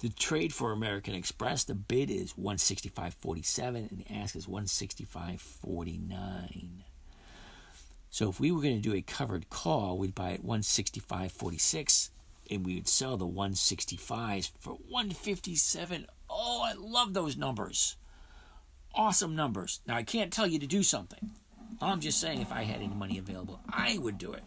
The 0.00 0.10
trade 0.10 0.54
for 0.54 0.70
American 0.70 1.14
Express, 1.14 1.64
the 1.64 1.74
bid 1.74 2.08
is 2.08 2.34
165.47 2.34 3.90
and 3.90 3.98
the 3.98 4.14
ask 4.14 4.36
is 4.36 4.46
165.49. 4.46 6.68
So 8.10 8.28
if 8.28 8.38
we 8.38 8.52
were 8.52 8.62
going 8.62 8.80
to 8.80 8.88
do 8.88 8.94
a 8.94 9.02
covered 9.02 9.50
call, 9.50 9.98
we'd 9.98 10.14
buy 10.14 10.34
at 10.34 10.44
165.46 10.44 12.10
and 12.48 12.64
we 12.64 12.76
would 12.76 12.86
sell 12.86 13.16
the 13.16 13.26
165s 13.26 14.52
for 14.60 14.74
157. 14.88 16.06
Oh, 16.30 16.62
I 16.64 16.74
love 16.74 17.12
those 17.12 17.36
numbers. 17.36 17.96
Awesome 18.94 19.34
numbers. 19.34 19.80
Now 19.84 19.96
I 19.96 20.04
can't 20.04 20.32
tell 20.32 20.46
you 20.46 20.60
to 20.60 20.66
do 20.66 20.84
something. 20.84 21.32
I'm 21.80 22.00
just 22.00 22.20
saying 22.20 22.40
if 22.40 22.52
I 22.52 22.62
had 22.62 22.76
any 22.76 22.94
money 22.94 23.18
available, 23.18 23.58
I 23.68 23.98
would 23.98 24.18
do 24.18 24.32
it. 24.32 24.44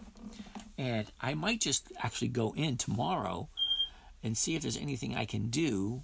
And 0.78 1.12
I 1.20 1.34
might 1.34 1.60
just 1.60 1.92
actually 2.02 2.30
go 2.30 2.54
in 2.56 2.78
tomorrow 2.78 3.50
and 4.24 4.38
see 4.38 4.56
if 4.56 4.62
there's 4.62 4.78
anything 4.78 5.16
I 5.16 5.26
can 5.26 5.50
do 5.50 6.04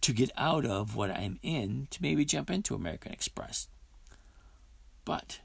to 0.00 0.12
get 0.12 0.30
out 0.36 0.66
of 0.66 0.96
what 0.96 1.10
I'm 1.10 1.38
in 1.42 1.88
to 1.90 2.02
maybe 2.02 2.24
jump 2.24 2.50
into 2.50 2.74
American 2.74 3.12
Express. 3.12 3.68
But 5.04 5.40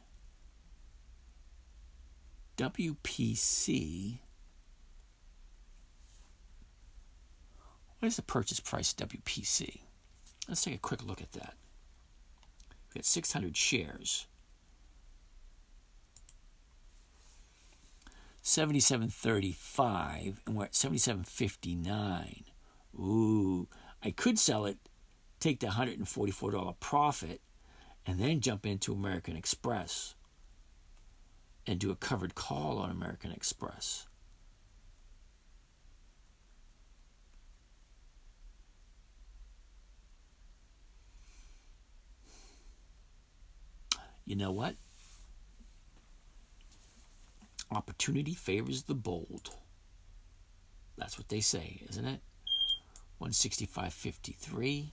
WPC. 2.58 4.20
What 8.00 8.08
is 8.08 8.16
the 8.16 8.22
purchase 8.22 8.60
price 8.60 8.94
of 8.94 9.10
WPC? 9.10 9.82
Let's 10.48 10.64
take 10.64 10.76
a 10.76 10.80
quick 10.80 11.06
look 11.06 11.22
at 11.22 11.34
that. 11.34 11.54
We've 12.90 12.96
got 12.96 13.06
600 13.06 13.56
shares. 13.56 14.26
77.35 18.44 20.38
and 20.46 20.56
we're 20.56 20.66
at 20.66 20.74
77.59. 20.74 22.44
Ooh, 23.00 23.68
I 24.04 24.12
could 24.12 24.40
sell 24.40 24.66
it, 24.66 24.78
take 25.40 25.60
the 25.60 25.68
$144 25.68 26.80
profit, 26.80 27.42
and 28.06 28.20
then 28.20 28.40
jump 28.40 28.66
into 28.66 28.94
American 28.94 29.36
Express 29.36 30.16
and 31.68 31.80
do 31.80 31.92
a 31.92 31.96
covered 31.96 32.36
call 32.36 32.80
on 32.80 32.90
American 32.90 33.32
Express. 33.32 34.08
you 44.30 44.36
know 44.36 44.52
what? 44.52 44.76
Opportunity 47.72 48.34
favors 48.34 48.84
the 48.84 48.96
bold. 48.96 49.52
That's 50.98 51.18
what 51.18 51.30
they 51.30 51.40
say, 51.40 51.82
isn't 51.90 52.06
it? 52.06 52.20
165.53. 53.22 54.92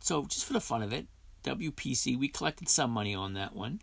So, 0.00 0.26
just 0.26 0.44
for 0.44 0.52
the 0.52 0.60
fun 0.60 0.82
of 0.82 0.92
it, 0.92 1.06
WPC, 1.44 2.18
we 2.18 2.28
collected 2.28 2.68
some 2.68 2.90
money 2.90 3.14
on 3.14 3.34
that 3.34 3.54
one. 3.54 3.80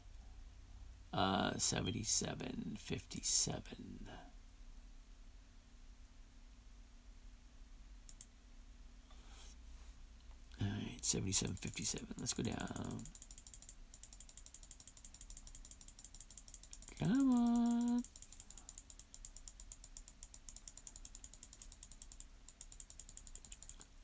Uh, 1.13 1.51
77.57. 1.51 3.61
All 10.61 10.67
right, 10.67 11.01
77.57. 11.01 12.03
Let's 12.19 12.33
go 12.33 12.43
down. 12.43 13.03
Come 16.99 17.33
on. 17.33 18.03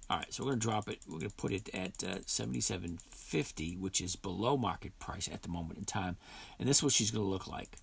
All 0.10 0.18
right, 0.18 0.34
so 0.34 0.44
we're 0.44 0.50
going 0.50 0.60
to 0.60 0.68
drop 0.68 0.90
it. 0.90 1.00
We're 1.08 1.20
going 1.20 1.30
to 1.30 1.36
put 1.38 1.54
it 1.54 1.70
at 1.74 2.04
uh, 2.04 2.18
77.50, 2.26 3.80
which 3.80 4.02
is 4.02 4.18
below 4.18 4.58
market 4.58 5.00
price 5.00 5.30
at 5.32 5.42
the 5.42 5.48
moment 5.48 5.80
in 5.80 5.86
time. 5.86 6.18
And 6.60 6.68
this 6.68 6.78
is 6.78 6.84
what 6.84 6.92
she's 6.92 7.12
going 7.12 7.24
to 7.24 7.30
look 7.30 7.48
like. 7.48 7.78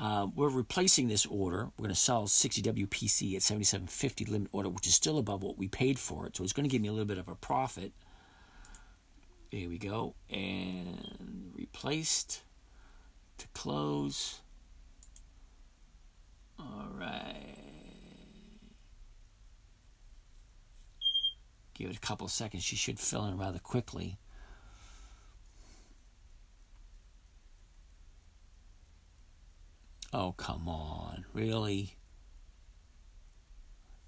Uh, 0.00 0.26
we're 0.34 0.48
replacing 0.48 1.06
this 1.06 1.24
order. 1.26 1.66
We're 1.76 1.84
going 1.84 1.94
to 1.94 2.00
sell 2.00 2.26
60 2.26 2.62
WPC 2.62 3.36
at 3.36 3.42
77.50 3.42 4.28
limit 4.28 4.48
order, 4.50 4.68
which 4.68 4.88
is 4.88 4.96
still 4.96 5.16
above 5.16 5.44
what 5.44 5.56
we 5.56 5.68
paid 5.68 5.96
for 5.96 6.26
it. 6.26 6.36
So 6.36 6.42
it's 6.42 6.52
going 6.52 6.68
to 6.68 6.72
give 6.72 6.82
me 6.82 6.88
a 6.88 6.92
little 6.92 7.06
bit 7.06 7.18
of 7.18 7.28
a 7.28 7.36
profit. 7.36 7.92
Here 9.52 9.68
we 9.68 9.78
go. 9.78 10.16
And 10.28 11.52
replaced 11.54 12.42
to 13.42 13.48
close. 13.48 14.40
All 16.58 16.88
right. 16.96 17.56
Give 21.74 21.90
it 21.90 21.96
a 21.96 22.00
couple 22.00 22.28
seconds. 22.28 22.62
She 22.62 22.76
should 22.76 23.00
fill 23.00 23.26
in 23.26 23.36
rather 23.36 23.58
quickly. 23.58 24.18
Oh, 30.12 30.32
come 30.36 30.68
on. 30.68 31.24
Really? 31.32 31.96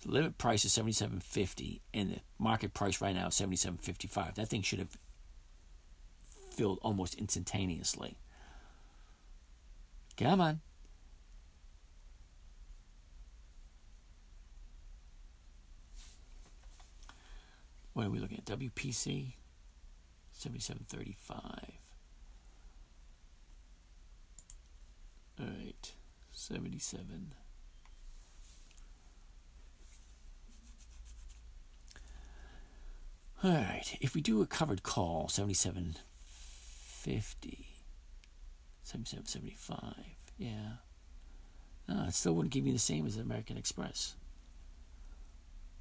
The 0.05 0.12
limit 0.12 0.39
price 0.39 0.64
is 0.64 0.72
77.50 0.72 1.80
and 1.93 2.11
the 2.12 2.20
market 2.39 2.72
price 2.74 3.01
right 3.01 3.14
now 3.14 3.28
is 3.28 3.35
77.55. 3.35 4.35
That 4.35 4.49
thing 4.49 4.62
should 4.62 4.78
have 4.78 4.97
filled 6.53 6.78
almost 6.82 7.14
instantaneously. 7.14 8.16
Come 10.16 10.40
on. 10.40 10.60
What 17.94 18.06
are 18.06 18.10
we 18.10 18.18
looking 18.18 18.38
at? 18.38 18.44
WPC 18.44 19.34
7735. 20.32 21.78
All 25.40 25.46
right, 25.46 25.92
77. 26.32 27.34
All 33.42 33.50
right, 33.50 33.96
if 34.00 34.14
we 34.14 34.20
do 34.20 34.42
a 34.42 34.46
covered 34.46 34.82
call, 34.82 35.28
7750, 35.28 37.74
7775, 38.85 39.95
yeah. 40.39 40.76
No, 41.89 42.05
it 42.05 42.14
still 42.14 42.35
wouldn't 42.35 42.53
give 42.53 42.64
me 42.64 42.70
the 42.72 42.78
same 42.78 43.07
as 43.07 43.16
American 43.16 43.57
Express. 43.57 44.14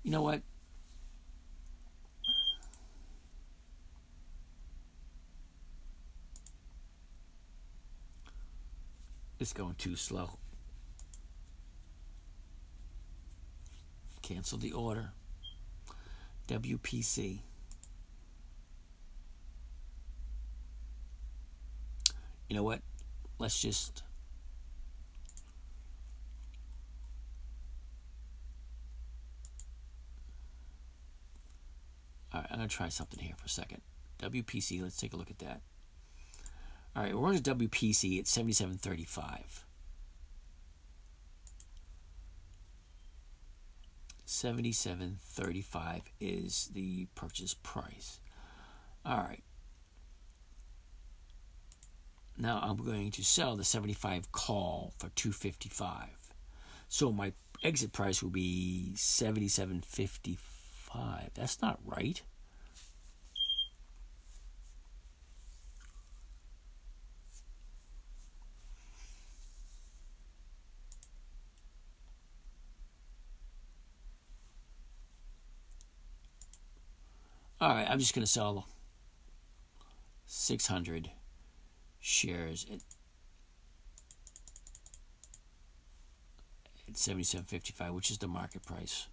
You 0.03 0.11
know 0.11 0.21
what? 0.21 0.41
It's 9.39 9.53
going 9.53 9.75
too 9.75 9.97
slow. 9.97 10.37
Cancel 14.21 14.57
the 14.57 14.71
order. 14.71 15.11
WPC. 16.47 17.39
You 22.47 22.55
know 22.55 22.63
what? 22.63 22.79
Let's 23.39 23.61
just 23.61 24.03
All 32.33 32.39
right, 32.41 32.47
I'm 32.49 32.57
going 32.57 32.67
to 32.67 32.75
try 32.75 32.89
something 32.89 33.19
here 33.19 33.35
for 33.37 33.45
a 33.45 33.49
second. 33.49 33.81
WPC, 34.19 34.81
let's 34.81 34.97
take 34.97 35.13
a 35.13 35.17
look 35.17 35.29
at 35.29 35.37
that. 35.39 35.61
All 36.95 37.03
right, 37.03 37.15
we're 37.15 37.27
on 37.27 37.37
WPC 37.37 38.19
at 38.19 38.25
77.35. 38.25 39.63
77.35 44.25 46.01
is 46.19 46.69
the 46.73 47.07
purchase 47.13 47.53
price. 47.53 48.19
All 49.05 49.17
right. 49.17 49.43
Now 52.37 52.59
I'm 52.61 52.77
going 52.77 53.11
to 53.11 53.23
sell 53.23 53.55
the 53.55 53.63
75 53.63 54.31
call 54.31 54.93
for 54.97 55.09
255. 55.09 56.07
So 56.87 57.11
my 57.11 57.33
exit 57.63 57.93
price 57.93 58.21
will 58.21 58.29
be 58.31 58.91
77.55. 58.95 60.37
That's 61.33 61.61
not 61.61 61.79
right. 61.85 62.21
All 77.61 77.69
right, 77.69 77.87
I'm 77.89 77.99
just 77.99 78.13
going 78.13 78.25
to 78.25 78.31
sell 78.31 78.67
600 80.25 81.11
shares 82.03 82.65
at, 82.69 82.79
at 86.87 86.95
77.55, 86.95 87.93
which 87.93 88.11
is 88.11 88.17
the 88.17 88.27
market 88.27 88.65
price. 88.65 89.07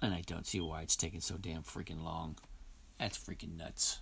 And 0.00 0.14
I 0.14 0.22
don't 0.26 0.46
see 0.46 0.60
why 0.60 0.80
it's 0.80 0.96
taking 0.96 1.20
so 1.20 1.36
damn 1.36 1.62
freaking 1.62 2.02
long. 2.02 2.36
That's 2.98 3.18
freaking 3.18 3.58
nuts. 3.58 4.00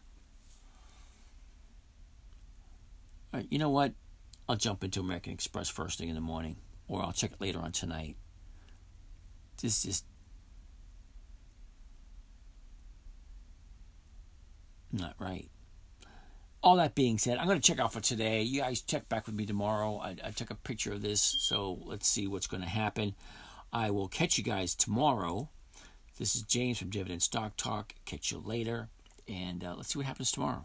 All 3.34 3.40
right, 3.40 3.46
you 3.50 3.58
know 3.58 3.70
what? 3.70 3.94
I'll 4.48 4.56
jump 4.56 4.84
into 4.84 5.00
American 5.00 5.32
Express 5.32 5.68
first 5.68 5.98
thing 5.98 6.08
in 6.08 6.14
the 6.14 6.20
morning, 6.20 6.56
or 6.86 7.02
I'll 7.02 7.12
check 7.12 7.32
it 7.32 7.40
later 7.40 7.58
on 7.58 7.72
tonight. 7.72 8.16
This 9.60 9.82
just 9.82 10.04
not 14.92 15.14
right. 15.18 15.48
All 16.62 16.76
that 16.76 16.94
being 16.94 17.18
said, 17.18 17.38
I'm 17.38 17.46
going 17.46 17.60
to 17.60 17.66
check 17.66 17.78
out 17.78 17.92
for 17.92 18.00
today. 18.00 18.42
You 18.42 18.62
guys 18.62 18.80
check 18.80 19.08
back 19.08 19.26
with 19.26 19.34
me 19.34 19.46
tomorrow. 19.46 19.98
I, 19.98 20.16
I 20.24 20.30
took 20.30 20.50
a 20.50 20.54
picture 20.54 20.92
of 20.92 21.02
this, 21.02 21.20
so 21.20 21.78
let's 21.84 22.08
see 22.08 22.26
what's 22.26 22.46
going 22.46 22.62
to 22.62 22.68
happen. 22.68 23.14
I 23.72 23.90
will 23.90 24.08
catch 24.08 24.38
you 24.38 24.44
guys 24.44 24.74
tomorrow. 24.74 25.50
This 26.18 26.34
is 26.34 26.42
James 26.42 26.78
from 26.78 26.90
Dividend 26.90 27.22
Stock 27.22 27.56
Talk. 27.56 27.94
Catch 28.04 28.32
you 28.32 28.38
later, 28.38 28.88
and 29.28 29.62
uh, 29.62 29.74
let's 29.76 29.92
see 29.92 29.98
what 29.98 30.06
happens 30.06 30.32
tomorrow. 30.32 30.64